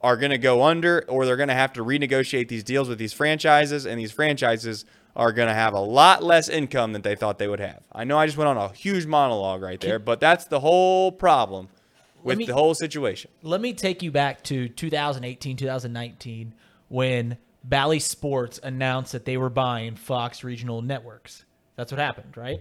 are 0.00 0.16
going 0.16 0.30
to 0.30 0.38
go 0.38 0.62
under, 0.62 1.02
or 1.08 1.24
they're 1.24 1.36
going 1.36 1.48
to 1.48 1.54
have 1.54 1.72
to 1.72 1.84
renegotiate 1.84 2.48
these 2.48 2.62
deals 2.62 2.90
with 2.90 2.98
these 2.98 3.14
franchises, 3.14 3.86
and 3.86 3.98
these 3.98 4.12
franchises 4.12 4.84
are 5.16 5.32
going 5.32 5.48
to 5.48 5.54
have 5.54 5.72
a 5.72 5.80
lot 5.80 6.22
less 6.22 6.48
income 6.48 6.92
than 6.92 7.00
they 7.00 7.14
thought 7.16 7.38
they 7.38 7.48
would 7.48 7.60
have. 7.60 7.80
I 7.90 8.04
know 8.04 8.18
I 8.18 8.26
just 8.26 8.36
went 8.36 8.48
on 8.48 8.56
a 8.58 8.68
huge 8.74 9.06
monologue 9.06 9.62
right 9.62 9.80
there, 9.80 9.98
but 9.98 10.20
that's 10.20 10.44
the 10.44 10.60
whole 10.60 11.10
problem 11.10 11.68
with 12.22 12.36
me- 12.36 12.44
the 12.46 12.52
whole 12.54 12.74
situation. 12.74 13.30
Let 13.42 13.60
me 13.62 13.72
take 13.72 14.02
you 14.02 14.10
back 14.10 14.42
to 14.44 14.68
2018, 14.68 15.56
2019, 15.56 16.52
when 16.88 17.38
Bally 17.64 17.98
Sports 17.98 18.60
announced 18.62 19.12
that 19.12 19.24
they 19.24 19.38
were 19.38 19.48
buying 19.48 19.96
Fox 19.96 20.44
Regional 20.44 20.82
Networks. 20.82 21.44
That's 21.76 21.90
what 21.90 21.98
happened, 21.98 22.36
right? 22.36 22.60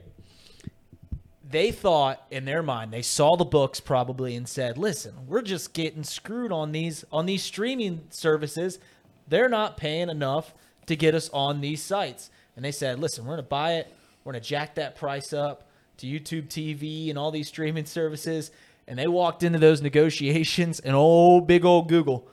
They 1.48 1.72
thought 1.72 2.26
in 2.32 2.46
their 2.46 2.63
mind, 2.63 2.92
they 2.92 3.02
saw 3.02 3.36
the 3.36 3.46
books 3.46 3.80
probably 3.80 4.36
and 4.36 4.48
said, 4.48 4.78
"Listen, 4.78 5.28
we're 5.28 5.42
just 5.42 5.74
getting 5.74 6.04
screwed 6.04 6.52
on 6.52 6.72
these 6.72 7.04
on 7.12 7.26
these 7.26 7.44
streaming 7.44 8.08
services. 8.10 8.80
They're 9.28 9.50
not 9.50 9.78
paying 9.78 10.10
enough 10.10 10.54
to 10.88 10.96
get 10.96 11.13
us 11.13 11.30
on 11.32 11.62
these 11.62 11.84
sites." 11.84 12.32
And 12.56 12.63
they 12.63 12.72
said, 12.72 12.98
"Listen, 12.98 13.26
we're 13.26 13.36
going 13.36 13.46
to 13.46 13.50
buy 13.50 13.74
it. 13.74 13.94
We're 14.24 14.32
going 14.32 14.42
to 14.42 14.50
jack 14.50 14.76
that 14.76 14.96
price 14.96 15.34
up 15.34 15.68
to 15.98 16.08
YouTube 16.08 16.48
TV 16.48 17.10
and 17.10 17.20
all 17.20 17.30
these 17.30 17.50
streaming 17.50 17.86
services." 17.86 18.50
And 18.88 18.98
they 18.98 19.08
walked 19.08 19.44
into 19.44 19.60
those 19.60 19.82
negotiations, 19.82 20.80
and 20.80 20.96
old 20.96 21.46
big 21.46 21.66
old 21.66 21.88
Google, 21.88 22.28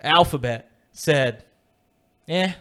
Alphabet, 0.00 0.70
said, 0.92 1.44
"Eh, 2.28 2.52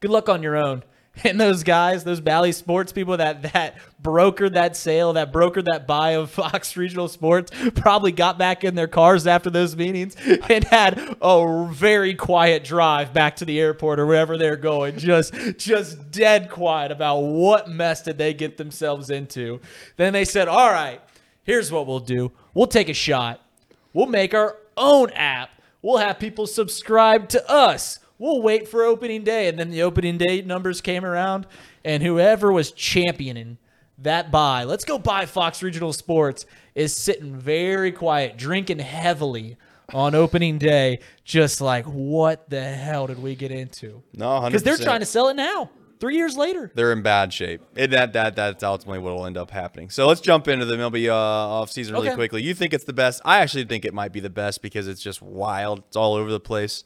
good 0.00 0.10
luck 0.10 0.28
on 0.28 0.42
your 0.42 0.56
own." 0.56 0.82
And 1.24 1.40
those 1.40 1.62
guys, 1.62 2.02
those 2.04 2.20
Bally 2.20 2.52
Sports 2.52 2.92
people 2.92 3.16
that 3.18 3.52
that 3.52 3.76
brokered 4.02 4.54
that 4.54 4.76
sale, 4.76 5.12
that 5.12 5.32
brokered 5.32 5.66
that 5.66 5.86
buy 5.86 6.10
of 6.12 6.30
Fox 6.32 6.76
Regional 6.76 7.08
Sports, 7.08 7.52
probably 7.76 8.12
got 8.12 8.36
back 8.36 8.64
in 8.64 8.74
their 8.74 8.88
cars 8.88 9.26
after 9.26 9.48
those 9.48 9.76
meetings 9.76 10.16
and 10.48 10.64
had 10.64 11.16
a 11.22 11.68
very 11.70 12.14
quiet 12.14 12.64
drive 12.64 13.12
back 13.12 13.36
to 13.36 13.44
the 13.44 13.60
airport 13.60 14.00
or 14.00 14.06
wherever 14.06 14.36
they're 14.36 14.56
going, 14.56 14.98
just 14.98 15.32
just 15.56 16.10
dead 16.10 16.50
quiet 16.50 16.90
about 16.90 17.20
what 17.20 17.68
mess 17.68 18.02
did 18.02 18.18
they 18.18 18.34
get 18.34 18.56
themselves 18.56 19.10
into. 19.10 19.60
Then 19.96 20.12
they 20.12 20.24
said, 20.24 20.48
"All 20.48 20.70
right, 20.70 21.00
here's 21.44 21.70
what 21.70 21.86
we'll 21.86 22.00
do. 22.00 22.32
We'll 22.54 22.66
take 22.66 22.88
a 22.88 22.94
shot. 22.94 23.40
We'll 23.92 24.06
make 24.06 24.34
our 24.34 24.56
own 24.76 25.10
app. 25.10 25.50
We'll 25.80 25.98
have 25.98 26.18
people 26.18 26.46
subscribe 26.48 27.28
to 27.30 27.50
us." 27.50 28.00
We'll 28.18 28.42
wait 28.42 28.68
for 28.68 28.82
opening 28.84 29.24
day. 29.24 29.48
And 29.48 29.58
then 29.58 29.70
the 29.70 29.82
opening 29.82 30.18
day 30.18 30.42
numbers 30.42 30.80
came 30.80 31.04
around, 31.04 31.46
and 31.84 32.02
whoever 32.02 32.52
was 32.52 32.70
championing 32.72 33.58
that 33.98 34.30
buy, 34.30 34.64
let's 34.64 34.84
go 34.84 34.98
buy 34.98 35.24
Fox 35.26 35.62
Regional 35.62 35.92
Sports, 35.92 36.46
is 36.74 36.94
sitting 36.96 37.36
very 37.36 37.92
quiet, 37.92 38.36
drinking 38.36 38.80
heavily 38.80 39.56
on 39.92 40.14
opening 40.14 40.58
day, 40.58 40.98
just 41.24 41.60
like, 41.60 41.84
what 41.84 42.48
the 42.50 42.62
hell 42.62 43.06
did 43.06 43.22
we 43.22 43.34
get 43.36 43.50
into? 43.52 44.02
No, 44.14 44.40
Because 44.40 44.62
they're 44.64 44.76
trying 44.78 45.00
to 45.00 45.06
sell 45.06 45.28
it 45.28 45.34
now, 45.34 45.70
three 46.00 46.16
years 46.16 46.36
later. 46.36 46.72
they're 46.74 46.90
in 46.92 47.02
bad 47.02 47.32
shape. 47.32 47.60
It, 47.76 47.90
that 47.92 48.14
that 48.14 48.34
that's 48.34 48.64
ultimately 48.64 48.98
what 48.98 49.14
will 49.14 49.26
end 49.26 49.36
up 49.36 49.50
happening. 49.52 49.90
So 49.90 50.08
let's 50.08 50.20
jump 50.20 50.48
into 50.48 50.64
the 50.64 50.74
MLB 50.76 51.08
uh, 51.08 51.14
off 51.14 51.70
season 51.70 51.94
really 51.94 52.08
Okay. 52.08 52.16
quickly. 52.16 52.42
You 52.42 52.54
think 52.54 52.72
it's 52.74 52.84
the 52.84 52.92
best? 52.94 53.20
I 53.24 53.38
actually 53.40 53.64
think 53.66 53.84
it 53.84 53.94
might 53.94 54.12
be 54.12 54.20
the 54.20 54.30
best 54.30 54.60
because 54.62 54.88
it's 54.88 55.02
just 55.02 55.22
wild. 55.22 55.80
It's 55.86 55.96
all 55.96 56.14
over 56.14 56.32
the 56.32 56.40
place. 56.40 56.82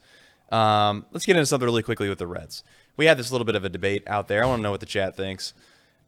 Um, 0.51 1.05
let's 1.13 1.27
get 1.27 1.37
into 1.37 1.47
something 1.47 1.67
really 1.67 1.83
quickly 1.83 2.09
with 2.09 2.19
the 2.19 2.27
Reds. 2.27 2.65
We 2.97 3.07
had 3.07 3.19
this 3.19 3.31
little 3.31 3.45
bit 3.45 3.55
of 3.55 3.65
a 3.65 3.69
debate 3.69 4.03
out 4.07 4.29
there. 4.29 4.43
I 4.43 4.47
want 4.47 4.59
to 4.59 4.63
know 4.63 4.71
what 4.71 4.81
the 4.81 4.87
chat 4.87 5.17
thinks. 5.17 5.55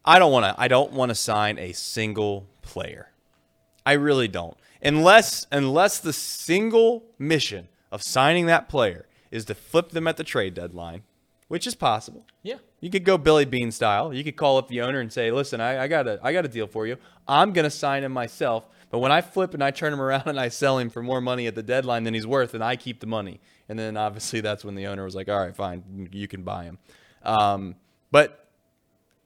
I 0.04 0.18
don't 0.18 0.32
want 0.32 0.44
to. 0.44 0.60
I 0.60 0.68
don't 0.68 0.92
want 0.92 1.10
to 1.10 1.14
sign 1.14 1.58
a 1.58 1.72
single 1.72 2.46
player. 2.62 3.10
I 3.84 3.92
really 3.92 4.28
don't. 4.28 4.56
Unless 4.82 5.46
unless 5.52 5.98
the 5.98 6.12
single 6.12 7.04
mission 7.18 7.68
of 7.92 8.02
signing 8.02 8.46
that 8.46 8.68
player 8.68 9.06
is 9.30 9.44
to 9.46 9.54
flip 9.54 9.90
them 9.90 10.08
at 10.08 10.16
the 10.16 10.24
trade 10.24 10.54
deadline, 10.54 11.02
which 11.48 11.66
is 11.66 11.74
possible. 11.74 12.24
Yeah. 12.42 12.56
You 12.80 12.90
could 12.90 13.04
go 13.04 13.18
Billy 13.18 13.44
Beane 13.44 13.72
style. 13.72 14.14
You 14.14 14.24
could 14.24 14.36
call 14.36 14.56
up 14.56 14.68
the 14.68 14.80
owner 14.80 15.00
and 15.00 15.12
say, 15.12 15.30
"Listen, 15.30 15.60
I, 15.60 15.82
I 15.82 15.88
got 15.88 16.08
a 16.08 16.18
I 16.22 16.32
got 16.32 16.46
a 16.46 16.48
deal 16.48 16.66
for 16.66 16.86
you. 16.86 16.96
I'm 17.28 17.52
gonna 17.52 17.70
sign 17.70 18.04
him 18.04 18.12
myself, 18.12 18.64
but 18.90 19.00
when 19.00 19.12
I 19.12 19.20
flip 19.20 19.52
and 19.52 19.62
I 19.62 19.70
turn 19.70 19.92
him 19.92 20.00
around 20.00 20.26
and 20.26 20.40
I 20.40 20.48
sell 20.48 20.78
him 20.78 20.88
for 20.88 21.02
more 21.02 21.20
money 21.20 21.46
at 21.46 21.54
the 21.54 21.62
deadline 21.62 22.04
than 22.04 22.14
he's 22.14 22.26
worth, 22.26 22.54
and 22.54 22.64
I 22.64 22.76
keep 22.76 23.00
the 23.00 23.06
money." 23.06 23.40
And 23.70 23.78
then 23.78 23.96
obviously 23.96 24.40
that's 24.40 24.64
when 24.64 24.74
the 24.74 24.88
owner 24.88 25.04
was 25.04 25.14
like, 25.14 25.28
"All 25.28 25.38
right, 25.38 25.54
fine, 25.54 26.08
you 26.12 26.26
can 26.26 26.42
buy 26.42 26.64
him." 26.64 26.78
Um, 27.22 27.76
but 28.10 28.48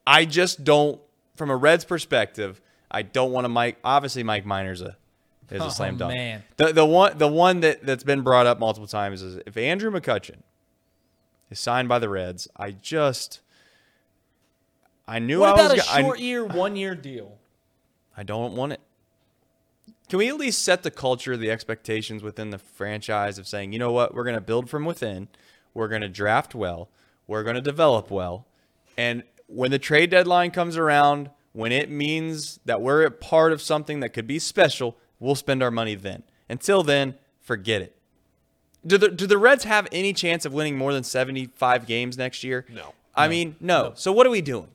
I 0.07 0.27
just 0.27 0.63
don't, 0.65 1.01
from 1.35 1.49
a 1.51 1.57
Reds 1.57 1.85
perspective, 1.87 2.61
I 2.91 3.01
don't 3.03 3.33
want 3.33 3.47
to 3.47 3.49
Mike. 3.49 3.79
Obviously, 3.83 4.23
Mike 4.23 4.45
Minor's 4.45 4.83
a 4.83 4.97
is 5.51 5.63
Oh, 5.63 5.69
a 5.69 5.71
slam 5.71 5.97
dunk. 5.97 6.15
man. 6.15 6.43
The 6.59 6.73
the 6.75 6.85
one 6.85 7.17
the 7.17 7.27
one 7.29 7.61
that 7.61 7.87
that's 7.87 8.05
been 8.05 8.21
brought 8.21 8.47
up 8.47 8.59
multiple 8.61 8.87
times 8.87 9.23
is 9.23 9.41
if 9.47 9.57
Andrew 9.57 9.91
McCutchen 9.91 10.43
is 11.51 11.59
signed 11.59 11.89
by 11.89 11.99
the 11.99 12.11
Reds, 12.11 12.47
I 12.57 12.73
just 12.73 13.41
I 15.09 15.19
knew 15.21 15.41
What 15.41 15.49
I 15.51 15.53
was. 15.53 15.61
about 15.73 15.73
a 15.73 15.77
go- 15.81 15.93
I- 15.95 16.03
short 16.03 16.19
year, 16.19 16.45
one 16.45 16.77
year 16.77 16.95
deal? 16.95 17.39
I 18.17 18.23
don't 18.25 18.55
want 18.57 18.73
it. 18.75 18.81
Can 20.09 20.19
we 20.19 20.29
at 20.29 20.37
least 20.37 20.63
set 20.63 20.83
the 20.83 20.91
culture, 20.91 21.37
the 21.37 21.51
expectations 21.51 22.23
within 22.23 22.51
the 22.51 22.59
franchise 22.59 23.39
of 23.39 23.47
saying, 23.47 23.73
you 23.73 23.79
know 23.79 23.93
what, 23.93 24.15
we're 24.15 24.25
going 24.25 24.35
to 24.35 24.41
build 24.41 24.69
from 24.69 24.85
within, 24.85 25.29
we're 25.73 25.89
going 25.89 26.03
to 26.03 26.09
draft 26.09 26.55
well, 26.55 26.91
we're 27.27 27.43
going 27.43 27.57
to 27.57 27.63
develop 27.63 28.11
well, 28.11 28.47
and 28.97 29.23
when 29.47 29.71
the 29.71 29.79
trade 29.79 30.11
deadline 30.11 30.51
comes 30.51 30.77
around, 30.77 31.31
when 31.53 31.73
it 31.73 31.91
means 31.91 32.59
that 32.65 32.81
we're 32.81 33.05
a 33.05 33.11
part 33.11 33.53
of 33.53 33.63
something 33.63 34.01
that 34.01 34.11
could 34.11 34.27
be 34.27 34.39
special, 34.39 34.97
we'll 35.21 35.35
spend 35.35 35.63
our 35.63 35.71
money 35.71 35.95
then. 35.95 36.23
Until 36.49 36.83
then, 36.83 37.15
forget 37.41 37.81
it. 37.81 37.97
Do 38.87 38.99
the 38.99 39.09
do 39.09 39.27
the 39.27 39.39
Reds 39.39 39.65
have 39.65 39.89
any 39.93 40.13
chance 40.13 40.45
of 40.45 40.53
winning 40.53 40.77
more 40.77 40.93
than 40.93 41.05
75 41.05 41.87
games 41.87 42.19
next 42.19 42.45
year? 42.45 42.67
No. 42.71 42.93
I 43.17 43.29
mean, 43.29 43.57
no. 43.61 43.93
So 43.95 44.13
what 44.13 44.27
are 44.27 44.31
we 44.31 44.43
doing? 44.43 44.69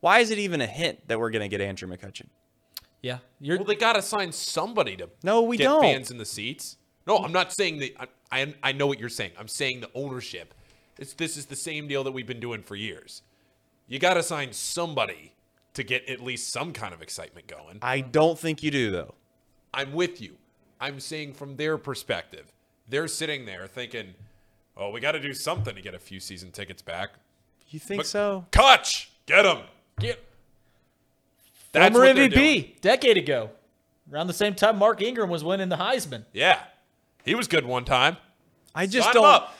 Why 0.00 0.20
is 0.20 0.30
it 0.30 0.38
even 0.38 0.60
a 0.60 0.66
hint 0.66 1.08
that 1.08 1.18
we're 1.18 1.30
going 1.30 1.42
to 1.42 1.48
get 1.48 1.60
Andrew 1.60 1.88
McCutchen? 1.88 2.26
Yeah, 3.02 3.18
you're. 3.40 3.56
Well, 3.58 3.64
they 3.66 3.76
got 3.76 3.92
to 3.94 4.02
sign 4.02 4.32
somebody 4.32 4.96
to 4.96 5.08
No, 5.22 5.42
we 5.42 5.56
get 5.56 5.64
don't. 5.64 5.82
fans 5.82 6.10
in 6.10 6.18
the 6.18 6.24
seats. 6.24 6.76
No, 7.06 7.18
I'm 7.18 7.32
not 7.32 7.52
saying 7.52 7.78
that. 7.78 8.08
I, 8.30 8.40
I, 8.42 8.54
I 8.62 8.72
know 8.72 8.86
what 8.86 8.98
you're 8.98 9.08
saying. 9.08 9.32
I'm 9.38 9.48
saying 9.48 9.80
the 9.80 9.90
ownership. 9.94 10.52
It's, 10.98 11.12
this 11.14 11.36
is 11.36 11.46
the 11.46 11.56
same 11.56 11.86
deal 11.88 12.02
that 12.04 12.12
we've 12.12 12.26
been 12.26 12.40
doing 12.40 12.62
for 12.62 12.74
years. 12.76 13.22
You 13.86 13.98
got 13.98 14.14
to 14.14 14.22
sign 14.22 14.52
somebody 14.52 15.32
to 15.74 15.82
get 15.84 16.08
at 16.08 16.20
least 16.20 16.52
some 16.52 16.72
kind 16.72 16.92
of 16.92 17.00
excitement 17.00 17.46
going. 17.46 17.78
I 17.82 18.00
don't 18.00 18.38
think 18.38 18.62
you 18.62 18.70
do 18.70 18.90
though. 18.90 19.14
I'm 19.72 19.92
with 19.92 20.20
you. 20.20 20.36
I'm 20.80 20.98
saying 21.00 21.34
from 21.34 21.56
their 21.56 21.78
perspective, 21.78 22.52
they're 22.88 23.08
sitting 23.08 23.46
there 23.46 23.66
thinking, 23.68 24.14
"Oh, 24.76 24.90
we 24.90 25.00
got 25.00 25.12
to 25.12 25.20
do 25.20 25.32
something 25.32 25.74
to 25.74 25.80
get 25.80 25.94
a 25.94 25.98
few 25.98 26.20
season 26.20 26.50
tickets 26.50 26.82
back." 26.82 27.10
You 27.70 27.78
think 27.78 28.00
But- 28.00 28.06
so? 28.06 28.46
Kutch, 28.50 29.08
get 29.26 29.44
him. 29.46 29.58
Get. 30.00 30.22
That's 31.72 31.92
former 31.92 32.06
what 32.08 32.16
they're 32.16 32.28
doing. 32.28 32.62
MVP 32.64 32.80
decade 32.80 33.16
ago, 33.18 33.50
around 34.12 34.26
the 34.26 34.32
same 34.32 34.54
time 34.54 34.78
Mark 34.78 35.02
Ingram 35.02 35.28
was 35.30 35.44
winning 35.44 35.68
the 35.68 35.76
Heisman. 35.76 36.24
Yeah, 36.32 36.60
he 37.24 37.34
was 37.34 37.46
good 37.48 37.66
one 37.66 37.84
time. 37.84 38.16
I 38.74 38.86
just 38.86 39.06
Sign 39.06 39.14
don't. 39.14 39.24
up. 39.24 39.54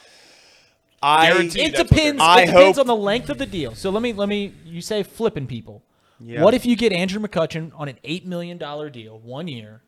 I 1.03 1.27
Guaranteed. 1.31 1.63
It 1.63 1.77
that's 1.77 1.79
what 1.83 1.89
they're 1.91 2.03
depends. 2.05 2.23
I 2.23 2.43
it 2.43 2.47
depends 2.47 2.79
hope- 2.79 2.83
on 2.83 2.87
the 2.89 2.97
length 2.97 3.31
of 3.31 3.39
the 3.39 3.47
deal. 3.47 3.75
So 3.75 3.91
let 3.91 4.03
me 4.03 4.13
let 4.13 4.29
me. 4.29 4.53
You 4.65 4.81
say 4.81 5.03
flipping 5.03 5.47
people. 5.47 5.83
Yeah. 6.21 6.43
What 6.43 6.55
if 6.55 6.67
you 6.67 6.75
get 6.75 6.93
Andrew 6.93 7.21
McCutchen 7.21 7.71
on 7.77 7.89
an 7.89 7.99
eight 8.03 8.27
million 8.27 8.59
dollar 8.59 8.91
deal, 8.91 9.19
one 9.21 9.47
year, 9.47 9.83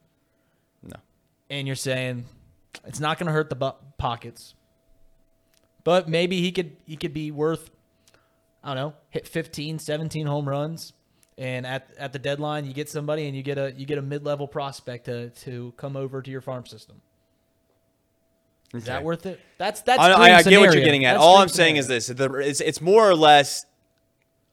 no. 0.83 0.97
and 1.49 1.67
you're 1.67 1.75
saying 1.75 2.27
it's 2.87 3.01
not 3.01 3.19
going 3.19 3.27
to 3.27 3.33
hurt 3.33 3.51
the 3.51 3.57
bu- 3.57 3.73
pockets, 3.99 4.55
but 5.83 6.09
maybe 6.09 6.41
he 6.41 6.53
could 6.53 6.77
he 6.87 6.97
could 6.97 7.13
be 7.13 7.33
worth 7.33 7.71
I 8.63 8.75
don't 8.75 8.77
know, 8.77 8.95
hit 9.09 9.27
15, 9.27 9.79
17 9.81 10.27
home 10.27 10.49
runs, 10.49 10.93
and 11.41 11.67
at 11.67 11.91
at 11.99 12.13
the 12.13 12.19
deadline 12.19 12.67
you 12.67 12.75
get 12.75 12.89
somebody 12.89 13.27
and 13.27 13.35
you 13.35 13.43
get 13.43 13.59
a 13.59 13.73
you 13.77 13.87
get 13.87 13.99
a 13.99 14.03
mid 14.03 14.25
level 14.25 14.47
prospect 14.47 15.07
to 15.07 15.31
to 15.31 15.73
come 15.77 15.97
over 15.97 16.23
to 16.23 16.31
your 16.31 16.43
farm 16.43 16.67
system. 16.67 17.01
Is 18.73 18.85
that 18.85 19.03
worth 19.03 19.27
it? 19.27 19.41
That's 19.59 19.81
that's. 19.81 19.99
I, 19.99 20.13
I, 20.13 20.37
I 20.37 20.43
get 20.45 20.61
what 20.61 20.73
you're 20.73 20.85
getting 20.85 21.05
at. 21.05 21.15
That's 21.15 21.25
All 21.25 21.39
I'm 21.39 21.49
saying 21.49 21.83
scenario. 21.83 21.97
is 21.97 22.07
this: 22.07 22.17
the, 22.17 22.33
it's, 22.35 22.61
it's 22.61 22.81
more 22.81 23.09
or 23.09 23.17
less, 23.17 23.67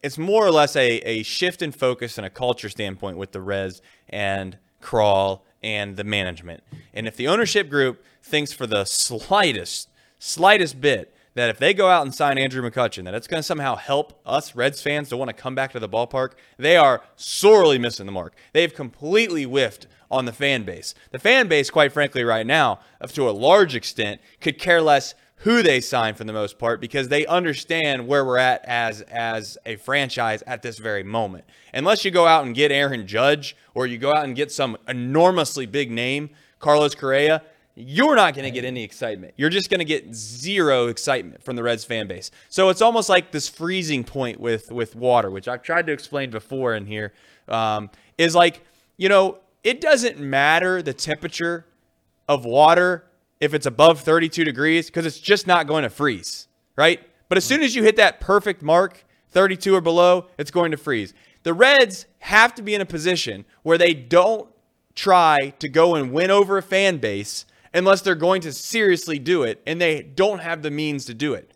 it's 0.02 0.18
more 0.18 0.44
or 0.44 0.50
less 0.50 0.76
a, 0.76 0.98
a 1.02 1.22
shift 1.22 1.62
in 1.62 1.72
focus 1.72 2.18
and 2.18 2.26
a 2.26 2.30
culture 2.30 2.70
standpoint 2.70 3.18
with 3.18 3.32
the 3.32 3.42
Res 3.42 3.80
and 4.10 4.58
Krall 4.82 5.42
and 5.62 5.98
the 5.98 6.04
management. 6.04 6.64
And 6.96 7.08
if 7.08 7.16
the 7.16 7.28
ownership 7.28 7.70
group 7.70 8.04
thinks 8.24 8.52
for 8.52 8.66
the 8.66 8.86
slightest, 8.86 9.90
slightest 10.18 10.82
bit 10.82 11.14
that 11.38 11.50
if 11.50 11.60
they 11.60 11.74
go 11.74 11.90
out 11.90 12.04
and 12.04 12.14
sign 12.14 12.38
Andrew 12.38 12.68
McCutchen, 12.68 13.04
that 13.06 13.14
it's 13.14 13.28
going 13.28 13.40
to 13.40 13.44
somehow 13.44 13.76
help 13.76 14.20
us 14.26 14.56
Reds 14.56 14.82
fans 14.82 15.10
to 15.10 15.18
want 15.18 15.30
to 15.30 15.34
come 15.34 15.56
back 15.56 15.72
to 15.74 15.80
the 15.80 15.90
ballpark, 15.90 16.32
they 16.58 16.76
are 16.76 17.04
sorely 17.16 17.78
missing 17.78 18.06
the 18.06 18.12
mark. 18.12 18.34
They've 18.54 18.74
completely 18.74 19.44
whiffed 19.44 19.88
on 20.10 20.26
the 20.26 20.34
fan 20.34 20.64
base. 20.64 20.96
The 21.12 21.20
fan 21.20 21.48
base, 21.48 21.70
quite 21.70 21.92
frankly, 21.92 22.24
right 22.24 22.46
now, 22.46 22.80
to 23.08 23.30
a 23.30 23.32
large 23.32 23.76
extent, 23.76 24.22
could 24.42 24.58
care 24.58 24.82
less 24.82 25.14
who 25.42 25.62
they 25.62 25.80
sign 25.80 26.16
for 26.16 26.24
the 26.24 26.34
most 26.34 26.58
part 26.58 26.82
because 26.82 27.10
they 27.10 27.26
understand 27.28 28.08
where 28.08 28.26
we're 28.26 28.40
at 28.40 28.66
as 28.66 29.02
as 29.02 29.58
a 29.66 29.76
franchise 29.76 30.42
at 30.48 30.64
this 30.64 30.80
very 30.80 31.04
moment. 31.04 31.46
Unless 31.74 32.04
you 32.04 32.10
go 32.10 32.26
out 32.26 32.46
and 32.46 32.56
get 32.56 32.72
Aaron 32.72 33.06
Judge 33.06 33.56
or 33.76 33.86
you 33.86 34.00
go 34.00 34.12
out 34.12 34.24
and 34.24 34.36
get 34.36 34.52
some 34.52 34.78
enormously 34.88 35.68
big 35.68 35.92
name, 35.92 36.32
Carlos 36.60 36.96
Correa, 36.96 37.44
you're 37.80 38.16
not 38.16 38.34
going 38.34 38.46
to 38.46 38.52
get 38.52 38.66
any 38.66 38.84
excitement. 38.84 39.36
You're 39.38 39.52
just 39.52 39.70
going 39.70 39.80
to 39.80 39.86
get 39.86 40.16
zero 40.16 40.88
excitement 40.88 41.44
from 41.44 41.56
the 41.56 41.62
Reds 41.62 41.84
fan 41.84 42.08
base. 42.08 42.32
So 42.50 42.70
it's 42.70 42.82
almost 42.82 43.08
like 43.08 43.32
this 43.32 43.48
freezing 43.48 44.04
point 44.04 44.40
with 44.40 44.72
with 44.72 44.96
water, 44.96 45.30
which 45.30 45.48
I've 45.48 45.62
tried 45.62 45.86
to 45.86 45.94
explain 45.94 46.32
before 46.32 46.74
in 46.74 46.88
here, 46.88 47.14
um, 47.48 47.92
is 48.18 48.34
like 48.34 48.62
you 48.98 49.10
know 49.10 49.38
it 49.64 49.80
doesn't 49.80 50.20
matter 50.20 50.82
the 50.82 50.94
temperature 50.94 51.68
of 52.28 52.46
water 52.46 53.06
if 53.40 53.54
it's 53.54 53.68
above 53.68 54.02
32 54.02 54.44
degrees 54.44 54.88
because 54.88 55.06
it's 55.06 55.20
just 55.20 55.46
not 55.46 55.68
going 55.68 55.84
to 55.84 55.90
freeze, 55.90 56.48
right? 56.76 57.00
But 57.30 57.38
as 57.38 57.46
soon 57.46 57.62
as 57.62 57.76
you 57.76 57.84
hit 57.84 57.98
that 57.98 58.20
perfect 58.20 58.64
mark, 58.64 59.06
32 59.30 59.76
or 59.76 59.82
below, 59.82 60.26
it's 60.40 60.50
going 60.50 60.72
to 60.72 60.78
freeze. 60.78 61.14
The 61.44 61.54
Reds 61.54 62.08
have 62.20 62.56
to 62.56 62.64
be 62.64 62.74
in 62.74 62.82
a 62.82 62.86
position 62.86 63.46
where 63.62 63.78
they 63.78 63.94
don't 63.94 64.50
try 64.96 65.54
to 65.60 65.70
go 65.70 65.94
and 65.94 66.12
win 66.12 66.32
over 66.32 66.58
a 66.58 66.64
fan 66.64 66.98
base 66.98 67.46
unless 67.78 68.02
they're 68.02 68.16
going 68.16 68.42
to 68.42 68.52
seriously 68.52 69.20
do 69.20 69.44
it 69.44 69.62
and 69.68 69.80
they 69.80 70.02
don't 70.02 70.40
have 70.40 70.62
the 70.62 70.72
means 70.72 71.06
to 71.06 71.14
do 71.14 71.34
it. 71.34 71.54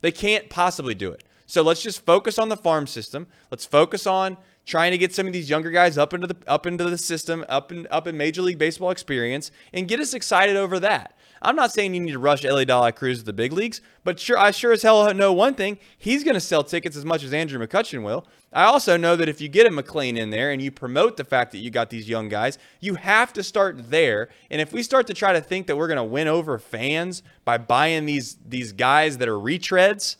They 0.00 0.12
can't 0.12 0.48
possibly 0.48 0.94
do 0.94 1.10
it. 1.12 1.24
So 1.46 1.62
let's 1.62 1.82
just 1.82 2.04
focus 2.04 2.38
on 2.38 2.48
the 2.48 2.56
farm 2.56 2.86
system. 2.86 3.26
Let's 3.50 3.64
focus 3.64 4.06
on 4.06 4.36
trying 4.64 4.92
to 4.92 4.98
get 4.98 5.14
some 5.14 5.26
of 5.26 5.32
these 5.32 5.50
younger 5.50 5.70
guys 5.70 5.96
up 5.96 6.12
into 6.14 6.26
the 6.26 6.36
up 6.46 6.66
into 6.66 6.84
the 6.84 6.98
system, 6.98 7.44
up 7.48 7.72
in 7.72 7.86
up 7.90 8.06
in 8.06 8.16
Major 8.16 8.42
League 8.42 8.58
Baseball 8.58 8.90
experience, 8.90 9.50
and 9.72 9.88
get 9.88 9.98
us 9.98 10.14
excited 10.14 10.56
over 10.56 10.78
that. 10.80 11.17
I'm 11.42 11.56
not 11.56 11.72
saying 11.72 11.94
you 11.94 12.00
need 12.00 12.12
to 12.12 12.18
rush 12.18 12.44
Elly 12.44 12.64
De 12.64 12.76
La 12.76 12.90
Cruz 12.90 13.20
to 13.20 13.24
the 13.24 13.32
big 13.32 13.52
leagues, 13.52 13.80
but 14.04 14.18
sure, 14.18 14.38
I 14.38 14.50
sure 14.50 14.72
as 14.72 14.82
hell 14.82 15.12
know 15.14 15.32
one 15.32 15.54
thing: 15.54 15.78
he's 15.96 16.24
going 16.24 16.34
to 16.34 16.40
sell 16.40 16.64
tickets 16.64 16.96
as 16.96 17.04
much 17.04 17.22
as 17.22 17.32
Andrew 17.32 17.64
McCutchen 17.64 18.02
will. 18.02 18.26
I 18.52 18.64
also 18.64 18.96
know 18.96 19.14
that 19.16 19.28
if 19.28 19.40
you 19.40 19.48
get 19.48 19.66
a 19.66 19.70
McLain 19.70 20.16
in 20.16 20.30
there 20.30 20.50
and 20.50 20.62
you 20.62 20.70
promote 20.70 21.16
the 21.16 21.24
fact 21.24 21.52
that 21.52 21.58
you 21.58 21.70
got 21.70 21.90
these 21.90 22.08
young 22.08 22.28
guys, 22.28 22.58
you 22.80 22.94
have 22.94 23.32
to 23.34 23.42
start 23.42 23.90
there. 23.90 24.30
And 24.50 24.60
if 24.60 24.72
we 24.72 24.82
start 24.82 25.06
to 25.08 25.14
try 25.14 25.34
to 25.34 25.40
think 25.40 25.66
that 25.66 25.76
we're 25.76 25.86
going 25.86 25.98
to 25.98 26.04
win 26.04 26.28
over 26.28 26.58
fans 26.58 27.22
by 27.44 27.58
buying 27.58 28.06
these 28.06 28.38
these 28.46 28.72
guys 28.72 29.18
that 29.18 29.28
are 29.28 29.38
retreads, 29.38 30.16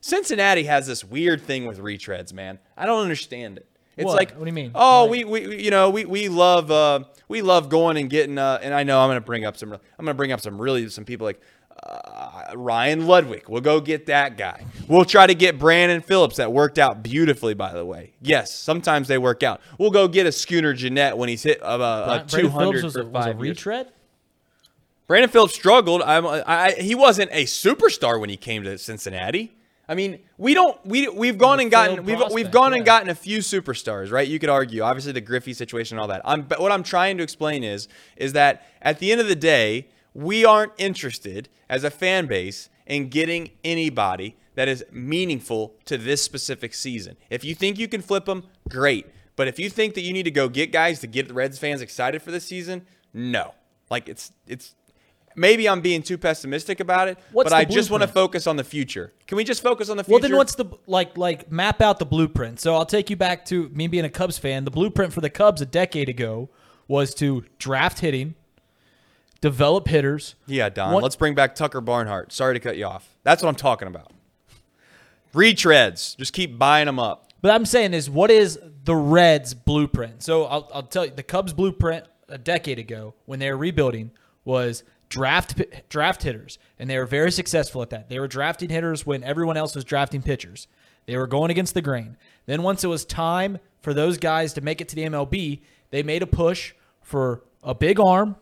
Cincinnati 0.00 0.64
has 0.64 0.86
this 0.86 1.04
weird 1.04 1.42
thing 1.42 1.66
with 1.66 1.78
retreads, 1.78 2.32
man. 2.32 2.58
I 2.76 2.86
don't 2.86 3.02
understand 3.02 3.58
it. 3.58 3.68
It's 3.96 4.04
What? 4.06 4.16
like, 4.16 4.32
What 4.32 4.40
do 4.40 4.46
you 4.46 4.52
mean? 4.52 4.72
Oh, 4.74 5.02
Like- 5.04 5.10
we, 5.10 5.24
we, 5.24 5.62
you 5.64 5.70
know, 5.70 5.90
we, 5.90 6.04
we 6.04 6.28
love, 6.28 6.70
uh, 6.70 7.00
we 7.28 7.42
love 7.42 7.68
going 7.68 7.96
and 7.96 8.10
getting, 8.10 8.36
uh, 8.38 8.58
and 8.62 8.74
I 8.74 8.82
know 8.82 9.00
I'm 9.00 9.08
going 9.08 9.16
to 9.16 9.24
bring 9.24 9.44
up 9.44 9.56
some, 9.56 9.72
I'm 9.98 10.06
to 10.06 10.14
bring 10.14 10.32
up 10.32 10.40
some 10.40 10.60
really, 10.60 10.88
some 10.90 11.04
people 11.04 11.24
like, 11.26 11.40
uh, 11.82 12.52
Ryan 12.54 13.02
Ludwick. 13.02 13.48
We'll 13.48 13.60
go 13.60 13.80
get 13.80 14.06
that 14.06 14.36
guy. 14.36 14.64
We'll 14.88 15.04
try 15.04 15.26
to 15.26 15.34
get 15.34 15.58
Brandon 15.58 16.00
Phillips. 16.00 16.36
That 16.36 16.50
worked 16.52 16.78
out 16.78 17.02
beautifully, 17.02 17.54
by 17.54 17.72
the 17.74 17.84
way. 17.84 18.12
Yes, 18.22 18.52
sometimes 18.54 19.08
they 19.08 19.18
work 19.18 19.42
out. 19.42 19.60
We'll 19.78 19.90
go 19.90 20.08
get 20.08 20.26
a 20.26 20.32
Scooter 20.32 20.72
Gennett 20.72 21.16
when 21.18 21.28
he's 21.28 21.42
hit 21.42 21.62
uh, 21.62 21.66
a 21.66 22.06
Brandon 22.06 22.26
200 22.28 22.50
Phillips 22.80 22.82
was 22.82 22.92
for 22.94 23.00
a, 23.00 23.04
was 23.04 23.10
a 23.26 23.28
five 23.32 23.44
years. 23.44 23.56
retread. 23.58 23.88
Brandon 25.06 25.30
Phillips 25.30 25.54
struggled. 25.54 26.02
I'm, 26.02 26.26
I, 26.26 26.72
he 26.78 26.94
wasn't 26.94 27.30
a 27.32 27.44
superstar 27.44 28.18
when 28.20 28.30
he 28.30 28.36
came 28.36 28.64
to 28.64 28.76
Cincinnati. 28.78 29.52
I 29.88 29.94
mean, 29.94 30.20
we 30.36 30.54
don't 30.54 30.84
we 30.84 31.08
we've 31.08 31.38
gone 31.38 31.60
and 31.60 31.70
gotten 31.70 32.04
we've 32.04 32.20
we've 32.32 32.50
gone 32.50 32.74
and 32.74 32.84
gotten 32.84 33.08
a 33.08 33.14
few 33.14 33.38
superstars, 33.38 34.10
right? 34.10 34.26
You 34.26 34.38
could 34.38 34.48
argue, 34.48 34.82
obviously, 34.82 35.12
the 35.12 35.20
Griffey 35.20 35.52
situation 35.52 35.96
and 35.96 36.02
all 36.02 36.08
that. 36.08 36.22
I'm 36.24 36.42
but 36.42 36.60
what 36.60 36.72
I'm 36.72 36.82
trying 36.82 37.16
to 37.18 37.22
explain 37.22 37.62
is 37.62 37.86
is 38.16 38.32
that 38.32 38.66
at 38.82 38.98
the 38.98 39.12
end 39.12 39.20
of 39.20 39.28
the 39.28 39.36
day, 39.36 39.88
we 40.12 40.44
aren't 40.44 40.72
interested 40.78 41.48
as 41.68 41.84
a 41.84 41.90
fan 41.90 42.26
base 42.26 42.68
in 42.86 43.08
getting 43.08 43.50
anybody 43.64 44.36
that 44.54 44.68
is 44.68 44.84
meaningful 44.90 45.74
to 45.84 45.98
this 45.98 46.22
specific 46.22 46.74
season. 46.74 47.16
If 47.30 47.44
you 47.44 47.54
think 47.54 47.78
you 47.78 47.88
can 47.88 48.00
flip 48.00 48.24
them, 48.24 48.44
great. 48.68 49.06
But 49.36 49.48
if 49.48 49.58
you 49.58 49.68
think 49.68 49.94
that 49.94 50.00
you 50.00 50.12
need 50.12 50.22
to 50.22 50.30
go 50.30 50.48
get 50.48 50.72
guys 50.72 51.00
to 51.00 51.06
get 51.06 51.28
the 51.28 51.34
Reds 51.34 51.58
fans 51.58 51.82
excited 51.82 52.22
for 52.22 52.30
this 52.30 52.44
season, 52.44 52.86
no. 53.12 53.54
Like 53.90 54.08
it's 54.08 54.32
it's 54.46 54.74
maybe 55.36 55.68
I'm 55.68 55.80
being 55.80 56.02
too 56.02 56.18
pessimistic 56.18 56.80
about 56.80 57.08
it, 57.08 57.18
What's 57.30 57.50
but 57.50 57.56
I 57.56 57.64
just 57.64 57.90
want 57.90 58.02
to 58.02 58.08
focus 58.08 58.46
on 58.46 58.56
the 58.56 58.64
future. 58.64 59.12
Can 59.26 59.36
we 59.36 59.44
just 59.44 59.62
focus 59.62 59.88
on 59.88 59.96
the 59.96 60.02
future? 60.04 60.12
Well, 60.14 60.20
then 60.22 60.36
what's 60.36 60.54
the 60.56 60.66
like 60.86 61.16
like 61.16 61.52
map 61.52 61.80
out 61.80 61.98
the 61.98 62.06
blueprint? 62.06 62.58
So 62.58 62.74
I'll 62.74 62.86
take 62.86 63.10
you 63.10 63.16
back 63.16 63.44
to 63.46 63.68
me 63.68 63.86
being 63.86 64.04
a 64.04 64.10
Cubs 64.10 64.38
fan. 64.38 64.64
The 64.64 64.70
blueprint 64.70 65.12
for 65.12 65.20
the 65.20 65.30
Cubs 65.30 65.60
a 65.60 65.66
decade 65.66 66.08
ago 66.08 66.48
was 66.88 67.14
to 67.16 67.44
draft 67.58 68.00
hitting, 68.00 68.34
develop 69.40 69.88
hitters. 69.88 70.34
Yeah, 70.46 70.68
Don. 70.68 70.92
One- 70.94 71.02
Let's 71.02 71.16
bring 71.16 71.34
back 71.34 71.54
Tucker 71.54 71.80
Barnhart. 71.80 72.32
Sorry 72.32 72.54
to 72.54 72.60
cut 72.60 72.76
you 72.76 72.86
off. 72.86 73.14
That's 73.22 73.42
what 73.42 73.48
I'm 73.48 73.54
talking 73.56 73.88
about. 73.88 74.12
Retreads. 75.34 76.16
Just 76.16 76.32
keep 76.32 76.58
buying 76.58 76.86
them 76.86 76.98
up. 76.98 77.32
But 77.42 77.50
I'm 77.50 77.66
saying 77.66 77.92
is 77.94 78.08
what 78.08 78.30
is 78.30 78.58
the 78.84 78.96
Reds 78.96 79.54
blueprint? 79.54 80.22
So 80.22 80.44
I'll, 80.46 80.70
I'll 80.72 80.82
tell 80.82 81.04
you 81.04 81.12
the 81.12 81.22
Cubs 81.22 81.52
blueprint 81.52 82.04
a 82.28 82.38
decade 82.38 82.78
ago 82.78 83.14
when 83.26 83.38
they 83.38 83.50
were 83.50 83.56
rebuilding 83.56 84.10
was 84.44 84.82
draft 85.08 85.62
draft 85.88 86.22
hitters, 86.22 86.58
and 86.78 86.90
they 86.90 86.98
were 86.98 87.06
very 87.06 87.32
successful 87.32 87.82
at 87.82 87.90
that. 87.90 88.08
They 88.08 88.18
were 88.18 88.28
drafting 88.28 88.70
hitters 88.70 89.06
when 89.06 89.22
everyone 89.22 89.56
else 89.56 89.74
was 89.74 89.84
drafting 89.84 90.22
pitchers. 90.22 90.68
They 91.06 91.16
were 91.16 91.26
going 91.26 91.50
against 91.50 91.74
the 91.74 91.82
grain. 91.82 92.16
Then 92.46 92.62
once 92.62 92.82
it 92.82 92.88
was 92.88 93.04
time 93.04 93.58
for 93.80 93.94
those 93.94 94.18
guys 94.18 94.52
to 94.54 94.60
make 94.60 94.80
it 94.80 94.88
to 94.88 94.96
the 94.96 95.04
MLB, 95.04 95.60
they 95.90 96.02
made 96.02 96.22
a 96.22 96.26
push 96.26 96.74
for 97.00 97.44
a 97.62 97.74
big 97.74 98.00
arm. 98.00 98.36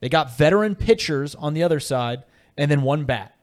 They 0.00 0.08
got 0.08 0.36
veteran 0.36 0.74
pitchers 0.74 1.34
on 1.34 1.54
the 1.54 1.62
other 1.62 1.80
side, 1.80 2.24
and 2.56 2.70
then 2.70 2.82
one 2.82 3.04
bat. 3.04 3.34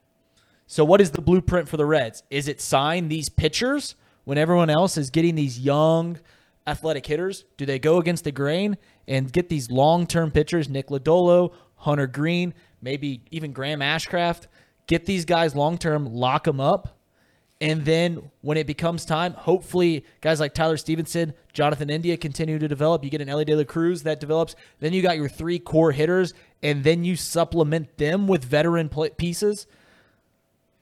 So 0.68 0.84
what 0.84 1.02
is 1.02 1.12
the 1.12 1.22
blueprint 1.22 1.70
for 1.70 1.78
the 1.78 1.86
Reds? 1.86 2.24
Is 2.30 2.48
it 2.48 2.62
sign 2.62 3.08
these 3.08 3.30
pitchers 3.30 3.96
when 4.26 4.38
everyone 4.38 4.70
else 4.70 4.98
is 4.98 5.10
getting 5.10 5.36
these 5.36 5.60
young 5.60 6.20
athletic 6.68 7.06
hitters? 7.06 7.46
Do 7.56 7.66
they 7.66 7.80
go 7.80 7.98
against 7.98 8.26
the 8.26 8.32
grain 8.32 8.78
and 9.08 9.32
get 9.32 9.50
these 9.50 9.72
long-term 9.72 10.32
pitchers, 10.32 10.68
Nick 10.68 10.88
Lodolo, 10.88 11.54
Hunter 11.76 12.08
Greene, 12.08 12.54
maybe 12.82 13.22
even 13.32 13.52
Graham 13.52 13.80
Ashcraft, 13.80 14.48
get 14.88 15.06
these 15.06 15.26
guys 15.26 15.56
long-term, 15.56 16.06
lock 16.14 16.44
them 16.46 16.60
up, 16.60 16.98
and 17.60 17.84
then 17.86 18.30
when 18.42 18.56
it 18.58 18.68
becomes 18.68 19.04
time, 19.04 19.34
hopefully 19.34 20.06
guys 20.22 20.40
like 20.40 20.54
Tyler 20.54 20.78
Stephenson, 20.78 21.34
Jonathan 21.54 21.90
India 21.90 22.16
continue 22.16 22.60
to 22.60 22.68
develop. 22.68 23.04
You 23.04 23.10
get 23.10 23.20
an 23.20 23.30
Elly 23.30 23.46
De 23.46 23.56
La 23.56 23.64
Cruz 23.64 24.04
that 24.04 24.20
develops. 24.20 24.56
Then 24.80 24.94
you 24.94 25.02
got 25.02 25.18
your 25.18 25.28
three 25.28 25.58
core 25.58 25.92
hitters, 25.92 26.36
and 26.62 26.84
then 26.84 27.04
you 27.04 27.16
supplement 27.16 27.98
them 27.98 28.28
with 28.28 28.44
veteran 28.46 28.90
pieces. 29.18 29.66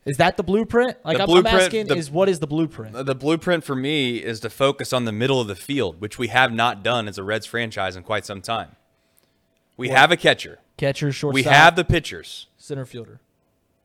Is 0.04 0.18
that 0.18 0.36
the 0.38 0.43
blueprint? 0.43 0.98
Like 1.06 1.16
The 1.18 1.24
I'm, 1.24 1.28
blueprint- 1.28 1.56
I'm 1.56 1.62
asking, 1.62 1.88
the- 1.88 1.96
is 1.96 2.12
what 2.12 2.28
is 2.28 2.39
the 2.39 2.48
blueprint? 2.48 3.06
The 3.06 3.16
blueprint 3.16 3.64
for 3.64 3.76
me 3.76 4.18
is 4.18 4.41
to 4.41 4.50
focus 4.50 4.91
on 4.91 5.06
the 5.06 5.12
middle 5.14 5.39
of 5.39 5.48
the 5.48 5.56
field, 5.56 6.00
which 6.02 6.20
we 6.20 6.28
have 6.28 6.52
not 6.52 6.84
done 6.84 7.08
as 7.08 7.18
a 7.18 7.24
Reds 7.24 7.46
franchise 7.46 7.96
in 7.96 8.04
quite 8.04 8.26
some 8.26 8.41
time. 8.41 8.76
We 9.78 9.89
have 9.89 10.11
a 10.11 10.17
catcher. 10.17 10.59
Catcher, 10.78 11.11
shortstop, 11.11 11.34
We 11.34 11.43
have 11.43 11.76
the 11.76 11.86
pitchers. 11.86 12.47
center 12.57 12.86
fielder. 12.86 13.19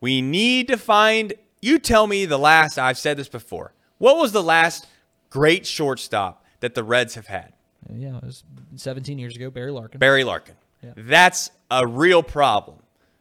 We 0.00 0.22
need 0.22 0.68
to 0.68 0.76
find. 0.76 1.34
You 1.60 1.78
tell 1.78 2.06
me 2.06 2.24
the 2.26 2.38
last. 2.38 2.78
I've 2.78 2.98
said 2.98 3.16
this 3.16 3.28
before. 3.28 3.72
What 3.98 4.16
was 4.16 4.32
the 4.32 4.42
last 4.42 4.86
great 5.28 5.66
shortstop 5.66 6.44
that 6.60 6.74
the 6.74 6.82
Reds 6.82 7.14
have 7.16 7.26
had? 7.26 7.52
Yeah, 7.92 8.16
it 8.16 8.24
was 8.24 8.44
17 8.76 9.18
years 9.18 9.36
ago. 9.36 9.50
Barry 9.50 9.70
Larkin. 9.70 9.98
Barry 9.98 10.24
Larkin. 10.24 10.54
That's 10.96 11.50
a 11.70 11.86
real 11.86 12.22
problem. 12.22 12.78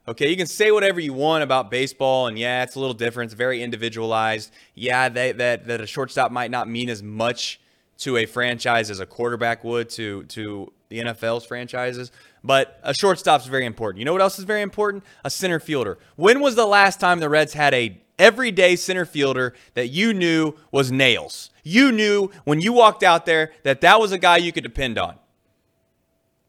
Okay, 0.08 0.30
you 0.30 0.38
can 0.38 0.48
say 0.48 0.72
whatever 0.72 1.00
you 1.00 1.14
want 1.14 1.44
about 1.44 1.70
baseball, 1.70 2.28
and 2.28 2.40
yeah, 2.40 2.64
it's 2.64 2.76
a 2.76 2.80
little 2.80 2.94
different. 2.96 3.28
It's 3.32 3.38
very 3.38 3.62
individualized. 3.62 4.52
Yeah, 4.74 5.10
they, 5.10 5.34
that 5.34 5.68
that 5.68 5.82
a 5.82 5.86
shortstop 5.88 6.32
might 6.32 6.50
not 6.50 6.68
mean 6.70 6.90
as 6.90 7.04
much 7.04 7.60
to 8.00 8.18
a 8.18 8.26
franchise 8.26 8.90
as 8.90 9.00
a 9.02 9.06
quarterback 9.06 9.64
would 9.64 9.90
to 9.92 10.24
to 10.24 10.72
the 10.88 11.00
NFL's 11.00 11.46
franchises, 11.46 12.12
but 12.44 12.80
a 12.84 12.94
shortstop's 12.94 13.46
very 13.46 13.66
important. 13.66 14.00
You 14.00 14.06
know 14.06 14.14
what 14.14 14.22
else 14.22 14.40
is 14.40 14.46
very 14.46 14.62
important? 14.62 15.04
A 15.24 15.30
center 15.30 15.60
fielder. 15.60 15.98
When 16.16 16.40
was 16.40 16.56
the 16.56 16.66
last 16.66 17.00
time 17.00 17.20
the 17.20 17.30
Reds 17.30 17.54
had 17.54 17.74
a 17.74 18.02
everyday 18.18 18.76
center 18.76 19.06
fielder 19.06 19.54
that 19.74 19.88
you 19.88 20.14
knew 20.14 20.54
was 20.72 20.92
nails? 20.92 21.50
You 21.64 21.92
knew 21.92 22.32
when 22.46 22.62
you 22.62 22.74
walked 22.74 23.04
out 23.04 23.26
there 23.26 23.52
that 23.64 23.82
that 23.82 24.00
was 24.00 24.12
a 24.12 24.18
guy 24.18 24.38
you 24.38 24.52
could 24.52 24.64
depend 24.64 24.98
on. 24.98 25.16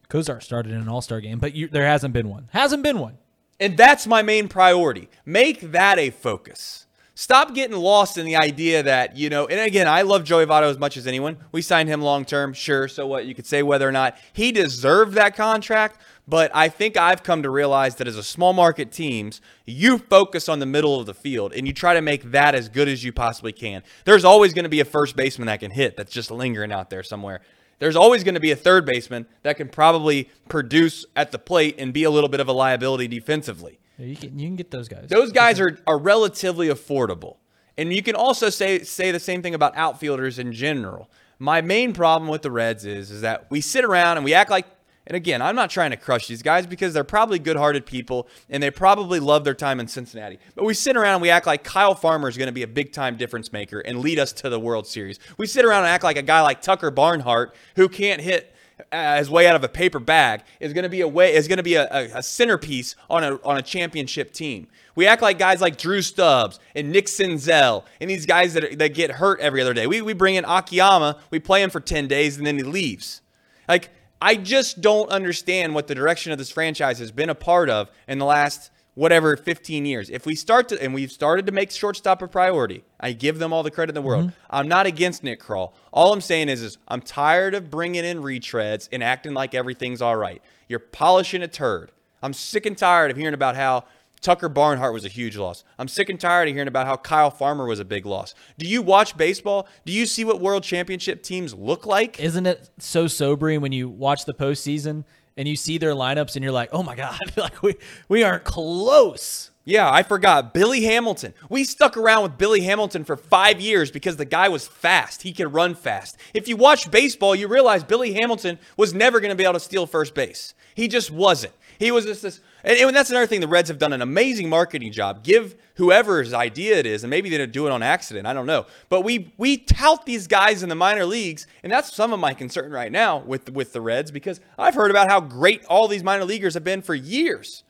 Cozart 0.09 0.43
started 0.43 0.73
in 0.73 0.81
an 0.81 0.89
All 0.89 1.01
Star 1.01 1.21
game, 1.21 1.39
but 1.39 1.55
you, 1.55 1.67
there 1.67 1.87
hasn't 1.87 2.13
been 2.13 2.27
one. 2.27 2.49
Hasn't 2.51 2.83
been 2.83 2.99
one. 2.99 3.17
And 3.61 3.77
that's 3.77 4.07
my 4.07 4.23
main 4.23 4.47
priority. 4.47 5.07
Make 5.25 5.71
that 5.71 5.99
a 5.99 6.09
focus. 6.09 6.87
Stop 7.21 7.53
getting 7.53 7.77
lost 7.77 8.17
in 8.17 8.25
the 8.25 8.35
idea 8.35 8.81
that, 8.81 9.15
you 9.15 9.29
know, 9.29 9.45
and 9.45 9.59
again, 9.59 9.87
I 9.87 10.01
love 10.01 10.23
Joey 10.23 10.47
Votto 10.47 10.63
as 10.63 10.79
much 10.79 10.97
as 10.97 11.05
anyone. 11.05 11.37
We 11.51 11.61
signed 11.61 11.87
him 11.87 12.01
long 12.01 12.25
term, 12.25 12.51
sure. 12.51 12.87
So 12.87 13.05
what? 13.05 13.27
You 13.27 13.35
could 13.35 13.45
say 13.45 13.61
whether 13.61 13.87
or 13.87 13.91
not 13.91 14.17
he 14.33 14.51
deserved 14.51 15.13
that 15.13 15.35
contract, 15.35 16.01
but 16.27 16.49
I 16.51 16.67
think 16.67 16.97
I've 16.97 17.21
come 17.21 17.43
to 17.43 17.51
realize 17.51 17.97
that 17.97 18.07
as 18.07 18.17
a 18.17 18.23
small 18.23 18.53
market 18.53 18.91
teams, 18.91 19.39
you 19.67 19.99
focus 19.99 20.49
on 20.49 20.57
the 20.57 20.65
middle 20.65 20.99
of 20.99 21.05
the 21.05 21.13
field 21.13 21.53
and 21.53 21.67
you 21.67 21.73
try 21.73 21.93
to 21.93 22.01
make 22.01 22.31
that 22.31 22.55
as 22.55 22.69
good 22.69 22.87
as 22.87 23.03
you 23.03 23.13
possibly 23.13 23.51
can. 23.51 23.83
There's 24.03 24.25
always 24.25 24.55
going 24.55 24.63
to 24.63 24.69
be 24.69 24.79
a 24.79 24.85
first 24.85 25.15
baseman 25.15 25.45
that 25.45 25.59
can 25.59 25.69
hit 25.69 25.95
that's 25.97 26.11
just 26.11 26.31
lingering 26.31 26.71
out 26.71 26.89
there 26.89 27.03
somewhere. 27.03 27.41
There's 27.77 27.95
always 27.95 28.23
going 28.23 28.33
to 28.33 28.41
be 28.41 28.49
a 28.49 28.55
third 28.55 28.83
baseman 28.83 29.27
that 29.43 29.57
can 29.57 29.69
probably 29.69 30.27
produce 30.49 31.05
at 31.15 31.31
the 31.31 31.37
plate 31.37 31.75
and 31.77 31.93
be 31.93 32.03
a 32.03 32.09
little 32.09 32.29
bit 32.29 32.39
of 32.39 32.47
a 32.47 32.51
liability 32.51 33.07
defensively. 33.07 33.77
Yeah, 34.01 34.07
You 34.07 34.15
can, 34.15 34.39
you 34.39 34.47
can 34.47 34.55
get 34.55 34.71
those 34.71 34.87
guys. 34.87 35.05
Those 35.07 35.31
guys 35.31 35.59
are, 35.59 35.79
are 35.85 35.97
relatively 35.97 36.67
affordable. 36.67 37.37
And 37.77 37.93
you 37.93 38.03
can 38.03 38.15
also 38.15 38.49
say 38.49 38.83
say 38.83 39.11
the 39.11 39.19
same 39.19 39.41
thing 39.41 39.55
about 39.55 39.75
outfielders 39.77 40.39
in 40.39 40.51
general. 40.51 41.09
My 41.39 41.61
main 41.61 41.93
problem 41.93 42.29
with 42.29 42.41
the 42.41 42.51
Reds 42.51 42.85
is 42.85 43.11
is 43.11 43.21
that 43.21 43.49
we 43.49 43.61
sit 43.61 43.85
around 43.85 44.17
and 44.17 44.25
we 44.25 44.33
act 44.33 44.49
like 44.49 44.65
and 45.07 45.17
again, 45.17 45.41
I'm 45.41 45.55
not 45.55 45.71
trying 45.71 45.89
to 45.91 45.97
crush 45.97 46.27
these 46.27 46.43
guys 46.43 46.67
because 46.67 46.93
they're 46.93 47.03
probably 47.03 47.39
good-hearted 47.39 47.87
people 47.87 48.27
and 48.49 48.61
they 48.61 48.69
probably 48.69 49.19
love 49.19 49.43
their 49.43 49.55
time 49.55 49.79
in 49.79 49.87
Cincinnati. 49.87 50.37
But 50.53 50.63
we 50.63 50.75
sit 50.75 50.95
around 50.95 51.15
and 51.15 51.21
we 51.23 51.31
act 51.31 51.47
like 51.47 51.63
Kyle 51.63 51.95
Farmer 51.95 52.29
is 52.29 52.37
going 52.37 52.47
to 52.47 52.53
be 52.53 52.61
a 52.61 52.67
big-time 52.67 53.17
difference 53.17 53.51
maker 53.51 53.79
and 53.79 53.99
lead 53.99 54.19
us 54.19 54.31
to 54.33 54.49
the 54.49 54.59
World 54.59 54.85
Series. 54.85 55.19
We 55.37 55.47
sit 55.47 55.65
around 55.65 55.85
and 55.85 55.87
act 55.87 56.03
like 56.03 56.17
a 56.17 56.21
guy 56.21 56.41
like 56.41 56.61
Tucker 56.61 56.91
Barnhart 56.91 57.55
who 57.75 57.89
can't 57.89 58.21
hit 58.21 58.50
uh, 58.91 59.17
his 59.17 59.29
way 59.29 59.47
out 59.47 59.55
of 59.55 59.63
a 59.63 59.69
paper 59.69 59.99
bag 59.99 60.43
is 60.59 60.73
going 60.73 60.83
to 60.83 60.89
be 60.89 61.01
a 61.01 61.07
way 61.07 61.33
is 61.33 61.47
going 61.47 61.57
to 61.57 61.63
be 61.63 61.75
a, 61.75 61.87
a, 61.91 62.17
a 62.17 62.23
centerpiece 62.23 62.95
on 63.09 63.23
a 63.23 63.35
on 63.43 63.57
a 63.57 63.61
championship 63.61 64.33
team. 64.33 64.67
We 64.95 65.07
act 65.07 65.21
like 65.21 65.39
guys 65.39 65.61
like 65.61 65.77
Drew 65.77 66.01
Stubbs 66.01 66.59
and 66.75 66.91
Nick 66.91 67.05
Senzel 67.05 67.85
and 67.99 68.09
these 68.09 68.25
guys 68.25 68.53
that 68.53 68.63
are, 68.63 68.75
that 68.75 68.93
get 68.93 69.11
hurt 69.11 69.39
every 69.39 69.61
other 69.61 69.73
day. 69.73 69.87
We 69.87 70.01
we 70.01 70.13
bring 70.13 70.35
in 70.35 70.45
Akiyama, 70.45 71.19
we 71.29 71.39
play 71.39 71.63
him 71.63 71.69
for 71.69 71.79
ten 71.79 72.07
days 72.07 72.37
and 72.37 72.45
then 72.45 72.57
he 72.57 72.63
leaves. 72.63 73.21
Like 73.67 73.91
I 74.21 74.35
just 74.35 74.81
don't 74.81 75.09
understand 75.09 75.73
what 75.73 75.87
the 75.87 75.95
direction 75.95 76.31
of 76.31 76.37
this 76.37 76.51
franchise 76.51 76.99
has 76.99 77.11
been 77.11 77.29
a 77.29 77.35
part 77.35 77.69
of 77.69 77.89
in 78.07 78.19
the 78.19 78.25
last 78.25 78.71
whatever 78.93 79.37
15 79.37 79.85
years. 79.85 80.09
If 80.09 80.25
we 80.25 80.35
start 80.35 80.69
to 80.69 80.81
and 80.81 80.93
we've 80.93 81.11
started 81.11 81.45
to 81.45 81.51
make 81.51 81.71
shortstop 81.71 82.21
a 82.21 82.27
priority, 82.27 82.83
I 82.99 83.13
give 83.13 83.39
them 83.39 83.53
all 83.53 83.63
the 83.63 83.71
credit 83.71 83.91
in 83.91 83.95
the 83.95 84.01
world. 84.01 84.27
Mm-hmm. 84.27 84.45
I'm 84.49 84.67
not 84.67 84.85
against 84.85 85.23
Nick 85.23 85.41
Krall. 85.41 85.73
All 85.91 86.13
I'm 86.13 86.21
saying 86.21 86.49
is, 86.49 86.61
is 86.61 86.77
I'm 86.87 87.01
tired 87.01 87.53
of 87.53 87.69
bringing 87.69 88.05
in 88.05 88.21
retreads 88.21 88.89
and 88.91 89.03
acting 89.03 89.33
like 89.33 89.55
everything's 89.55 90.01
all 90.01 90.15
right. 90.15 90.41
You're 90.67 90.79
polishing 90.79 91.41
a 91.41 91.47
turd. 91.47 91.91
I'm 92.21 92.33
sick 92.33 92.65
and 92.65 92.77
tired 92.77 93.11
of 93.11 93.17
hearing 93.17 93.33
about 93.33 93.55
how 93.55 93.85
Tucker 94.21 94.49
Barnhart 94.49 94.93
was 94.93 95.03
a 95.03 95.07
huge 95.09 95.35
loss. 95.35 95.63
I'm 95.79 95.87
sick 95.87 96.07
and 96.07 96.19
tired 96.19 96.47
of 96.47 96.53
hearing 96.53 96.67
about 96.67 96.85
how 96.85 96.95
Kyle 96.95 97.31
Farmer 97.31 97.65
was 97.65 97.79
a 97.79 97.85
big 97.85 98.05
loss. 98.05 98.35
Do 98.59 98.67
you 98.67 98.83
watch 98.83 99.17
baseball? 99.17 99.67
Do 99.83 99.91
you 99.91 100.05
see 100.05 100.23
what 100.23 100.39
world 100.39 100.63
championship 100.63 101.23
teams 101.23 101.55
look 101.55 101.87
like? 101.87 102.19
Isn't 102.19 102.45
it 102.45 102.69
so 102.77 103.07
sobering 103.07 103.61
when 103.61 103.71
you 103.71 103.89
watch 103.89 104.25
the 104.25 104.33
postseason 104.35 105.05
and 105.37 105.47
you 105.47 105.55
see 105.55 105.77
their 105.77 105.93
lineups 105.93 106.35
and 106.35 106.43
you're 106.43 106.51
like, 106.51 106.69
oh 106.71 106.83
my 106.83 106.95
god, 106.95 107.19
like 107.37 107.61
we 107.61 107.75
we 108.07 108.23
aren't 108.23 108.43
close. 108.43 109.51
Yeah, 109.63 109.91
I 109.91 110.01
forgot. 110.01 110.55
Billy 110.55 110.83
Hamilton. 110.83 111.35
We 111.47 111.63
stuck 111.65 111.95
around 111.95 112.23
with 112.23 112.37
Billy 112.37 112.61
Hamilton 112.61 113.03
for 113.03 113.15
five 113.15 113.61
years 113.61 113.91
because 113.91 114.17
the 114.17 114.25
guy 114.25 114.49
was 114.49 114.67
fast. 114.67 115.21
He 115.21 115.33
could 115.33 115.53
run 115.53 115.75
fast. 115.75 116.17
If 116.33 116.47
you 116.47 116.57
watch 116.57 116.89
baseball, 116.89 117.35
you 117.35 117.47
realize 117.47 117.83
Billy 117.83 118.13
Hamilton 118.13 118.57
was 118.75 118.93
never 118.93 119.19
going 119.19 119.29
to 119.29 119.35
be 119.35 119.43
able 119.43 119.53
to 119.53 119.59
steal 119.59 119.85
first 119.85 120.15
base. 120.15 120.55
He 120.73 120.87
just 120.87 121.11
wasn't. 121.11 121.53
He 121.77 121.91
was 121.91 122.05
just 122.05 122.23
this. 122.23 122.41
And, 122.63 122.77
and 122.77 122.95
that's 122.95 123.09
another 123.09 123.27
thing 123.27 123.41
the 123.41 123.47
Reds 123.47 123.69
have 123.69 123.79
done 123.79 123.93
an 123.93 124.01
amazing 124.01 124.49
marketing 124.49 124.91
job. 124.91 125.23
Give 125.23 125.55
whoever's 125.75 126.33
idea 126.33 126.77
it 126.77 126.85
is, 126.85 127.03
and 127.03 127.09
maybe 127.09 127.29
they 127.29 127.37
didn't 127.37 127.53
do 127.53 127.65
it 127.67 127.71
on 127.71 127.83
accident. 127.83 128.27
I 128.27 128.33
don't 128.33 128.45
know. 128.45 128.65
But 128.89 129.01
we 129.01 129.33
we 129.37 129.57
tout 129.57 130.05
these 130.05 130.27
guys 130.27 130.63
in 130.63 130.69
the 130.69 130.75
minor 130.75 131.05
leagues, 131.05 131.47
and 131.63 131.71
that's 131.71 131.93
some 131.93 132.13
of 132.13 132.19
my 132.19 132.33
concern 132.33 132.71
right 132.71 132.91
now 132.91 133.19
with 133.19 133.51
with 133.51 133.73
the 133.73 133.81
Reds 133.81 134.11
because 134.11 134.39
I've 134.57 134.75
heard 134.75 134.91
about 134.91 135.09
how 135.09 135.19
great 135.19 135.65
all 135.65 135.87
these 135.87 136.03
minor 136.03 136.25
leaguers 136.25 136.53
have 136.53 136.63
been 136.63 136.81
for 136.81 136.95
years. 136.95 137.63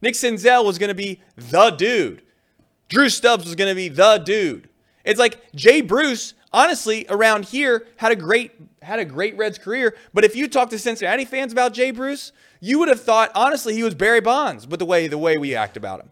Nick 0.00 0.14
Senzel 0.14 0.64
was 0.64 0.78
going 0.78 0.88
to 0.88 0.94
be 0.94 1.20
the 1.36 1.70
dude. 1.70 2.22
Drew 2.88 3.08
Stubbs 3.08 3.44
was 3.44 3.54
going 3.54 3.68
to 3.68 3.74
be 3.74 3.88
the 3.88 4.18
dude. 4.18 4.68
It's 5.04 5.18
like 5.18 5.52
Jay 5.54 5.80
Bruce, 5.80 6.34
honestly, 6.52 7.06
around 7.08 7.46
here 7.46 7.86
had 7.96 8.12
a 8.12 8.16
great 8.16 8.52
had 8.82 8.98
a 8.98 9.04
great 9.04 9.36
Reds 9.36 9.58
career. 9.58 9.96
But 10.14 10.24
if 10.24 10.36
you 10.36 10.48
talk 10.48 10.70
to 10.70 10.78
Cincinnati 10.78 11.24
fans 11.24 11.52
about 11.52 11.74
Jay 11.74 11.90
Bruce, 11.90 12.32
you 12.60 12.78
would 12.78 12.88
have 12.88 13.02
thought 13.02 13.30
honestly 13.34 13.74
he 13.74 13.82
was 13.82 13.94
Barry 13.94 14.20
Bonds. 14.20 14.66
But 14.66 14.78
the 14.78 14.86
way 14.86 15.08
the 15.08 15.18
way 15.18 15.36
we 15.36 15.54
act 15.54 15.76
about 15.76 16.00
him, 16.00 16.10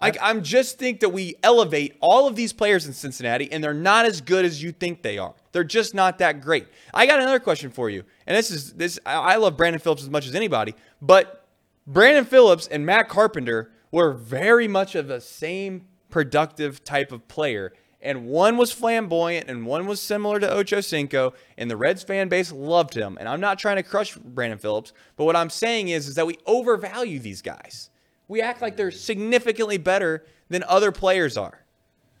I, 0.00 0.12
I'm 0.22 0.42
just 0.42 0.78
think 0.78 1.00
that 1.00 1.08
we 1.10 1.36
elevate 1.42 1.96
all 2.00 2.28
of 2.28 2.36
these 2.36 2.52
players 2.52 2.86
in 2.86 2.92
Cincinnati, 2.92 3.50
and 3.50 3.62
they're 3.62 3.74
not 3.74 4.06
as 4.06 4.20
good 4.20 4.44
as 4.44 4.62
you 4.62 4.70
think 4.70 5.02
they 5.02 5.18
are. 5.18 5.34
They're 5.52 5.64
just 5.64 5.94
not 5.94 6.18
that 6.18 6.40
great. 6.40 6.66
I 6.94 7.06
got 7.06 7.20
another 7.20 7.40
question 7.40 7.70
for 7.70 7.90
you, 7.90 8.04
and 8.26 8.36
this 8.36 8.50
is 8.50 8.74
this. 8.74 8.98
I 9.04 9.14
I 9.14 9.36
love 9.36 9.56
Brandon 9.56 9.80
Phillips 9.80 10.02
as 10.02 10.10
much 10.10 10.26
as 10.26 10.34
anybody, 10.34 10.74
but 11.02 11.46
Brandon 11.86 12.24
Phillips 12.24 12.66
and 12.66 12.84
Matt 12.84 13.08
Carpenter 13.08 13.72
were 13.90 14.12
very 14.12 14.68
much 14.68 14.94
of 14.94 15.08
the 15.08 15.20
same 15.20 15.86
productive 16.10 16.84
type 16.84 17.12
of 17.12 17.26
player. 17.28 17.72
And 18.00 18.26
one 18.26 18.56
was 18.56 18.70
flamboyant 18.70 19.50
and 19.50 19.66
one 19.66 19.86
was 19.86 20.00
similar 20.00 20.38
to 20.38 20.50
Ocho 20.50 20.80
Cinco, 20.80 21.34
and 21.56 21.70
the 21.70 21.76
Reds 21.76 22.04
fan 22.04 22.28
base 22.28 22.52
loved 22.52 22.94
him. 22.94 23.16
And 23.18 23.28
I'm 23.28 23.40
not 23.40 23.58
trying 23.58 23.76
to 23.76 23.82
crush 23.82 24.14
Brandon 24.16 24.58
Phillips, 24.58 24.92
but 25.16 25.24
what 25.24 25.34
I'm 25.34 25.50
saying 25.50 25.88
is, 25.88 26.06
is 26.06 26.14
that 26.14 26.26
we 26.26 26.38
overvalue 26.46 27.18
these 27.18 27.42
guys. 27.42 27.90
We 28.28 28.40
act 28.40 28.62
like 28.62 28.76
they're 28.76 28.90
significantly 28.92 29.78
better 29.78 30.24
than 30.48 30.62
other 30.64 30.92
players 30.92 31.36
are. 31.36 31.64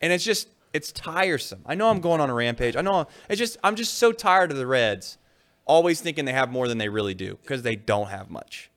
And 0.00 0.12
it's 0.12 0.24
just 0.24 0.48
it's 0.72 0.92
tiresome. 0.92 1.62
I 1.64 1.74
know 1.74 1.88
I'm 1.88 2.00
going 2.00 2.20
on 2.20 2.28
a 2.28 2.34
rampage. 2.34 2.76
I 2.76 2.82
know 2.82 3.06
it's 3.28 3.38
just 3.38 3.56
I'm 3.62 3.76
just 3.76 3.94
so 3.94 4.12
tired 4.12 4.50
of 4.50 4.56
the 4.56 4.66
Reds 4.66 5.18
always 5.64 6.00
thinking 6.00 6.24
they 6.24 6.32
have 6.32 6.50
more 6.50 6.66
than 6.66 6.78
they 6.78 6.88
really 6.88 7.14
do 7.14 7.38
because 7.42 7.62
they 7.62 7.76
don't 7.76 8.08
have 8.08 8.30
much. 8.30 8.70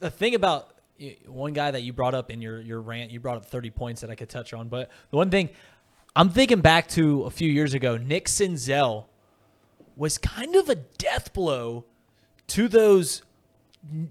the 0.00 0.10
thing 0.10 0.34
about 0.34 0.74
one 1.26 1.52
guy 1.52 1.70
that 1.70 1.82
you 1.82 1.92
brought 1.92 2.14
up 2.14 2.30
in 2.30 2.42
your 2.42 2.60
your 2.60 2.80
rant, 2.80 3.10
you 3.10 3.20
brought 3.20 3.36
up 3.36 3.46
30 3.46 3.70
points 3.70 4.00
that 4.00 4.10
I 4.10 4.14
could 4.16 4.28
touch 4.28 4.52
on, 4.52 4.68
but 4.68 4.90
the 5.10 5.16
one 5.16 5.30
thing 5.30 5.50
I'm 6.16 6.30
thinking 6.30 6.60
back 6.60 6.88
to 6.90 7.22
a 7.24 7.30
few 7.30 7.50
years 7.50 7.74
ago. 7.74 7.96
Nick 7.96 8.26
Senzel 8.26 9.06
was 9.96 10.18
kind 10.18 10.56
of 10.56 10.68
a 10.68 10.74
death 10.74 11.32
blow 11.32 11.84
to 12.48 12.68
those 12.68 13.22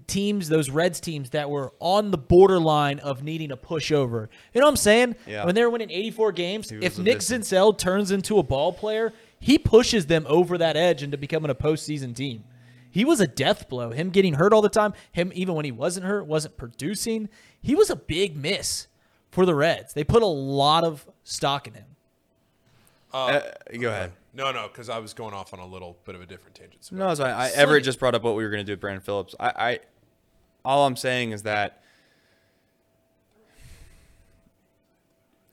teams, 0.06 0.48
those 0.48 0.70
Reds 0.70 1.00
teams 1.00 1.30
that 1.30 1.50
were 1.50 1.72
on 1.80 2.10
the 2.10 2.18
borderline 2.18 2.98
of 3.00 3.22
needing 3.22 3.50
a 3.52 3.56
pushover. 3.56 4.28
You 4.54 4.60
know 4.60 4.66
what 4.66 4.70
I'm 4.72 4.76
saying? 4.76 5.16
Yeah. 5.26 5.44
When 5.44 5.54
they 5.54 5.62
were 5.62 5.70
winning 5.70 5.90
84 5.90 6.32
games, 6.32 6.72
if 6.72 6.98
Nick 6.98 7.18
distant- 7.18 7.44
Senzel 7.44 7.76
turns 7.76 8.10
into 8.10 8.38
a 8.38 8.42
ball 8.42 8.72
player, 8.72 9.12
he 9.40 9.58
pushes 9.58 10.06
them 10.06 10.24
over 10.28 10.58
that 10.58 10.76
edge 10.76 11.02
into 11.02 11.16
becoming 11.16 11.50
a 11.50 11.54
postseason 11.54 12.14
team. 12.14 12.44
He 12.90 13.04
was 13.04 13.20
a 13.20 13.26
death 13.26 13.68
blow. 13.68 13.90
Him 13.90 14.10
getting 14.10 14.34
hurt 14.34 14.52
all 14.52 14.62
the 14.62 14.68
time, 14.68 14.94
him 15.12 15.30
even 15.34 15.54
when 15.54 15.64
he 15.64 15.72
wasn't 15.72 16.06
hurt, 16.06 16.26
wasn't 16.26 16.56
producing. 16.56 17.28
He 17.60 17.74
was 17.74 17.90
a 17.90 17.96
big 17.96 18.36
miss 18.36 18.88
for 19.30 19.44
the 19.44 19.54
Reds. 19.54 19.92
They 19.92 20.04
put 20.04 20.22
a 20.22 20.26
lot 20.26 20.84
of 20.84 21.06
stock 21.22 21.68
in 21.68 21.74
him. 21.74 21.84
Uh, 23.12 23.40
go 23.80 23.88
ahead. 23.88 24.12
No, 24.34 24.52
no, 24.52 24.68
because 24.68 24.88
I 24.88 24.98
was 24.98 25.14
going 25.14 25.34
off 25.34 25.52
on 25.52 25.60
a 25.60 25.66
little 25.66 25.96
bit 26.04 26.14
of 26.14 26.20
a 26.20 26.26
different 26.26 26.54
tangent. 26.54 26.84
So 26.84 26.96
No, 26.96 27.08
it's 27.10 27.20
fine. 27.20 27.30
I, 27.30 27.50
Everett 27.50 27.84
just 27.84 27.98
brought 27.98 28.14
up 28.14 28.22
what 28.22 28.36
we 28.36 28.44
were 28.44 28.50
going 28.50 28.60
to 28.60 28.64
do 28.64 28.72
with 28.72 28.80
Brandon 28.80 29.02
Phillips. 29.02 29.34
I, 29.40 29.48
I, 29.48 29.78
all 30.64 30.86
I'm 30.86 30.96
saying 30.96 31.32
is 31.32 31.42
that, 31.42 31.82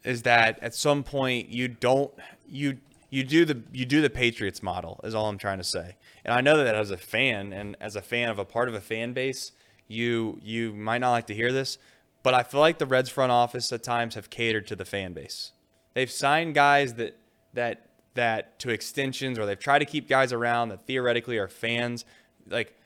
is 0.04 0.22
that 0.24 0.60
at 0.62 0.76
some 0.76 1.04
point 1.04 1.50
you 1.50 1.68
don't 1.68 2.14
you 2.48 2.78
you 3.10 3.24
do 3.24 3.46
the 3.46 3.64
you 3.72 3.86
do 3.86 4.02
the 4.02 4.10
Patriots 4.10 4.62
model 4.62 5.00
is 5.04 5.16
all 5.16 5.28
I'm 5.28 5.38
trying 5.38 5.58
to 5.58 5.64
say. 5.64 5.96
And 6.24 6.34
I 6.34 6.42
know 6.42 6.64
that 6.64 6.76
as 6.76 6.92
a 6.92 6.98
fan 6.98 7.54
and 7.54 7.76
as 7.80 7.96
a 7.96 8.02
fan 8.02 8.30
of 8.30 8.38
a 8.38 8.46
part 8.46 8.68
of 8.68 8.76
a 8.76 8.82
fan 8.82 9.14
base, 9.14 9.52
you 9.88 10.40
you 10.44 10.74
might 10.74 11.00
not 11.00 11.12
like 11.12 11.28
to 11.28 11.34
hear 11.34 11.52
this, 11.52 11.78
but 12.22 12.34
I 12.34 12.44
feel 12.44 12.60
like 12.60 12.78
the 12.78 12.86
Reds 12.86 13.10
front 13.10 13.32
office 13.32 13.72
at 13.72 13.84
times 13.84 14.16
have 14.16 14.30
catered 14.30 14.68
to 14.68 14.76
the 14.76 14.86
fan 14.86 15.14
base. 15.14 15.54
They've 15.94 16.12
signed 16.12 16.54
guys 16.54 16.96
that 16.96 17.18
that 17.56 17.88
that 18.14 18.58
to 18.60 18.70
extensions 18.70 19.38
or 19.38 19.46
they've 19.46 19.60
tried 19.60 19.80
to 19.80 19.86
keep 19.86 20.08
guys 20.08 20.32
around 20.32 20.70
that 20.70 20.86
theoretically 20.86 21.38
are 21.38 21.48
fans. 21.48 22.06
Like 22.48 22.78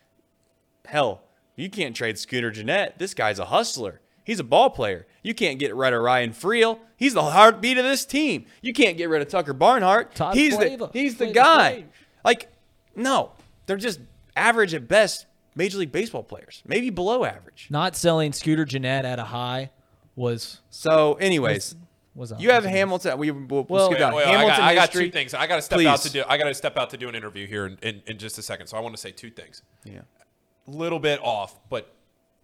hell, 0.85 1.21
you 1.55 1.69
can't 1.69 1.95
trade 1.95 2.17
Scooter 2.17 2.51
Gennett. 2.51 2.95
This 2.97 3.13
guy's 3.13 3.39
a 3.39 3.45
hustler. 3.45 4.01
He's 4.23 4.39
a 4.39 4.43
ball 4.43 4.69
player. 4.69 5.07
You 5.23 5.33
can't 5.33 5.59
get 5.59 5.75
rid 5.75 5.93
of 5.93 6.01
Ryan 6.01 6.31
Freel. 6.31 6.79
He's 6.97 7.13
the 7.13 7.23
heartbeat 7.23 7.77
of 7.77 7.83
this 7.83 8.05
team. 8.05 8.45
You 8.61 8.73
can't 8.73 8.97
get 8.97 9.09
rid 9.09 9.21
of 9.21 9.27
Tucker 9.27 9.53
Barnhart. 9.53 10.13
Todd 10.13 10.35
he's 10.35 10.55
Flavor. 10.55 10.89
the 10.91 10.99
he's 10.99 11.13
the 11.13 11.25
Flavor 11.25 11.33
guy. 11.33 11.85
Like, 12.23 12.47
no, 12.95 13.31
they're 13.65 13.77
just 13.77 13.99
average 14.35 14.73
at 14.73 14.87
best. 14.87 15.25
Major 15.55 15.79
League 15.79 15.91
Baseball 15.91 16.23
players, 16.23 16.61
maybe 16.65 16.89
below 16.89 17.25
average. 17.25 17.67
Not 17.69 17.95
selling 17.95 18.33
Scooter 18.33 18.65
Gennett 18.65 19.03
at 19.03 19.19
a 19.19 19.25
high 19.25 19.71
was 20.15 20.61
So, 20.69 21.15
anyways, 21.15 21.73
was 21.73 21.75
you 22.39 22.51
have 22.51 22.65
Hamilton. 22.65 23.17
We 23.17 23.31
will 23.31 23.41
we'll 23.47 23.65
Well, 23.69 23.85
skip 23.87 23.97
Wait, 23.97 23.99
down. 23.99 24.13
wait, 24.15 24.25
I, 24.25 24.31
Hamilton 24.31 24.57
got, 24.57 24.61
I 24.61 24.75
got 24.75 24.91
two 24.91 25.09
things. 25.11 25.33
I 25.33 25.47
got 25.47 25.55
to 25.57 25.61
step 25.61 25.79
out 25.85 25.99
to 26.01 26.11
do. 26.11 26.23
I 26.27 26.37
got 26.37 26.45
to 26.45 26.53
step 26.53 26.77
out 26.77 26.89
to 26.91 26.97
do 26.97 27.09
an 27.09 27.15
interview 27.15 27.47
here 27.47 27.65
in, 27.65 27.77
in, 27.81 28.01
in 28.07 28.17
just 28.17 28.37
a 28.37 28.41
second. 28.41 28.67
So 28.67 28.77
I 28.77 28.79
want 28.79 28.95
to 28.95 29.01
say 29.01 29.11
two 29.11 29.29
things. 29.29 29.61
Yeah. 29.83 30.01
Little 30.67 30.99
bit 30.99 31.19
off, 31.23 31.59
but 31.69 31.95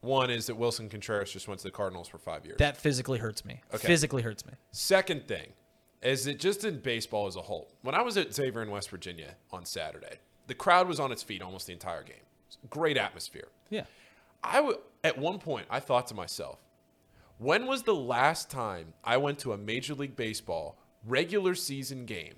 one 0.01 0.29
is 0.29 0.47
that 0.47 0.57
Willson 0.57 0.89
Contreras 0.89 1.31
just 1.31 1.47
went 1.47 1.59
to 1.59 1.63
the 1.67 1.71
Cardinals 1.71 2.07
for 2.07 2.17
five 2.17 2.45
years. 2.45 2.57
that 2.59 2.77
physically 2.77 3.19
hurts 3.19 3.43
me. 3.45 3.61
Okay. 3.73 3.87
Physically 3.87 4.21
hurts 4.21 4.45
me. 4.45 4.53
Second 4.71 5.27
thing 5.27 5.53
is 6.01 6.25
that 6.25 6.39
just 6.39 6.63
in 6.65 6.79
baseball 6.79 7.27
as 7.27 7.35
a 7.35 7.41
whole, 7.41 7.71
when 7.81 7.95
I 7.95 8.01
was 8.01 8.15
at 8.17 8.33
Xavier 8.33 8.61
in 8.61 8.69
West 8.71 8.89
Virginia 8.89 9.35
on 9.51 9.65
Saturday, 9.65 10.17
the 10.47 10.53
crowd 10.53 10.87
was 10.87 10.99
on 10.99 11.11
its 11.11 11.23
feet 11.23 11.41
almost 11.41 11.67
the 11.67 11.73
entire 11.73 12.03
game. 12.03 12.17
Great 12.69 12.97
atmosphere. 12.97 13.47
Yeah. 13.69 13.85
I 14.43 14.57
w- 14.57 14.77
at 15.03 15.17
one 15.17 15.39
point 15.39 15.65
I 15.69 15.79
thought 15.79 16.05
to 16.07 16.13
myself, 16.13 16.59
when 17.37 17.67
was 17.67 17.83
the 17.83 17.95
last 17.95 18.49
time 18.49 18.93
I 19.03 19.17
went 19.17 19.39
to 19.39 19.53
a 19.53 19.57
Major 19.57 19.93
League 19.93 20.15
Baseball 20.15 20.77
regular 21.05 21.55
season 21.55 22.05
game 22.05 22.35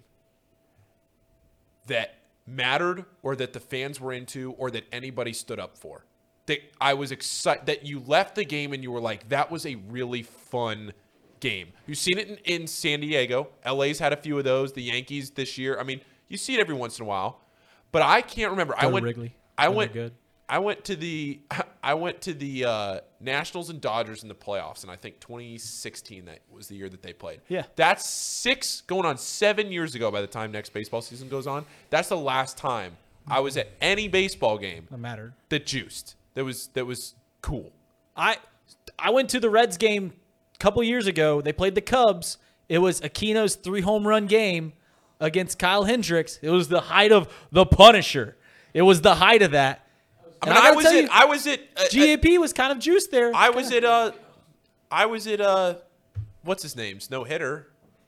that 1.87 2.15
mattered 2.45 3.05
or 3.23 3.35
that 3.35 3.53
the 3.53 3.59
fans 3.59 3.99
were 3.99 4.13
into 4.13 4.51
or 4.53 4.71
that 4.71 4.85
anybody 4.91 5.33
stood 5.33 5.59
up 5.59 5.77
for? 5.77 6.05
That 6.47 6.59
I 6.79 6.93
was 6.93 7.11
excited 7.11 7.65
that 7.65 7.85
you 7.85 7.99
left 7.99 8.35
the 8.35 8.45
game 8.45 8.73
and 8.73 8.81
you 8.81 8.91
were 8.91 9.01
like, 9.01 9.29
that 9.29 9.51
was 9.51 9.65
a 9.65 9.75
really 9.75 10.23
fun 10.23 10.93
game. 11.39 11.69
You've 11.85 11.97
seen 11.97 12.17
it 12.17 12.27
in, 12.29 12.37
in 12.61 12.67
San 12.67 13.01
Diego. 13.01 13.49
LA's 13.65 13.99
had 13.99 14.13
a 14.13 14.17
few 14.17 14.37
of 14.37 14.45
those. 14.45 14.73
The 14.73 14.83
Yankees 14.83 15.29
this 15.31 15.57
year. 15.57 15.79
I 15.79 15.83
mean, 15.83 16.01
you 16.27 16.37
see 16.37 16.55
it 16.55 16.59
every 16.59 16.75
once 16.75 16.99
in 16.99 17.05
a 17.05 17.07
while. 17.07 17.41
But 17.91 18.01
I 18.01 18.21
can't 18.21 18.51
remember. 18.51 18.75
I 18.77 18.83
Go 18.83 18.87
to 18.87 18.93
went 18.93 19.05
Wrigley 19.05 19.33
I 19.57 19.67
they're 19.67 19.71
went 19.71 19.93
good. 19.93 20.13
I 20.49 20.59
went 20.59 20.85
to 20.85 20.95
the 20.95 21.39
I 21.83 21.93
went 21.93 22.21
to 22.21 22.33
the 22.33 22.65
uh, 22.65 22.99
Nationals 23.19 23.69
and 23.69 23.79
Dodgers 23.79 24.23
in 24.23 24.29
the 24.29 24.35
playoffs, 24.35 24.83
and 24.83 24.91
I 24.91 24.95
think 24.95 25.19
2016 25.19 26.25
that 26.25 26.39
was 26.51 26.67
the 26.67 26.75
year 26.75 26.89
that 26.89 27.01
they 27.01 27.13
played. 27.13 27.41
Yeah. 27.47 27.63
that's 27.75 28.05
six 28.09 28.81
going 28.81 29.05
on 29.05 29.17
seven 29.17 29.71
years 29.71 29.95
ago. 29.95 30.11
By 30.11 30.21
the 30.21 30.27
time 30.27 30.51
next 30.51 30.73
baseball 30.73 31.01
season 31.01 31.29
goes 31.29 31.47
on, 31.47 31.65
that's 31.89 32.09
the 32.09 32.17
last 32.17 32.57
time 32.57 32.97
I 33.27 33.39
was 33.41 33.57
at 33.57 33.69
any 33.81 34.07
baseball 34.07 34.57
game 34.57 34.87
That 34.91 34.97
mattered. 34.99 35.33
that 35.49 35.65
juiced. 35.65 36.15
That 36.33 36.45
was 36.45 36.67
that 36.73 36.85
was 36.85 37.15
cool. 37.41 37.71
I 38.15 38.37
I 38.99 39.09
went 39.11 39.29
to 39.29 39.39
the 39.39 39.49
Reds 39.49 39.77
game 39.77 40.13
a 40.55 40.57
couple 40.59 40.83
years 40.83 41.07
ago. 41.07 41.41
They 41.41 41.53
played 41.53 41.75
the 41.75 41.81
Cubs. 41.81 42.37
It 42.69 42.79
was 42.79 42.99
Aquino's 43.01 43.55
three 43.55 43.81
home 43.81 44.05
run 44.07 44.25
game 44.27 44.73
against 45.19 45.57
Kyle 45.57 45.85
Hendricks. 45.85 46.37
It 46.41 46.49
was 46.49 46.67
the 46.67 46.81
height 46.81 47.11
of 47.11 47.27
the 47.51 47.65
Punisher. 47.65 48.35
It 48.73 48.81
was 48.83 49.01
the 49.01 49.15
height 49.15 49.41
of 49.41 49.51
that. 49.51 49.86
I 50.41 50.45
mean, 50.49 50.57
I, 50.57 50.61
gotta 50.61 50.75
was 50.75 50.85
at 50.85 50.93
you, 51.03 51.09
I 51.11 51.25
was 51.25 51.47
at 51.47 51.59
uh, 51.77 51.83
GAP 51.91 52.25
was 52.39 52.53
kind 52.53 52.71
of 52.71 52.79
juiced 52.79 53.11
there. 53.11 53.31
I 53.35 53.49
was 53.49 53.71
at 53.71 53.83
uh 53.83 54.11
I 54.91 55.05
was 55.07 55.27
at 55.27 55.41
uh 55.41 55.75
what's 56.43 56.63
his 56.63 56.75
name's 56.75 57.09
no 57.09 57.23
hitter, 57.23 57.67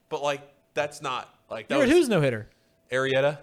but 0.10 0.22
like 0.24 0.42
that's 0.74 1.02
not 1.02 1.34
like 1.50 1.68
that 1.70 1.80
was 1.80 1.90
who's 1.90 2.08
no 2.10 2.22
hitter? 2.22 2.48
Arrieta. 2.92 3.40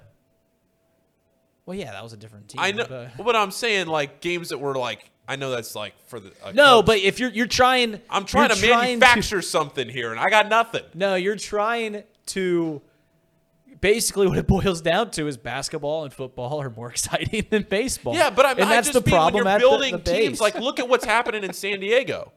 Well, 1.67 1.77
yeah, 1.77 1.93
that 1.93 2.03
was 2.03 2.13
a 2.13 2.17
different 2.17 2.49
team. 2.49 2.61
I 2.61 2.73
know, 2.73 2.87
but- 3.17 3.25
but 3.25 3.35
I'm 3.37 3.51
saying 3.51 3.89
like 3.89 4.21
games 4.21 4.51
that 4.51 4.59
were 4.59 4.75
like 4.77 5.11
I 5.29 5.35
know 5.35 5.51
that's 5.51 5.75
like 5.75 5.95
for 6.07 6.21
the 6.21 6.31
uh, 6.45 6.53
No, 6.53 6.77
Cubs. 6.79 6.87
but 6.87 6.99
if 6.99 7.19
you're 7.19 7.31
you're 7.31 7.47
trying, 7.49 8.01
I'm 8.09 8.25
trying 8.25 8.51
you're 8.51 8.59
to 8.59 8.69
manufacture 8.69 9.43
something 9.43 9.89
here, 9.89 10.13
and 10.13 10.21
I 10.21 10.31
got 10.31 10.49
nothing. 10.49 10.85
no, 10.95 11.17
you're 11.17 11.35
trying 11.37 12.05
to. 12.27 12.81
Basically, 13.81 14.27
what 14.27 14.39
it 14.39 14.47
boils 14.49 14.81
down 14.81 15.11
to 15.13 15.27
is 15.27 15.37
basketball 15.37 16.05
and 16.05 16.13
football 16.13 16.61
are 16.61 16.71
more 16.71 16.91
exciting 16.91 17.47
than 17.51 17.63
baseball. 17.63 18.15
Yeah, 18.15 18.31
but 18.31 18.47
I'm 18.47 18.59
and 18.59 18.67
I 18.67 18.77
that's 18.77 18.89
just 18.89 19.05
the 19.05 19.11
mean 19.11 19.17
problem 19.17 19.45
when 19.45 19.61
you're 19.61 19.71
building 19.71 19.93
the 19.93 19.99
teams. 20.03 20.29
base. 20.29 20.41
Like, 20.41 20.57
look 20.57 20.79
at 20.79 20.89
what's 20.89 21.05
happening 21.17 21.45
in 21.45 21.53
San 21.53 21.81
Diego. 21.81 22.33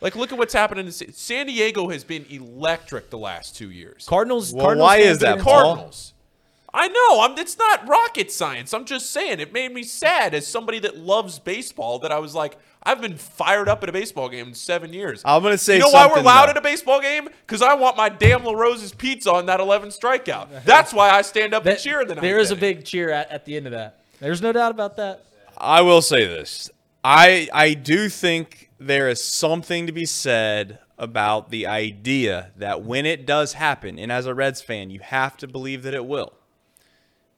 Like, 0.00 0.16
look 0.16 0.32
at 0.32 0.38
what's 0.38 0.52
happening 0.52 0.86
in 0.86 0.92
San 0.92 1.46
Diego 1.46 1.88
has 1.88 2.04
been 2.04 2.26
electric 2.28 3.10
the 3.10 3.18
last 3.18 3.56
two 3.56 3.70
years. 3.70 4.06
Cardinals. 4.08 4.52
Well, 4.52 4.66
Cardinals 4.66 4.86
why 4.86 4.96
is 4.98 5.18
that, 5.20 5.36
get 5.36 5.44
Paul? 5.44 5.62
Cardinals. 5.62 6.13
I 6.76 6.88
know. 6.88 7.20
I'm. 7.22 7.38
It's 7.38 7.56
not 7.56 7.88
rocket 7.88 8.32
science. 8.32 8.74
I'm 8.74 8.84
just 8.84 9.10
saying. 9.10 9.38
It 9.38 9.52
made 9.52 9.72
me 9.72 9.84
sad 9.84 10.34
as 10.34 10.44
somebody 10.46 10.80
that 10.80 10.96
loves 10.96 11.38
baseball. 11.38 12.00
That 12.00 12.10
I 12.10 12.18
was 12.18 12.34
like, 12.34 12.56
I've 12.82 13.00
been 13.00 13.16
fired 13.16 13.68
up 13.68 13.84
at 13.84 13.88
a 13.88 13.92
baseball 13.92 14.28
game 14.28 14.48
in 14.48 14.54
seven 14.54 14.92
years. 14.92 15.22
I'm 15.24 15.42
gonna 15.44 15.56
say 15.56 15.74
You 15.74 15.80
know 15.82 15.90
why 15.90 16.08
we're 16.08 16.20
loud 16.20 16.46
though. 16.46 16.50
at 16.50 16.56
a 16.56 16.60
baseball 16.60 17.00
game? 17.00 17.28
Because 17.46 17.62
I 17.62 17.74
want 17.74 17.96
my 17.96 18.08
damn 18.08 18.42
La 18.44 18.52
Rosa's 18.52 18.92
pizza 18.92 19.32
on 19.32 19.46
that 19.46 19.60
11 19.60 19.90
strikeout. 19.90 20.48
That's 20.64 20.92
why 20.92 21.10
I 21.10 21.22
stand 21.22 21.54
up 21.54 21.62
That- 21.62 21.74
and 21.74 21.80
cheer 21.80 22.00
in 22.00 22.08
the 22.08 22.16
ninth 22.16 22.22
there 22.22 22.38
is 22.38 22.50
a 22.50 22.56
big 22.56 22.84
cheer 22.84 23.08
at, 23.10 23.30
at 23.30 23.44
the 23.44 23.56
end 23.56 23.66
of 23.66 23.72
that. 23.72 24.00
There's 24.18 24.42
no 24.42 24.52
doubt 24.52 24.72
about 24.72 24.96
that. 24.96 25.24
I 25.56 25.82
will 25.82 26.02
say 26.02 26.26
this. 26.26 26.70
I 27.04 27.48
I 27.52 27.74
do 27.74 28.08
think 28.08 28.70
there 28.80 29.08
is 29.08 29.22
something 29.22 29.86
to 29.86 29.92
be 29.92 30.06
said 30.06 30.80
about 30.98 31.50
the 31.50 31.66
idea 31.68 32.50
that 32.56 32.82
when 32.82 33.06
it 33.06 33.26
does 33.26 33.52
happen, 33.52 33.98
and 33.98 34.10
as 34.10 34.26
a 34.26 34.34
Reds 34.34 34.60
fan, 34.60 34.90
you 34.90 34.98
have 35.00 35.36
to 35.36 35.46
believe 35.46 35.84
that 35.84 35.94
it 35.94 36.06
will. 36.06 36.32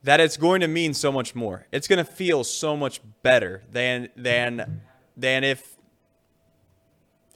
That 0.06 0.20
it's 0.20 0.36
going 0.36 0.60
to 0.60 0.68
mean 0.68 0.94
so 0.94 1.10
much 1.10 1.34
more. 1.34 1.66
It's 1.72 1.88
going 1.88 1.98
to 1.98 2.04
feel 2.04 2.44
so 2.44 2.76
much 2.76 3.00
better 3.24 3.64
than 3.72 4.08
than 4.16 4.82
than 5.16 5.42
if 5.42 5.76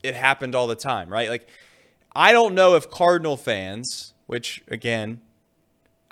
it 0.05 0.15
happened 0.15 0.55
all 0.55 0.69
the 0.69 0.77
time, 0.77 1.09
right? 1.09 1.29
Like 1.29 1.49
I 2.15 2.31
don't 2.31 2.55
know 2.55 2.77
if 2.77 2.89
Cardinal 2.89 3.37
fans, 3.37 4.15
which 4.29 4.63
again, 4.69 5.21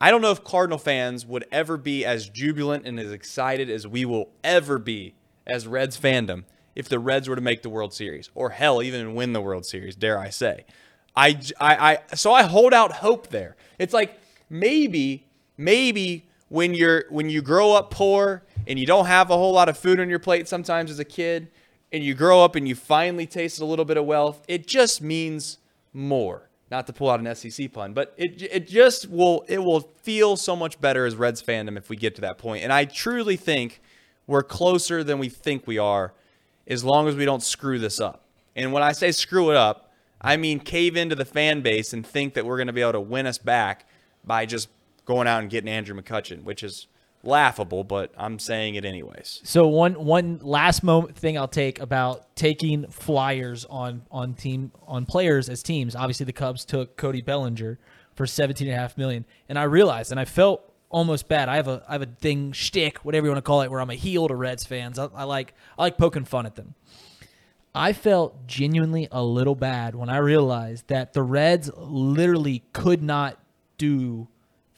I 0.01 0.11
don't 0.11 0.21
know 0.21 0.33
if 0.33 0.43
Cardinal 0.43 0.79
fans 0.79 1.25
would 1.25 1.47
ever 1.53 1.77
be 1.77 2.05
as 2.05 2.29
jubilant 2.29 2.89
and 2.89 2.99
as 2.99 3.13
excited 3.13 3.71
as 3.71 3.87
we 3.87 4.05
will 4.05 4.29
ever 4.43 4.81
be 4.81 5.15
as 5.47 5.69
Reds 5.69 5.97
fandom 5.97 6.43
if 6.75 6.89
the 6.89 6.99
Reds 6.99 7.29
were 7.29 7.37
to 7.37 7.41
make 7.41 7.63
the 7.63 7.71
World 7.71 7.95
Series, 7.95 8.31
or 8.35 8.51
hell, 8.51 8.83
even 8.83 9.15
win 9.15 9.33
the 9.33 9.41
World 9.41 9.65
Series, 9.65 9.95
dare 9.95 10.19
I 10.19 10.31
say. 10.31 10.65
I, 11.15 11.39
I, 11.61 11.93
I 11.93 12.17
so 12.17 12.33
I 12.33 12.43
hold 12.43 12.75
out 12.75 12.95
hope 12.95 13.29
there. 13.29 13.55
It's 13.79 13.95
like 13.95 14.19
maybe, 14.51 15.25
maybe 15.57 16.25
when 16.49 16.75
you're 16.75 17.05
when 17.11 17.29
you 17.31 17.43
grow 17.43 17.73
up 17.73 17.91
poor 17.91 18.43
and 18.67 18.79
you 18.79 18.87
don't 18.87 19.07
have 19.07 19.31
a 19.31 19.37
whole 19.37 19.53
lot 19.53 19.69
of 19.69 19.79
food 19.79 20.01
on 20.01 20.09
your 20.09 20.19
plate 20.19 20.49
sometimes 20.49 20.91
as 20.91 20.99
a 20.99 21.05
kid, 21.05 21.49
and 21.93 22.05
you 22.05 22.15
grow 22.15 22.45
up 22.45 22.55
and 22.55 22.69
you 22.69 22.75
finally 22.75 23.27
taste 23.27 23.61
a 23.61 23.65
little 23.65 23.85
bit 23.85 23.97
of 23.97 24.05
wealth, 24.05 24.45
it 24.49 24.67
just 24.67 25.01
means 25.01 25.59
more. 25.93 26.49
Not 26.71 26.87
to 26.87 26.93
pull 26.93 27.09
out 27.09 27.19
an 27.19 27.35
SEC 27.35 27.73
pun, 27.73 27.95
but 27.95 28.13
it 28.19 28.43
it 28.43 28.69
just 28.69 29.09
will 29.09 29.45
it 29.49 29.59
will 29.59 29.81
feel 30.03 30.37
so 30.37 30.55
much 30.55 30.81
better 30.81 31.07
as 31.07 31.17
Reds 31.17 31.43
fandom 31.43 31.79
if 31.79 31.89
we 31.89 31.97
get 31.97 32.15
to 32.17 32.21
that 32.23 32.37
point. 32.37 32.63
And 32.63 32.73
I 32.73 32.85
truly 32.85 33.37
think 33.37 33.81
we're 34.27 34.43
closer 34.43 35.03
than 35.03 35.19
we 35.19 35.31
think 35.31 35.67
we 35.67 35.79
are, 35.79 36.13
as 36.67 36.85
long 36.85 37.09
as 37.09 37.17
we 37.17 37.25
don't 37.25 37.43
screw 37.43 37.79
this 37.79 37.99
up. 37.99 38.25
And 38.55 38.75
when 38.75 38.83
I 38.83 38.93
say 38.93 39.13
screw 39.13 39.51
it 39.51 39.57
up, 39.57 39.91
I 40.21 40.37
mean 40.37 40.61
cave 40.61 40.95
into 40.95 41.15
the 41.15 41.25
fan 41.25 41.63
base 41.63 41.95
and 41.95 42.07
think 42.07 42.35
that 42.35 42.45
we're 42.45 42.59
going 42.59 42.67
to 42.67 42.75
be 42.75 42.83
able 42.83 42.93
to 42.93 43.01
win 43.01 43.27
us 43.27 43.39
back 43.39 43.87
by 44.25 44.45
just 44.45 44.69
going 45.09 45.27
out 45.27 45.41
and 45.41 45.49
getting 45.49 45.71
Andrew 45.71 46.01
McCutchen, 46.01 46.45
which 46.45 46.63
is 46.63 46.87
laughable, 47.25 47.83
but 47.83 48.13
I'm 48.17 48.39
saying 48.39 48.75
it 48.75 48.85
anyways. 48.85 49.41
So 49.43 49.67
one 49.67 49.95
one 50.05 50.39
last 50.43 50.85
moment 50.85 51.17
thing 51.17 51.39
I'll 51.39 51.49
take 51.49 51.81
about 51.81 52.37
taking 52.37 52.87
flyers 52.89 53.65
on 53.65 54.03
on 54.11 54.35
team 54.35 54.71
on 54.87 55.07
players 55.07 55.49
as 55.49 55.63
teams. 55.63 55.97
Obviously, 55.97 56.27
the 56.27 56.33
Cubs 56.33 56.67
took 56.67 56.97
Cody 56.97 57.23
Bellinger 57.23 57.79
for 58.15 58.27
seventeen 58.27 58.69
and 58.69 58.77
a 58.77 58.79
half 58.79 58.99
million, 58.99 59.25
and 59.49 59.59
I 59.59 59.63
realized 59.63 60.11
and 60.11 60.21
I 60.21 60.27
felt 60.27 60.63
almost 60.91 61.27
bad. 61.27 61.49
I 61.49 61.57
have 61.57 61.69
a 61.69 61.83
I 61.89 61.93
have 61.93 62.03
a 62.03 62.07
thing 62.07 62.53
shtick, 62.53 62.99
whatever 62.99 63.27
you 63.27 63.33
want 63.33 63.43
to 63.43 63.49
call 63.49 63.63
it, 63.63 63.71
where 63.71 63.81
I'm 63.81 63.91
a 63.91 63.95
heel 63.95 64.29
to 64.29 64.35
Reds 64.35 64.67
fans. 64.67 64.99
I, 64.99 65.07
I 65.15 65.25
like 65.25 65.55
I 65.79 65.85
like 65.85 65.97
poking 65.97 66.27
fun 66.27 66.45
at 66.45 66.55
them. 66.55 66.75
I 67.75 67.95
felt 67.95 68.47
genuinely 68.47 69.09
a 69.11 69.23
little 69.23 69.55
bad 69.55 69.95
when 69.95 70.11
I 70.11 70.19
realized 70.19 70.89
that 70.89 71.15
the 71.15 71.23
Reds 71.23 71.71
literally 71.77 72.63
could 72.75 73.03
not 73.03 73.39
do 73.79 74.29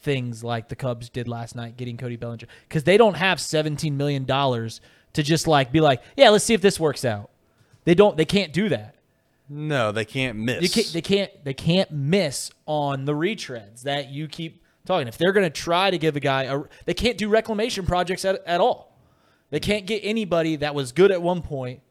things 0.01 0.43
like 0.43 0.69
the 0.69 0.75
Cubs 0.75 1.09
did 1.09 1.27
last 1.27 1.55
night, 1.55 1.77
getting 1.77 1.97
Cody 1.97 2.15
Bellinger, 2.15 2.47
because 2.67 2.83
they 2.83 2.97
don't 2.97 3.15
have 3.15 3.39
seventeen 3.39 3.97
million 3.97 4.25
dollars 4.25 4.81
to 5.13 5.23
just 5.23 5.47
like 5.47 5.71
be 5.71 5.81
like, 5.81 6.01
yeah, 6.15 6.29
let's 6.29 6.43
see 6.43 6.53
if 6.53 6.61
this 6.61 6.79
works 6.79 7.05
out. 7.05 7.29
They 7.83 7.95
don't. 7.95 8.17
They 8.17 8.25
can't 8.25 8.53
do 8.53 8.69
that. 8.69 8.95
No, 9.49 9.91
they 9.91 10.05
can't 10.05 10.37
miss. 10.37 10.61
You 10.61 10.69
can't, 10.69 10.93
they 10.93 11.01
can't. 11.01 11.43
They 11.43 11.53
can't 11.53 11.91
miss 11.91 12.51
on 12.65 13.05
the 13.05 13.13
retreads 13.13 13.83
that 13.83 14.09
you 14.09 14.27
keep 14.27 14.63
talking. 14.85 15.07
If 15.07 15.17
they're 15.17 15.33
going 15.33 15.45
to 15.45 15.49
try 15.49 15.91
to 15.91 15.97
give 15.97 16.15
a 16.15 16.19
guy, 16.19 16.43
a, 16.43 16.63
they 16.85 16.93
can't 16.93 17.17
do 17.17 17.27
reclamation 17.27 17.85
projects 17.85 18.23
at, 18.23 18.41
at 18.45 18.61
all. 18.61 18.97
They 19.49 19.59
can't 19.59 19.85
get 19.85 19.99
anybody 20.03 20.55
that 20.57 20.73
was 20.73 20.93
good 20.93 21.11
at 21.11 21.21
one 21.21 21.41
point 21.41 21.81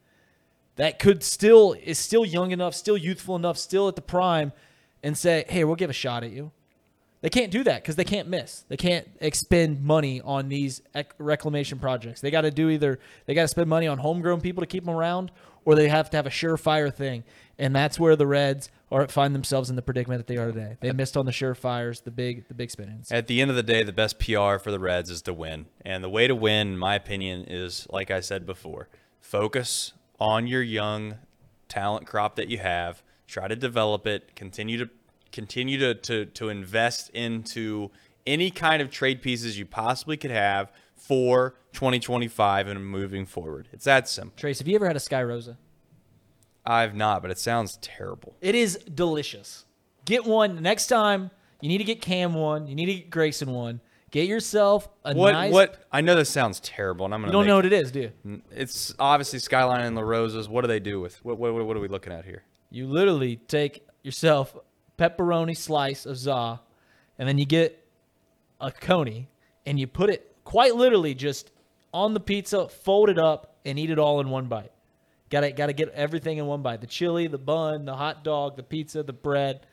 that 0.76 0.98
could 0.98 1.22
still 1.22 1.76
is 1.82 1.98
still 1.98 2.24
young 2.24 2.52
enough, 2.52 2.74
still 2.74 2.96
youthful 2.96 3.36
enough, 3.36 3.58
still 3.58 3.88
at 3.88 3.96
the 3.96 4.02
prime, 4.02 4.52
and 5.02 5.18
say, 5.18 5.44
"Hey, 5.48 5.64
we'll 5.64 5.76
give 5.76 5.90
a 5.90 5.94
shot 5.94 6.24
at 6.24 6.30
you." 6.30 6.52
They 7.22 7.28
can't 7.28 7.50
do 7.50 7.64
that 7.64 7.82
because 7.82 7.96
they 7.96 8.04
can't 8.04 8.28
miss. 8.28 8.64
They 8.68 8.78
can't 8.78 9.06
expend 9.20 9.82
money 9.82 10.22
on 10.22 10.48
these 10.48 10.80
ec- 10.94 11.14
reclamation 11.18 11.78
projects. 11.78 12.20
They 12.20 12.30
got 12.30 12.42
to 12.42 12.50
do 12.50 12.70
either 12.70 12.98
they 13.26 13.34
got 13.34 13.42
to 13.42 13.48
spend 13.48 13.68
money 13.68 13.86
on 13.86 13.98
homegrown 13.98 14.40
people 14.40 14.62
to 14.62 14.66
keep 14.66 14.84
them 14.84 14.94
around, 14.94 15.30
or 15.64 15.74
they 15.74 15.88
have 15.88 16.08
to 16.10 16.16
have 16.16 16.26
a 16.26 16.30
surefire 16.30 16.92
thing. 16.92 17.24
And 17.58 17.76
that's 17.76 18.00
where 18.00 18.16
the 18.16 18.26
Reds 18.26 18.70
are 18.90 19.06
find 19.08 19.34
themselves 19.34 19.68
in 19.68 19.76
the 19.76 19.82
predicament 19.82 20.18
that 20.18 20.26
they 20.26 20.38
are 20.38 20.50
today. 20.50 20.78
They 20.80 20.92
missed 20.92 21.16
on 21.16 21.26
the 21.26 21.32
surefires, 21.32 22.02
the 22.02 22.10
big 22.10 22.48
the 22.48 22.54
big 22.54 22.70
spin-ins. 22.70 23.12
At 23.12 23.26
the 23.26 23.42
end 23.42 23.50
of 23.50 23.56
the 23.56 23.62
day, 23.62 23.82
the 23.82 23.92
best 23.92 24.18
PR 24.18 24.56
for 24.56 24.70
the 24.70 24.78
Reds 24.78 25.10
is 25.10 25.20
to 25.22 25.34
win. 25.34 25.66
And 25.84 26.02
the 26.02 26.08
way 26.08 26.26
to 26.26 26.34
win, 26.34 26.68
in 26.68 26.78
my 26.78 26.94
opinion, 26.94 27.44
is 27.46 27.86
like 27.90 28.10
I 28.10 28.20
said 28.20 28.46
before 28.46 28.88
focus 29.20 29.92
on 30.18 30.46
your 30.46 30.62
young 30.62 31.16
talent 31.68 32.06
crop 32.06 32.36
that 32.36 32.48
you 32.48 32.58
have, 32.58 33.02
try 33.26 33.46
to 33.46 33.56
develop 33.56 34.06
it, 34.06 34.34
continue 34.34 34.78
to 34.78 34.90
continue 35.32 35.78
to, 35.78 35.94
to, 35.94 36.26
to 36.26 36.48
invest 36.48 37.10
into 37.10 37.90
any 38.26 38.50
kind 38.50 38.82
of 38.82 38.90
trade 38.90 39.22
pieces 39.22 39.58
you 39.58 39.64
possibly 39.66 40.16
could 40.16 40.30
have 40.30 40.70
for 40.94 41.54
2025 41.72 42.68
and 42.68 42.84
moving 42.86 43.26
forward. 43.26 43.68
It's 43.72 43.84
that 43.84 44.08
simple. 44.08 44.34
Trace, 44.36 44.58
have 44.58 44.68
you 44.68 44.74
ever 44.76 44.86
had 44.86 44.96
a 44.96 45.00
Sky 45.00 45.22
Rosa? 45.22 45.56
I've 46.64 46.94
not, 46.94 47.22
but 47.22 47.30
it 47.30 47.38
sounds 47.38 47.78
terrible. 47.80 48.36
It 48.40 48.54
is 48.54 48.76
delicious. 48.94 49.64
Get 50.04 50.24
one 50.26 50.62
next 50.62 50.88
time. 50.88 51.30
You 51.60 51.68
need 51.68 51.78
to 51.78 51.84
get 51.84 52.00
Cam 52.00 52.34
one. 52.34 52.66
You 52.66 52.74
need 52.74 52.86
to 52.86 52.94
get 52.94 53.10
Grayson 53.10 53.50
one. 53.50 53.80
Get 54.10 54.26
yourself 54.28 54.88
a 55.04 55.14
What 55.14 55.32
nice. 55.32 55.52
what 55.52 55.84
I 55.92 56.00
know 56.00 56.16
this 56.16 56.28
sounds 56.30 56.58
terrible, 56.60 57.04
and 57.04 57.14
I'm 57.14 57.20
gonna 57.20 57.28
You 57.28 57.32
don't 57.32 57.42
make- 57.42 57.48
know 57.48 57.56
what 57.56 57.66
it 57.66 57.72
is, 57.72 57.92
do 57.92 58.10
you? 58.24 58.42
It's 58.50 58.92
obviously 58.98 59.38
Skyline 59.38 59.82
and 59.82 59.94
La 59.94 60.02
Rosas. 60.02 60.48
What 60.48 60.62
do 60.62 60.68
they 60.68 60.80
do 60.80 61.00
with 61.00 61.24
what? 61.24 61.38
What, 61.38 61.54
what 61.54 61.76
are 61.76 61.80
we 61.80 61.86
looking 61.88 62.12
at 62.12 62.24
here? 62.24 62.42
You 62.70 62.88
literally 62.88 63.36
take 63.36 63.86
yourself 64.02 64.56
pepperoni 65.00 65.56
slice 65.56 66.04
of 66.04 66.18
za, 66.18 66.60
and 67.18 67.26
then 67.26 67.38
you 67.38 67.46
get 67.46 67.82
a 68.60 68.70
coney, 68.70 69.28
and 69.64 69.80
you 69.80 69.86
put 69.86 70.10
it 70.10 70.36
quite 70.44 70.74
literally 70.74 71.14
just 71.14 71.50
on 71.92 72.12
the 72.12 72.20
pizza, 72.20 72.68
fold 72.68 73.08
it 73.08 73.18
up, 73.18 73.56
and 73.64 73.78
eat 73.78 73.90
it 73.90 73.98
all 73.98 74.20
in 74.20 74.28
one 74.28 74.46
bite. 74.46 74.72
Got 75.30 75.40
to 75.40 75.52
got 75.52 75.66
to 75.66 75.72
get 75.72 75.88
everything 75.90 76.38
in 76.38 76.46
one 76.46 76.62
bite: 76.62 76.82
the 76.82 76.86
chili, 76.86 77.26
the 77.26 77.38
bun, 77.38 77.86
the 77.86 77.96
hot 77.96 78.22
dog, 78.24 78.56
the 78.56 78.62
pizza, 78.62 79.02
the 79.02 79.12
bread. 79.12 79.66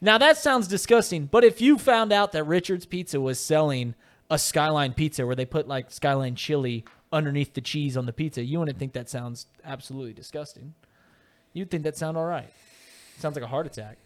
Now 0.00 0.18
that 0.18 0.36
sounds 0.36 0.68
disgusting, 0.68 1.26
but 1.26 1.44
if 1.44 1.60
you 1.60 1.78
found 1.78 2.12
out 2.12 2.32
that 2.32 2.44
Richard's 2.44 2.86
Pizza 2.86 3.20
was 3.20 3.40
selling 3.40 3.94
a 4.30 4.38
Skyline 4.38 4.92
pizza 4.92 5.26
where 5.26 5.34
they 5.34 5.46
put 5.46 5.66
like 5.66 5.90
Skyline 5.90 6.36
chili 6.36 6.84
underneath 7.10 7.54
the 7.54 7.60
cheese 7.60 7.96
on 7.96 8.06
the 8.06 8.12
pizza, 8.12 8.44
you 8.44 8.58
wouldn't 8.60 8.78
think 8.78 8.92
that 8.92 9.08
sounds 9.08 9.46
absolutely 9.64 10.12
disgusting. 10.12 10.74
You'd 11.52 11.70
think 11.70 11.82
that 11.84 11.96
sound 11.96 12.16
all 12.16 12.26
right. 12.26 12.52
Sounds 13.18 13.34
like 13.34 13.44
a 13.44 13.48
heart 13.48 13.66
attack. 13.66 13.98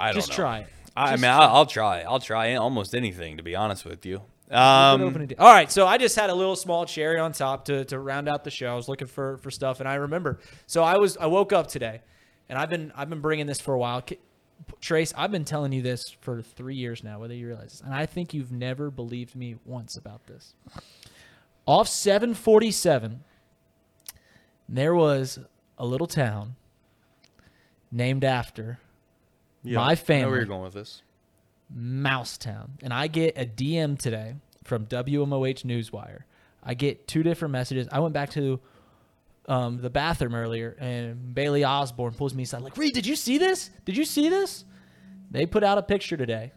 I 0.00 0.06
don't 0.12 0.16
Just 0.16 0.30
know. 0.30 0.36
try 0.36 0.58
it. 0.60 0.66
I 0.96 1.12
mean, 1.12 1.20
try 1.20 1.28
I'll, 1.30 1.56
I'll 1.56 1.66
try. 1.66 2.00
I'll 2.02 2.18
try 2.20 2.54
almost 2.54 2.94
anything 2.94 3.36
to 3.36 3.42
be 3.42 3.54
honest 3.54 3.84
with 3.84 4.04
you. 4.04 4.22
Um. 4.50 5.28
All 5.38 5.52
right, 5.52 5.70
so 5.70 5.86
I 5.86 5.96
just 5.96 6.16
had 6.16 6.28
a 6.28 6.34
little 6.34 6.56
small 6.56 6.84
cherry 6.84 7.20
on 7.20 7.30
top 7.30 7.66
to, 7.66 7.84
to 7.84 8.00
round 8.00 8.28
out 8.28 8.42
the 8.42 8.50
show. 8.50 8.72
I 8.72 8.74
was 8.74 8.88
looking 8.88 9.06
for, 9.06 9.36
for 9.36 9.50
stuff, 9.50 9.78
and 9.78 9.88
I 9.88 9.94
remember. 9.94 10.40
So 10.66 10.82
I 10.82 10.98
was 10.98 11.16
I 11.16 11.26
woke 11.26 11.52
up 11.52 11.68
today, 11.68 12.00
and 12.48 12.58
I've 12.58 12.68
been 12.68 12.92
I've 12.96 13.08
been 13.08 13.20
bringing 13.20 13.46
this 13.46 13.60
for 13.60 13.74
a 13.74 13.78
while. 13.78 14.02
Trace, 14.80 15.14
I've 15.16 15.30
been 15.30 15.44
telling 15.44 15.72
you 15.72 15.82
this 15.82 16.10
for 16.20 16.42
three 16.42 16.74
years 16.74 17.04
now, 17.04 17.20
whether 17.20 17.34
you 17.34 17.46
realize 17.46 17.70
this, 17.72 17.80
and 17.80 17.94
I 17.94 18.06
think 18.06 18.34
you've 18.34 18.50
never 18.50 18.90
believed 18.90 19.36
me 19.36 19.56
once 19.64 19.96
about 19.96 20.26
this. 20.26 20.54
Off 21.64 21.86
747, 21.86 23.22
there 24.68 24.94
was 24.94 25.38
a 25.78 25.86
little 25.86 26.06
town 26.08 26.56
named 27.92 28.24
after 28.24 28.80
yeah, 29.62 29.76
my 29.76 29.90
I 29.90 30.20
know 30.20 30.28
where 30.28 30.36
you're 30.36 30.46
going 30.46 30.62
with 30.62 30.74
this. 30.74 31.02
Mousetown. 31.74 32.72
And 32.82 32.92
I 32.92 33.06
get 33.06 33.36
a 33.36 33.46
DM 33.46 33.98
today 33.98 34.34
from 34.64 34.86
WMOH 34.86 35.64
Newswire. 35.64 36.22
I 36.62 36.74
get 36.74 37.06
two 37.06 37.22
different 37.22 37.52
messages. 37.52 37.88
I 37.90 38.00
went 38.00 38.12
back 38.14 38.30
to 38.30 38.60
um, 39.46 39.80
the 39.80 39.90
bathroom 39.90 40.34
earlier, 40.34 40.76
and 40.78 41.34
Bailey 41.34 41.64
Osborne 41.64 42.12
pulls 42.12 42.34
me 42.34 42.42
aside, 42.42 42.62
like, 42.62 42.76
Reid, 42.76 42.94
did 42.94 43.06
you 43.06 43.16
see 43.16 43.38
this? 43.38 43.70
Did 43.84 43.96
you 43.96 44.04
see 44.04 44.28
this? 44.28 44.64
They 45.30 45.46
put 45.46 45.64
out 45.64 45.78
a 45.78 45.82
picture 45.82 46.16
today. 46.16 46.52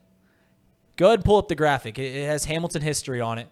Go 0.96 1.08
ahead 1.08 1.20
and 1.20 1.26
pull 1.26 1.38
up 1.38 1.48
the 1.48 1.56
graphic. 1.56 1.98
It, 1.98 2.16
it 2.16 2.26
has 2.26 2.46
Hamilton 2.46 2.82
history 2.82 3.22
on 3.22 3.38
it. 3.38 3.48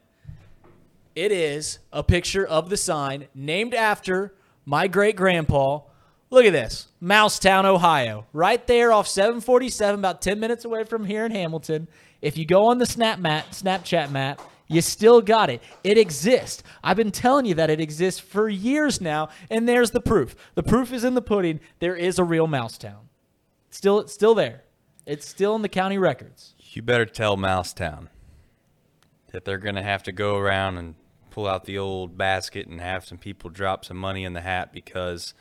It 1.16 1.32
is 1.32 1.80
a 1.92 2.04
picture 2.04 2.46
of 2.46 2.70
the 2.70 2.78
sign 2.78 3.28
named 3.34 3.74
after 3.74 4.34
my 4.66 4.88
great 4.88 5.16
grandpa. 5.16 5.82
Look 6.32 6.46
at 6.46 6.54
this 6.54 6.88
Mousetown, 7.02 7.66
Ohio. 7.66 8.26
Right 8.32 8.66
there 8.66 8.94
off 8.94 9.08
747, 9.08 10.00
about 10.00 10.22
10 10.22 10.40
minutes 10.40 10.64
away 10.64 10.86
from 10.86 11.04
here 11.04 11.26
in 11.26 11.32
Hamilton. 11.32 11.90
If 12.22 12.38
you 12.38 12.46
go 12.46 12.68
on 12.68 12.78
the 12.78 12.86
Snap 12.86 13.20
map, 13.20 13.52
Snapchat 13.52 14.12
map, 14.12 14.42
you 14.70 14.82
still 14.82 15.20
got 15.22 15.50
it. 15.50 15.62
It 15.84 15.98
exists. 15.98 16.64
I've 16.82 16.96
been 16.96 17.12
telling 17.12 17.46
you 17.46 17.56
that 17.56 17.70
it 17.70 17.82
exists 17.82 18.22
for 18.22 18.48
years 18.48 19.02
now, 19.02 19.28
and 19.50 19.68
there's 19.68 19.92
the 19.92 20.00
proof. 20.00 20.34
The 20.56 20.64
proof 20.64 20.94
is 20.94 21.04
in 21.04 21.16
the 21.16 21.22
pudding. 21.22 21.60
There 21.80 21.98
is 21.98 22.18
a 22.18 22.24
real 22.24 22.48
Mousetown. 22.48 23.10
Still, 23.70 24.00
it's 24.00 24.14
still 24.14 24.34
there. 24.34 24.64
It's 25.06 25.28
still 25.28 25.54
in 25.56 25.64
the 25.64 25.70
county 25.70 25.98
records. 25.98 26.56
You 26.58 26.82
better 26.82 27.06
tell 27.06 27.36
Mousetown 27.36 28.10
that 29.34 29.44
they're 29.44 29.58
gonna 29.58 29.84
have 29.84 30.04
to 30.04 30.14
go 30.14 30.38
around 30.38 30.78
and 30.78 30.96
pull 31.30 31.48
out 31.48 31.66
the 31.66 31.78
old 31.78 32.18
basket 32.18 32.68
and 32.68 32.80
have 32.80 33.06
some 33.06 33.18
people 33.18 33.50
drop 33.50 33.84
some 33.84 33.98
money 33.98 34.24
in 34.24 34.32
the 34.32 34.42
hat 34.42 34.72
because 34.72 35.34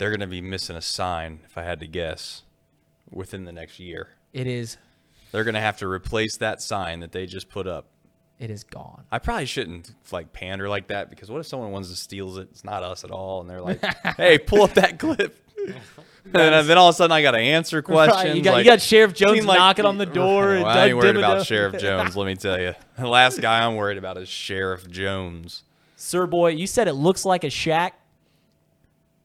they're 0.00 0.10
gonna 0.10 0.26
be 0.26 0.40
missing 0.40 0.76
a 0.76 0.80
sign. 0.80 1.40
If 1.44 1.58
I 1.58 1.62
had 1.62 1.78
to 1.80 1.86
guess, 1.86 2.42
within 3.10 3.44
the 3.44 3.52
next 3.52 3.78
year, 3.78 4.08
It 4.32 4.46
is. 4.46 4.78
they're 5.30 5.44
gonna 5.44 5.60
have 5.60 5.76
to 5.78 5.86
replace 5.86 6.38
that 6.38 6.62
sign 6.62 7.00
that 7.00 7.12
they 7.12 7.26
just 7.26 7.50
put 7.50 7.66
up. 7.66 7.84
It 8.38 8.50
is 8.50 8.64
gone. 8.64 9.04
I 9.12 9.18
probably 9.18 9.44
shouldn't 9.44 9.94
like 10.10 10.32
pander 10.32 10.70
like 10.70 10.88
that 10.88 11.10
because 11.10 11.30
what 11.30 11.38
if 11.40 11.46
someone 11.46 11.70
wants 11.70 11.90
to 11.90 11.96
steals 11.96 12.38
it? 12.38 12.48
It's 12.50 12.64
not 12.64 12.82
us 12.82 13.04
at 13.04 13.10
all, 13.10 13.42
and 13.42 13.50
they're 13.50 13.60
like, 13.60 13.84
"Hey, 14.16 14.38
pull 14.38 14.62
up 14.62 14.72
that 14.74 14.98
clip." 14.98 15.36
and 16.24 16.32
then, 16.32 16.78
all 16.78 16.88
of 16.88 16.94
a 16.94 16.96
sudden, 16.96 17.12
I 17.12 17.20
got 17.20 17.32
to 17.32 17.38
answer 17.38 17.82
questions. 17.82 18.24
Right, 18.24 18.34
you 18.36 18.42
got 18.42 18.52
like- 18.54 18.64
you 18.64 18.70
got 18.70 18.80
Sheriff 18.80 19.12
Jones 19.12 19.44
like- 19.44 19.58
knocking 19.58 19.84
on 19.84 19.98
the 19.98 20.06
door. 20.06 20.52
and 20.54 20.64
Well, 20.64 20.78
I 20.78 20.86
ain't 20.86 20.96
worried 20.96 21.16
about 21.16 21.44
Sheriff 21.44 21.78
Jones. 21.78 22.16
Let 22.16 22.26
me 22.26 22.34
tell 22.36 22.58
you, 22.58 22.74
the 22.98 23.06
last 23.06 23.42
guy 23.42 23.62
I'm 23.66 23.76
worried 23.76 23.98
about 23.98 24.16
is 24.16 24.30
Sheriff 24.30 24.88
Jones. 24.88 25.64
Sir 25.96 26.26
boy, 26.26 26.52
you 26.52 26.66
said 26.66 26.88
it 26.88 26.94
looks 26.94 27.26
like 27.26 27.44
a 27.44 27.50
shack. 27.50 28.00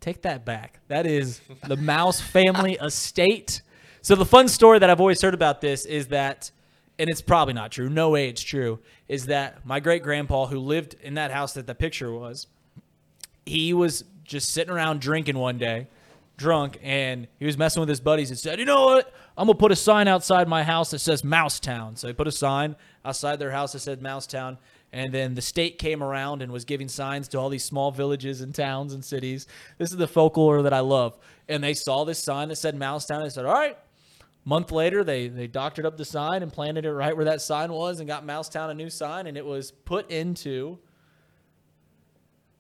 Take 0.06 0.22
that 0.22 0.46
back. 0.46 0.82
That 0.88 1.08
is 1.08 1.42
the 1.68 1.78
Mouse 1.78 2.22
family 2.22 2.74
estate. 2.80 3.64
So 4.04 4.14
the 4.14 4.24
fun 4.24 4.48
story 4.48 4.78
that 4.78 4.88
I've 4.88 5.00
always 5.00 5.20
heard 5.20 5.34
about 5.34 5.62
this 5.62 5.84
is 5.84 6.10
that, 6.10 6.52
and 7.00 7.10
it's 7.10 7.24
probably 7.24 7.56
not 7.56 7.72
true. 7.72 7.90
No 7.90 8.12
way 8.12 8.30
it's 8.30 8.44
true. 8.44 8.78
Is 9.08 9.26
that 9.26 9.66
my 9.66 9.80
great 9.80 10.04
grandpa 10.04 10.46
who 10.46 10.60
lived 10.60 10.96
in 11.02 11.16
that 11.16 11.32
house 11.32 11.56
that 11.56 11.66
the 11.66 11.74
picture 11.74 12.12
was? 12.12 12.46
He 13.48 13.74
was 13.74 14.04
just 14.24 14.52
sitting 14.52 14.72
around 14.72 15.02
drinking 15.02 15.40
one 15.40 15.58
day, 15.58 15.88
drunk, 16.38 16.78
and 16.84 17.28
he 17.40 17.48
was 17.48 17.58
messing 17.58 17.80
with 17.80 17.90
his 17.90 18.00
buddies 18.00 18.30
and 18.30 18.38
said, 18.38 18.60
"You 18.60 18.66
know 18.66 18.86
what? 18.86 19.12
I'm 19.36 19.48
gonna 19.48 19.58
put 19.58 19.72
a 19.72 19.76
sign 19.76 20.08
outside 20.08 20.48
my 20.48 20.62
house 20.62 20.92
that 20.92 21.00
says 21.00 21.24
Mouse 21.24 21.60
Town." 21.60 21.96
So 21.96 22.08
he 22.08 22.14
put 22.14 22.28
a 22.28 22.32
sign 22.32 22.76
outside 23.04 23.40
their 23.40 23.50
house 23.50 23.74
that 23.74 23.80
said 23.80 24.04
Mousetown, 24.04 24.60
And 24.96 25.12
then 25.14 25.36
the 25.36 25.42
state 25.42 25.78
came 25.78 26.02
around 26.02 26.42
and 26.42 26.54
was 26.54 26.64
giving 26.64 26.88
signs 26.88 27.28
to 27.28 27.38
all 27.38 27.50
these 27.50 27.66
small 27.66 27.92
villages 27.92 28.40
and 28.40 28.56
towns 28.56 28.94
and 28.94 29.04
cities. 29.04 29.46
This 29.78 29.92
is 29.92 29.98
the 29.98 30.08
folklore 30.08 30.62
that 30.62 30.72
I 30.72 30.80
love. 30.80 31.18
And 31.50 31.62
they 31.62 31.74
saw 31.74 32.06
this 32.06 32.24
sign 32.24 32.48
that 32.48 32.56
said 32.56 32.76
Mousetown. 32.78 33.22
They 33.22 33.30
said, 33.30 33.46
"All 33.46 33.54
right." 33.54 33.78
Month 34.46 34.72
later, 34.72 35.04
they 35.04 35.28
they 35.28 35.48
doctored 35.48 35.86
up 35.86 35.98
the 35.98 36.06
sign 36.06 36.44
and 36.44 36.54
planted 36.54 36.86
it 36.86 36.94
right 36.94 37.14
where 37.14 37.26
that 37.26 37.42
sign 37.42 37.74
was, 37.74 38.00
and 38.00 38.08
got 38.08 38.26
Mousetown 38.26 38.70
a 38.70 38.74
new 38.74 38.90
sign, 38.90 39.28
and 39.28 39.36
it 39.38 39.46
was 39.46 39.72
put 39.72 40.10
into 40.10 40.78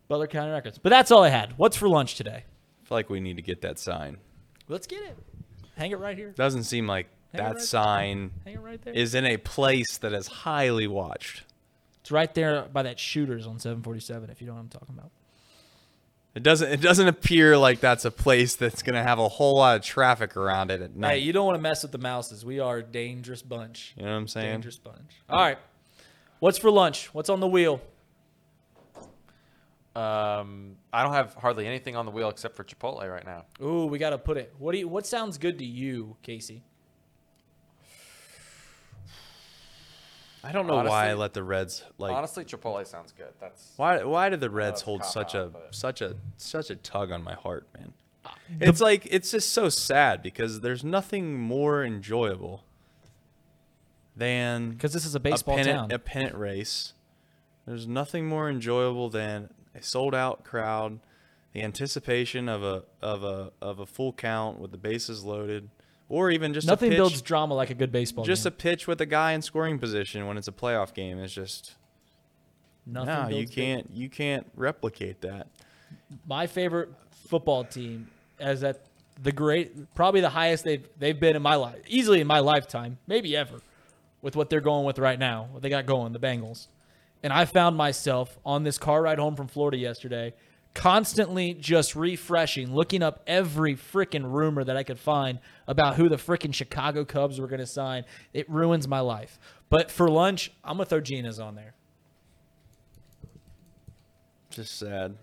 Butler 0.09 0.27
County 0.27 0.51
Records. 0.51 0.77
But 0.77 0.89
that's 0.89 1.11
all 1.11 1.23
I 1.23 1.29
had. 1.29 1.53
What's 1.57 1.77
for 1.77 1.87
lunch 1.87 2.15
today? 2.15 2.43
I 2.83 2.87
feel 2.87 2.97
like 2.97 3.09
we 3.09 3.21
need 3.21 3.37
to 3.37 3.41
get 3.41 3.61
that 3.61 3.79
sign. 3.79 4.17
Let's 4.67 4.87
get 4.87 5.01
it. 5.03 5.17
Hang 5.77 5.91
it 5.91 5.99
right 5.99 6.17
here. 6.17 6.31
Doesn't 6.31 6.65
seem 6.65 6.85
like 6.85 7.07
Hang 7.33 7.43
that 7.43 7.53
right- 7.55 7.61
sign 7.63 8.31
right 8.61 8.81
there. 8.81 8.93
is 8.93 9.15
in 9.15 9.25
a 9.25 9.37
place 9.37 9.97
that 9.99 10.11
is 10.11 10.27
highly 10.27 10.87
watched. 10.87 11.43
It's 12.05 12.11
right 12.11 12.31
there 12.35 12.67
by 12.71 12.83
that 12.83 12.99
shooters 12.99 13.47
on 13.47 13.57
747. 13.57 14.29
If 14.29 14.39
you 14.39 14.45
know 14.45 14.53
what 14.53 14.59
I'm 14.59 14.67
talking 14.67 14.93
about. 14.95 15.09
It 16.35 16.43
doesn't. 16.43 16.71
It 16.71 16.79
doesn't 16.79 17.07
appear 17.07 17.57
like 17.57 17.79
that's 17.79 18.05
a 18.05 18.11
place 18.11 18.55
that's 18.55 18.83
gonna 18.83 19.01
have 19.01 19.17
a 19.17 19.27
whole 19.27 19.55
lot 19.55 19.77
of 19.77 19.81
traffic 19.81 20.37
around 20.37 20.69
it 20.69 20.83
at 20.83 20.95
night. 20.95 21.13
Hey, 21.13 21.17
you 21.21 21.33
don't 21.33 21.47
want 21.47 21.57
to 21.57 21.61
mess 21.63 21.81
with 21.81 21.91
the 21.91 21.97
mouses. 21.97 22.45
We 22.45 22.59
are 22.59 22.77
a 22.77 22.83
dangerous 22.83 23.41
bunch. 23.41 23.95
you 23.97 24.03
know 24.03 24.11
what 24.11 24.17
I'm 24.17 24.27
saying? 24.27 24.51
Dangerous 24.51 24.77
bunch. 24.77 25.13
All 25.27 25.39
right. 25.39 25.57
What's 26.37 26.59
for 26.59 26.69
lunch? 26.69 27.11
What's 27.11 27.31
on 27.31 27.39
the 27.39 27.47
wheel? 27.47 27.81
Um, 29.95 30.75
I 30.93 31.01
don't 31.01 31.13
have 31.13 31.33
hardly 31.33 31.65
anything 31.65 31.95
on 31.95 32.05
the 32.05 32.11
wheel 32.11 32.29
except 32.29 32.55
for 32.55 32.63
Chipotle 32.63 33.09
right 33.09 33.25
now. 33.25 33.45
Ooh, 33.63 33.87
we 33.87 33.97
got 33.97 34.11
to 34.11 34.19
put 34.19 34.37
it. 34.37 34.53
What 34.59 34.73
do 34.73 34.77
you? 34.77 34.87
What 34.87 35.07
sounds 35.07 35.39
good 35.39 35.57
to 35.57 35.65
you, 35.65 36.17
Casey? 36.21 36.61
I 40.45 40.51
don't 40.51 40.67
know 40.67 40.83
why 40.83 41.09
I 41.09 41.13
let 41.15 41.33
the 41.33 41.43
Reds 41.43 41.83
like. 41.97 42.13
Honestly, 42.13 42.45
Chipotle 42.45 42.85
sounds 42.85 43.11
good. 43.11 43.33
That's 43.41 43.71
Why? 43.77 44.03
Why 44.03 44.29
do 44.29 44.37
the 44.37 44.49
Reds 44.49 44.81
hold 44.83 45.03
such 45.03 45.33
out, 45.35 45.47
a 45.47 45.49
but- 45.49 45.75
such 45.75 46.01
a 46.01 46.15
such 46.37 46.69
a 46.69 46.75
tug 46.75 47.11
on 47.11 47.23
my 47.23 47.33
heart, 47.33 47.67
man? 47.77 47.93
It's 48.59 48.81
like 48.81 49.07
it's 49.09 49.31
just 49.31 49.51
so 49.51 49.69
sad 49.69 50.21
because 50.21 50.61
there's 50.61 50.83
nothing 50.83 51.39
more 51.39 51.83
enjoyable 51.83 52.63
than 54.15 54.71
Because 54.71 54.93
this 54.93 55.05
is 55.05 55.15
a 55.15 55.19
baseball 55.19 55.55
a 55.55 55.57
pennant, 55.57 55.77
town. 55.77 55.91
a 55.91 55.99
pennant 55.99 56.35
race. 56.35 56.93
There's 57.65 57.87
nothing 57.87 58.27
more 58.27 58.49
enjoyable 58.49 59.09
than 59.09 59.49
a 59.73 59.81
sold 59.81 60.13
out 60.15 60.43
crowd, 60.43 60.99
the 61.53 61.63
anticipation 61.63 62.47
of 62.47 62.63
a 62.63 62.83
of 63.01 63.23
a 63.23 63.51
of 63.61 63.79
a 63.79 63.85
full 63.85 64.13
count 64.13 64.59
with 64.59 64.71
the 64.71 64.77
bases 64.77 65.23
loaded, 65.23 65.69
or 66.09 66.29
even 66.31 66.53
just 66.53 66.67
Nothing 66.67 66.89
a 66.89 66.91
pitch, 66.91 66.97
builds 66.97 67.21
drama 67.21 67.53
like 67.55 67.69
a 67.69 67.73
good 67.73 67.91
baseball 67.91 68.25
just 68.25 68.43
game. 68.43 68.49
a 68.49 68.51
pitch 68.51 68.87
with 68.87 69.01
a 69.01 69.05
guy 69.05 69.31
in 69.33 69.41
scoring 69.41 69.79
position 69.79 70.27
when 70.27 70.37
it's 70.37 70.47
a 70.47 70.51
playoff 70.51 70.93
game. 70.93 71.19
is 71.19 71.33
just 71.33 71.75
Nothing 72.85 73.31
no, 73.31 73.37
you 73.37 73.47
can't 73.47 73.89
you 73.93 74.09
can't 74.09 74.45
replicate 74.55 75.21
that. 75.21 75.47
my 76.27 76.45
favorite 76.45 76.89
football 77.11 77.63
team 77.63 78.07
as 78.39 78.63
at 78.63 78.85
the 79.23 79.31
great 79.31 79.93
probably 79.95 80.21
the 80.21 80.29
highest 80.29 80.63
they've 80.65 80.87
they've 80.99 81.19
been 81.19 81.35
in 81.35 81.41
my 81.41 81.55
life 81.55 81.79
easily 81.87 82.21
in 82.21 82.27
my 82.27 82.39
lifetime 82.39 82.97
maybe 83.07 83.35
ever 83.35 83.61
with 84.21 84.35
what 84.35 84.49
they're 84.49 84.59
going 84.61 84.85
with 84.85 84.99
right 84.99 85.17
now 85.17 85.47
what 85.51 85.63
they 85.63 85.69
got 85.69 85.85
going 85.87 86.11
the 86.13 86.19
Bengals 86.19 86.67
and 87.23 87.33
I 87.33 87.45
found 87.45 87.75
myself 87.75 88.37
on 88.45 88.63
this 88.63 88.77
car 88.77 89.01
ride 89.01 89.17
home 89.17 89.35
from 89.35 89.47
Florida 89.47 89.77
yesterday 89.77 90.33
constantly 90.75 91.53
just 91.55 91.95
refreshing 91.95 92.75
looking 92.75 93.01
up 93.01 93.23
every 93.25 93.75
freaking 93.75 94.31
rumor 94.31 94.63
that 94.63 94.77
I 94.77 94.83
could 94.83 94.99
find 94.99 95.39
about 95.67 95.95
who 95.95 96.09
the 96.09 96.17
freaking 96.17 96.53
Chicago 96.53 97.03
Cubs 97.05 97.39
were 97.39 97.47
going 97.47 97.61
to 97.61 97.65
sign 97.65 98.03
it 98.33 98.47
ruins 98.49 98.87
my 98.87 98.99
life 98.99 99.39
but 99.69 99.89
for 99.89 100.09
lunch 100.09 100.51
I'm 100.63 100.77
gonna 100.77 100.85
throw 100.85 101.01
Gina's 101.01 101.39
on 101.39 101.55
there 101.55 101.73
Just 104.51 104.77
sad. 104.77 105.15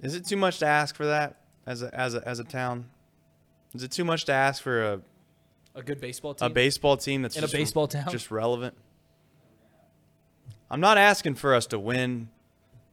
Is 0.00 0.14
it 0.14 0.26
too 0.26 0.36
much 0.36 0.58
to 0.58 0.66
ask 0.66 0.94
for 0.96 1.06
that 1.06 1.36
as 1.66 1.82
a 1.82 1.94
as 1.94 2.14
a 2.14 2.28
as 2.28 2.38
a 2.40 2.44
town? 2.44 2.86
Is 3.74 3.82
it 3.82 3.90
too 3.90 4.04
much 4.04 4.24
to 4.26 4.32
ask 4.32 4.62
for 4.62 4.82
a, 4.82 5.00
a 5.74 5.82
good 5.82 6.00
baseball 6.00 6.34
team 6.34 6.46
a 6.46 6.50
baseball 6.50 6.96
team 6.96 7.22
that's 7.22 7.36
In 7.36 7.44
a 7.44 7.48
baseball 7.48 7.88
town? 7.88 8.10
just 8.10 8.30
relevant? 8.30 8.76
I'm 10.70 10.80
not 10.80 10.98
asking 10.98 11.36
for 11.36 11.54
us 11.54 11.66
to 11.66 11.78
win 11.78 12.28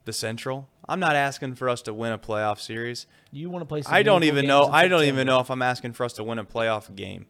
the 0.10 0.14
Central. 0.14 0.68
I'm 0.88 1.00
not 1.00 1.16
asking 1.16 1.54
for 1.54 1.70
us 1.70 1.84
to 1.84 1.94
win 1.94 2.12
a 2.12 2.18
playoff 2.18 2.60
series. 2.60 3.06
you 3.32 3.48
want 3.52 3.62
to 3.62 3.68
play 3.68 3.84
some 3.84 3.94
I 3.94 4.02
don't 4.02 4.24
even 4.24 4.48
know. 4.48 4.66
I 4.66 4.88
don't 4.88 5.04
even 5.04 5.28
know 5.28 5.40
if 5.40 5.52
I'm 5.52 5.62
asking 5.62 5.94
for 5.94 6.04
us 6.04 6.14
to 6.14 6.24
win 6.24 6.40
a 6.40 6.44
playoff 6.44 6.94
game. 6.96 7.28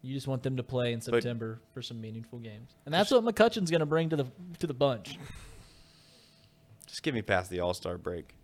You 0.00 0.14
just 0.14 0.28
want 0.28 0.44
them 0.44 0.56
to 0.56 0.62
play 0.62 0.92
in 0.92 1.00
September 1.00 1.60
for 1.74 1.82
some 1.82 2.00
meaningful 2.00 2.38
games, 2.38 2.76
and 2.86 2.94
that's 2.94 3.10
what 3.10 3.24
McCutchen's 3.24 3.68
going 3.68 3.80
to 3.80 3.86
bring 3.86 4.10
to 4.10 4.16
the 4.16 4.26
to 4.60 4.68
the 4.68 4.74
bunch. 4.74 5.18
Just 6.86 7.02
get 7.02 7.14
me 7.14 7.20
past 7.20 7.50
the 7.50 7.58
All 7.58 7.74
Star 7.74 7.98
break. 7.98 8.36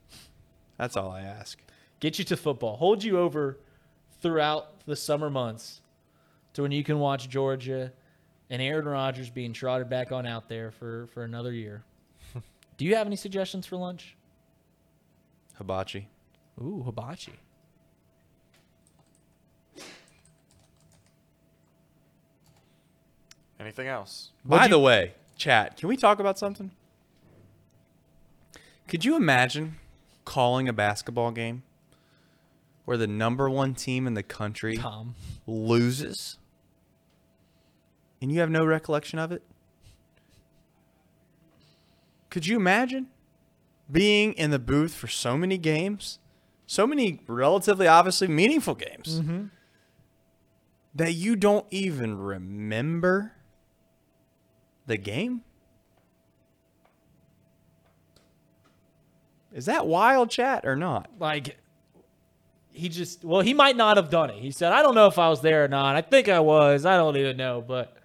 That's 0.79 0.97
all 0.97 1.13
I 1.13 1.23
ask. 1.23 1.59
Get 2.01 2.19
you 2.19 2.25
to 2.27 2.37
football, 2.37 2.77
hold 2.77 3.05
you 3.05 3.19
over 3.21 3.61
throughout 4.21 4.85
the 4.85 4.97
summer 4.97 5.31
months, 5.31 5.81
to 6.55 6.63
when 6.63 6.73
you 6.73 6.83
can 6.83 6.99
watch 6.99 7.29
Georgia 7.29 7.93
and 8.51 8.61
Aaron 8.61 8.85
Rodgers 8.87 9.31
being 9.31 9.53
trotted 9.53 9.89
back 9.89 10.11
on 10.11 10.27
out 10.27 10.49
there 10.49 10.73
for 10.73 11.07
for 11.15 11.23
another 11.23 11.53
year. 11.53 11.85
Do 12.77 12.85
you 12.85 12.97
have 12.97 13.07
any 13.07 13.17
suggestions 13.17 13.67
for 13.67 13.77
lunch? 13.77 14.17
Hibachi. 15.55 16.09
Ooh, 16.61 16.83
hibachi. 16.85 17.33
anything 23.67 23.89
else. 23.89 24.31
By 24.45 24.69
the 24.69 24.79
way, 24.79 25.15
chat, 25.37 25.77
can 25.77 25.89
we 25.89 25.97
talk 25.97 26.21
about 26.21 26.39
something? 26.39 26.71
Could 28.87 29.05
you 29.05 29.17
imagine 29.17 29.77
calling 30.25 30.69
a 30.69 30.73
basketball 30.73 31.33
game 31.33 31.65
where 32.85 32.97
the 32.97 33.09
number 33.09 33.51
one 33.51 33.75
team 33.75 34.07
in 34.07 34.15
the 34.15 34.23
country 34.23 34.77
Tom. 34.77 35.17
loses 35.47 36.39
and 38.23 38.31
you 38.31 38.39
have 38.41 38.51
no 38.51 38.65
recollection 38.65 39.19
of 39.19 39.33
it? 39.33 39.43
Could 42.37 42.47
you 42.47 42.57
imagine 42.57 43.07
being 43.91 44.35
in 44.35 44.51
the 44.51 44.59
booth 44.59 44.93
for 44.93 45.09
so 45.09 45.39
many 45.39 45.57
games, 45.57 46.19
so 46.67 46.87
many 46.87 47.23
relatively 47.27 47.89
obviously 47.89 48.29
meaningful 48.29 48.75
games, 48.75 49.21
mm-hmm. 49.21 49.47
that 50.95 51.15
you 51.15 51.35
don't 51.35 51.65
even 51.71 52.19
remember 52.19 53.33
the 54.87 54.99
game? 54.99 55.45
Is 59.55 59.65
that 59.65 59.87
wild 59.87 60.29
chat 60.29 60.67
or 60.67 60.77
not? 60.77 61.09
like 61.19 61.57
he 62.71 62.91
just 62.91 63.25
well 63.25 63.41
he 63.41 63.55
might 63.55 63.79
not 63.79 63.97
have 63.97 64.11
done 64.11 64.29
it. 64.29 64.43
He 64.43 64.51
said 64.51 64.73
i 64.73 64.83
don't 64.83 64.95
know 64.95 65.07
if 65.07 65.19
i 65.19 65.31
was 65.31 65.41
there 65.41 65.65
or 65.65 65.69
not. 65.69 65.97
I 65.97 66.03
think 66.03 66.29
i 66.29 66.41
was. 66.41 66.85
I 66.85 66.99
don't 66.99 67.17
even 67.17 67.39
know. 67.39 67.65
But 67.67 67.96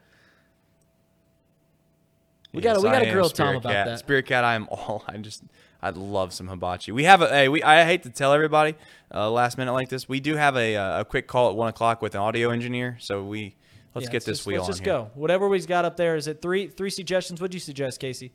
we 2.54 2.62
gotta 2.62 2.80
we 2.82 2.89
I 2.89 2.93
gotta 2.93 3.08
am 3.08 3.14
grill 3.14 3.30
tom 3.30 3.56
about 3.56 3.72
Cat. 3.72 3.86
that 3.88 3.99
Spirit 3.99 4.26
Cat, 4.26 4.43
I 4.43 4.56
am 4.56 4.68
all. 4.70 5.04
I 5.08 5.18
just, 5.18 5.43
I'd 5.82 5.97
love 5.97 6.34
some 6.34 6.47
hibachi. 6.47 6.91
We 6.91 7.04
have 7.06 7.22
a. 7.22 7.28
Hey, 7.30 7.47
we. 7.49 7.64
I 7.64 7.86
hate 7.86 8.04
to 8.04 8.10
tell 8.10 8.34
everybody, 8.34 8.76
uh, 9.14 9.30
last 9.32 9.58
minute 9.58 9.74
like 9.74 9.89
this. 9.89 10.08
We 10.10 10.20
do 10.20 10.36
have 10.36 10.56
a 10.58 10.76
uh, 10.76 11.02
a 11.02 11.06
quick 11.06 11.28
call 11.28 11.49
at 11.49 11.56
one 11.56 11.70
o'clock 11.70 12.02
with 12.02 12.14
an 12.16 12.22
audio 12.22 12.49
engineer. 12.52 12.97
So 12.99 13.24
we 13.24 13.56
let's 13.95 14.06
Yeah, 14.08 14.12
get 14.12 14.26
this 14.26 14.39
just, 14.39 14.47
wheel 14.47 14.58
let's 14.58 14.68
on 14.68 14.72
just 14.72 14.84
here. 14.86 14.93
go 14.93 15.12
whatever 15.16 15.47
we've 15.49 15.68
got 15.68 15.84
up 15.86 15.97
there 15.97 16.16
is 16.16 16.28
it 16.28 16.41
three 16.41 16.68
three 16.68 16.89
suggestions 16.89 17.41
what'd 17.41 17.54
you 17.54 17.60
suggest 17.60 17.99
casey 17.99 18.32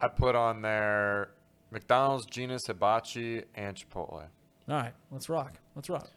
I 0.00 0.06
put 0.06 0.36
on 0.36 0.62
there 0.62 1.30
McDonald's, 1.72 2.26
Genus, 2.26 2.66
Hibachi, 2.68 3.42
and 3.56 3.76
Chipotle. 3.76 4.12
all 4.22 4.28
right 4.68 4.92
let's 5.10 5.28
rock 5.28 5.54
let's 5.74 5.90
rock 5.90 6.08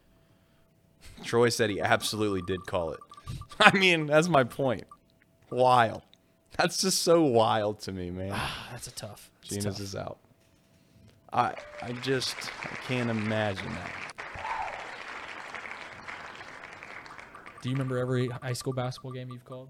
Troy 1.23 1.49
said 1.49 1.69
he 1.71 1.79
absolutely 1.81 2.41
did 2.43 2.65
call 2.67 2.91
it. 2.91 2.99
I 3.59 3.75
mean, 3.77 4.07
that's 4.07 4.27
my 4.27 4.43
point. 4.43 4.83
Wild. 5.51 6.01
That's 6.57 6.77
just 6.81 7.01
so 7.01 7.21
wild 7.23 7.79
to 7.81 7.91
me, 7.91 8.09
man. 8.11 8.31
Ah, 8.33 8.69
that's 8.71 8.87
a 8.87 8.91
tough 8.91 9.29
that's 9.41 9.49
Gina's 9.55 9.75
tough. 9.75 9.79
is 9.81 9.95
out. 9.95 10.17
I 11.33 11.53
I 11.81 11.91
just 12.01 12.35
I 12.63 12.75
can't 12.87 13.09
imagine 13.09 13.67
that. 13.73 13.91
do 17.61 17.69
you 17.69 17.75
remember 17.75 17.97
every 17.97 18.27
high 18.27 18.53
school 18.53 18.73
basketball 18.73 19.11
game 19.11 19.29
you've 19.31 19.43
called 19.43 19.69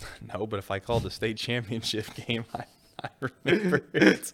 No, 0.32 0.46
but 0.46 0.58
if 0.58 0.70
I 0.70 0.78
called 0.78 1.02
the 1.02 1.10
state 1.10 1.36
championship 1.36 2.06
game, 2.26 2.44
I, 2.54 2.64
I 3.02 3.08
remember 3.44 3.82
it. 3.92 4.32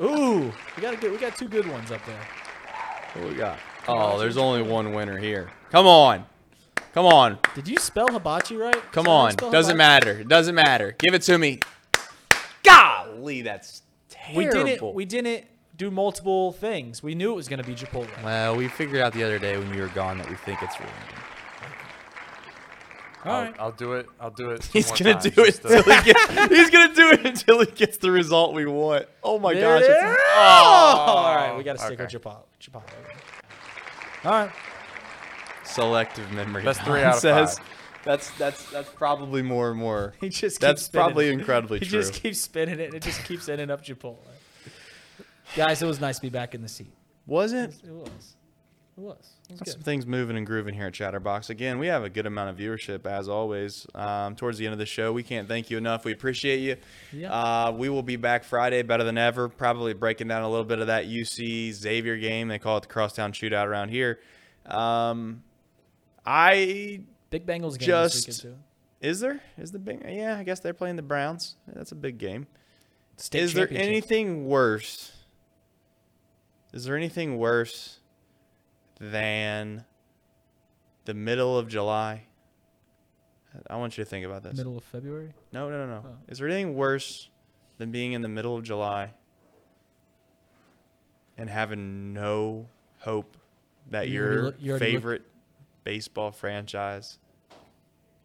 ooh 0.00 0.52
we 0.76 0.82
got 0.82 0.94
a 0.94 0.96
good 0.96 1.10
we 1.12 1.18
got 1.18 1.36
two 1.36 1.48
good 1.48 1.66
ones 1.68 1.90
up 1.90 2.00
there 2.06 2.28
What 3.14 3.30
we 3.32 3.34
got? 3.36 3.58
Oh, 3.88 4.18
there's 4.18 4.36
only 4.36 4.62
one 4.62 4.92
winner 4.92 5.16
here. 5.18 5.48
Come 5.70 5.86
on. 5.86 6.26
Come 6.96 7.04
on. 7.06 7.38
did 7.54 7.68
you 7.68 7.76
spell 7.76 8.08
hibachi 8.10 8.56
right 8.56 8.74
Come 8.90 9.06
on. 9.06 9.34
Doesn't 9.34 9.52
hibachi? 9.52 9.76
matter. 9.76 10.10
It 10.20 10.28
doesn't 10.28 10.54
matter. 10.54 10.94
Give 10.98 11.12
it 11.12 11.20
to 11.22 11.36
me. 11.36 11.60
Golly, 12.62 13.42
that's 13.42 13.82
terrible. 14.08 14.38
we 14.38 14.44
terrible. 14.46 14.64
didn't 14.64 14.94
we 14.94 15.04
didn't 15.04 15.44
do 15.76 15.90
multiple 15.90 16.52
things 16.52 17.02
we 17.02 17.14
knew 17.14 17.32
it 17.32 17.36
was 17.36 17.48
going 17.48 17.60
to 17.60 17.66
be 17.66 17.74
chipotle 17.74 18.08
Well, 18.24 18.56
we 18.56 18.66
figured 18.68 19.02
out 19.02 19.12
the 19.12 19.22
other 19.24 19.38
day 19.38 19.58
when 19.58 19.74
you 19.74 19.82
were 19.82 19.88
gone 19.88 20.16
that 20.16 20.28
we 20.30 20.36
think 20.36 20.62
it's 20.62 20.80
real. 20.80 20.88
All 23.26 23.32
I'll, 23.32 23.42
right. 23.44 23.54
I'll 23.58 23.72
do 23.72 23.92
it. 23.92 24.06
I'll 24.18 24.30
do 24.30 24.50
it. 24.52 24.64
He's 24.72 24.90
gonna 24.90 25.12
times 25.20 25.24
do 25.30 25.44
it 25.44 25.54
to- 25.56 25.76
until 25.78 25.92
he 25.94 26.02
gets. 26.12 26.48
He's 26.48 26.70
gonna 26.70 26.94
do 26.94 27.10
it 27.10 27.26
until 27.26 27.60
he 27.60 27.70
gets 27.72 27.98
the 27.98 28.10
result 28.10 28.54
we 28.54 28.64
want. 28.64 29.04
Oh 29.22 29.38
my 29.38 29.52
There 29.52 29.78
gosh! 29.78 29.82
it's- 29.82 30.16
Oh, 30.38 31.04
all 31.08 31.34
right, 31.36 31.56
we 31.58 31.62
got 31.64 31.74
to 31.74 31.78
stick 31.78 32.00
okay. 32.00 32.04
with 32.04 32.22
Chipotle. 32.22 32.44
Chipotle. 32.60 32.82
All 34.24 34.30
right. 34.30 34.50
Selective 35.66 36.30
memory. 36.32 36.62
That's 36.62 36.78
three 36.80 37.00
Alan 37.00 37.04
out 37.08 37.14
of 37.14 37.20
says. 37.20 37.58
five. 37.58 37.68
That's 38.04 38.30
that's 38.38 38.70
that's 38.70 38.88
probably 38.90 39.42
more 39.42 39.70
and 39.70 39.78
more. 39.80 40.14
He 40.20 40.28
just 40.28 40.40
keeps 40.40 40.58
That's 40.58 40.82
spinning 40.82 41.06
probably 41.06 41.28
it. 41.28 41.32
incredibly 41.32 41.78
He 41.80 41.86
true. 41.86 41.98
He 41.98 42.04
just 42.04 42.22
keeps 42.22 42.40
spinning 42.40 42.78
it. 42.78 42.86
and 42.86 42.94
It 42.94 43.02
just 43.02 43.24
keeps 43.24 43.48
ending 43.48 43.70
up 43.70 43.84
Chipotle. 43.84 44.18
Guys, 45.56 45.82
it 45.82 45.86
was 45.86 46.00
nice 46.00 46.16
to 46.16 46.22
be 46.22 46.28
back 46.28 46.54
in 46.54 46.62
the 46.62 46.68
seat. 46.68 46.92
Wasn't 47.26 47.74
It 47.74 47.90
was. 47.90 48.36
It 48.96 49.00
was. 49.00 49.30
It 49.50 49.60
was 49.60 49.72
some 49.72 49.82
things 49.82 50.06
moving 50.06 50.36
and 50.36 50.46
grooving 50.46 50.74
here 50.74 50.86
at 50.86 50.94
Chatterbox. 50.94 51.50
Again, 51.50 51.78
we 51.78 51.86
have 51.88 52.02
a 52.04 52.08
good 52.08 52.26
amount 52.26 52.50
of 52.50 52.56
viewership 52.56 53.04
as 53.06 53.28
always. 53.28 53.86
Um, 53.94 54.36
towards 54.36 54.56
the 54.58 54.64
end 54.66 54.72
of 54.72 54.78
the 54.78 54.86
show, 54.86 55.12
we 55.12 55.22
can't 55.22 55.46
thank 55.48 55.68
you 55.70 55.76
enough. 55.76 56.04
We 56.04 56.12
appreciate 56.12 56.60
you. 56.60 56.76
Yeah. 57.12 57.32
Uh, 57.32 57.72
we 57.72 57.88
will 57.88 58.02
be 58.02 58.16
back 58.16 58.42
Friday, 58.44 58.82
better 58.82 59.04
than 59.04 59.18
ever. 59.18 59.48
Probably 59.48 59.92
breaking 59.94 60.28
down 60.28 60.42
a 60.42 60.48
little 60.48 60.64
bit 60.64 60.78
of 60.78 60.86
that 60.86 61.06
UC 61.06 61.72
Xavier 61.72 62.16
game. 62.16 62.48
They 62.48 62.58
call 62.58 62.78
it 62.78 62.82
the 62.82 62.86
Crosstown 62.88 63.32
Shootout 63.32 63.66
around 63.66 63.90
here. 63.90 64.18
Um, 64.64 65.42
I 66.26 67.00
Big 67.30 67.46
Bengals 67.46 67.78
game 67.78 67.86
Just- 67.86 68.26
this 68.26 68.42
weekend 68.42 68.56
too. 68.56 69.06
is 69.08 69.20
there 69.20 69.40
is 69.58 69.72
the 69.72 69.78
big 69.78 70.02
yeah. 70.08 70.36
I 70.38 70.42
guess 70.44 70.60
they're 70.60 70.74
playing 70.74 70.96
the 70.96 71.02
Browns. 71.02 71.56
That's 71.68 71.92
a 71.92 71.96
big 71.96 72.18
game. 72.18 72.46
State 73.16 73.42
is 73.42 73.54
there 73.54 73.68
anything 73.70 74.46
worse? 74.46 75.12
Is 76.72 76.84
there 76.84 76.96
anything 76.96 77.38
worse 77.38 78.00
than 79.00 79.84
the 81.06 81.14
middle 81.14 81.56
of 81.58 81.68
July? 81.68 82.24
I 83.70 83.76
want 83.76 83.96
you 83.96 84.04
to 84.04 84.10
think 84.10 84.26
about 84.26 84.42
this. 84.42 84.54
middle 84.58 84.76
of 84.76 84.84
February? 84.84 85.32
No, 85.52 85.70
no, 85.70 85.86
no, 85.86 86.02
no. 86.02 86.02
Oh. 86.06 86.16
Is 86.28 86.38
there 86.38 86.46
anything 86.48 86.74
worse 86.74 87.30
than 87.78 87.90
being 87.90 88.12
in 88.12 88.20
the 88.20 88.28
middle 88.28 88.54
of 88.54 88.64
July 88.64 89.14
and 91.38 91.48
having 91.48 92.12
no 92.12 92.68
hope 92.98 93.36
that 93.90 94.08
You 94.08 94.14
your 94.14 94.42
look- 94.42 94.56
you 94.58 94.70
already 94.72 94.84
look- 94.92 94.92
favorite 94.94 95.22
baseball 95.86 96.32
franchise 96.32 97.18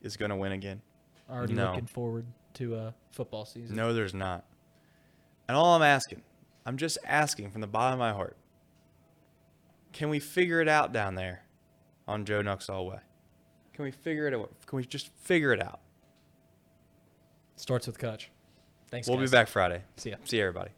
is 0.02 0.18
going 0.18 0.32
to 0.32 0.36
win 0.36 0.52
again? 0.52 0.82
Already 1.30 1.54
No. 1.54 1.68
looking 1.70 1.86
forward 1.86 2.26
to 2.56 2.76
uh, 2.76 2.92
football 3.12 3.46
season. 3.46 3.76
No, 3.76 3.94
there's 3.94 4.16
not. 4.16 4.44
And 5.48 5.56
all 5.56 5.76
I'm 5.76 5.84
asking, 5.84 6.24
I'm 6.66 6.76
just 6.78 6.98
asking 7.06 7.52
from 7.52 7.62
the 7.62 7.68
bottom 7.68 7.94
of 7.94 8.00
my 8.00 8.14
heart, 8.14 8.36
can 9.94 10.10
we 10.10 10.20
figure 10.20 10.60
it 10.60 10.68
out 10.68 10.92
down 10.92 11.14
there 11.16 11.44
on 12.08 12.26
Joe 12.26 12.42
Nuxhall 12.42 12.90
Way? 12.90 12.98
Can 13.74 13.86
we 13.86 13.92
figure 13.92 14.28
it 14.28 14.34
out? 14.34 14.52
Can 14.66 14.78
we 14.78 14.86
just 14.86 15.10
figure 15.22 15.54
it 15.54 15.62
out? 15.62 15.82
Starts 17.58 17.86
with 17.86 18.00
Kutch. 18.00 18.26
Thanks. 18.90 19.08
We'll 19.08 19.18
guys. 19.20 19.30
be 19.30 19.38
back 19.38 19.48
Friday. 19.48 19.84
See 19.98 20.10
ya. 20.10 20.16
See 20.24 20.38
you, 20.38 20.44
everybody. 20.44 20.72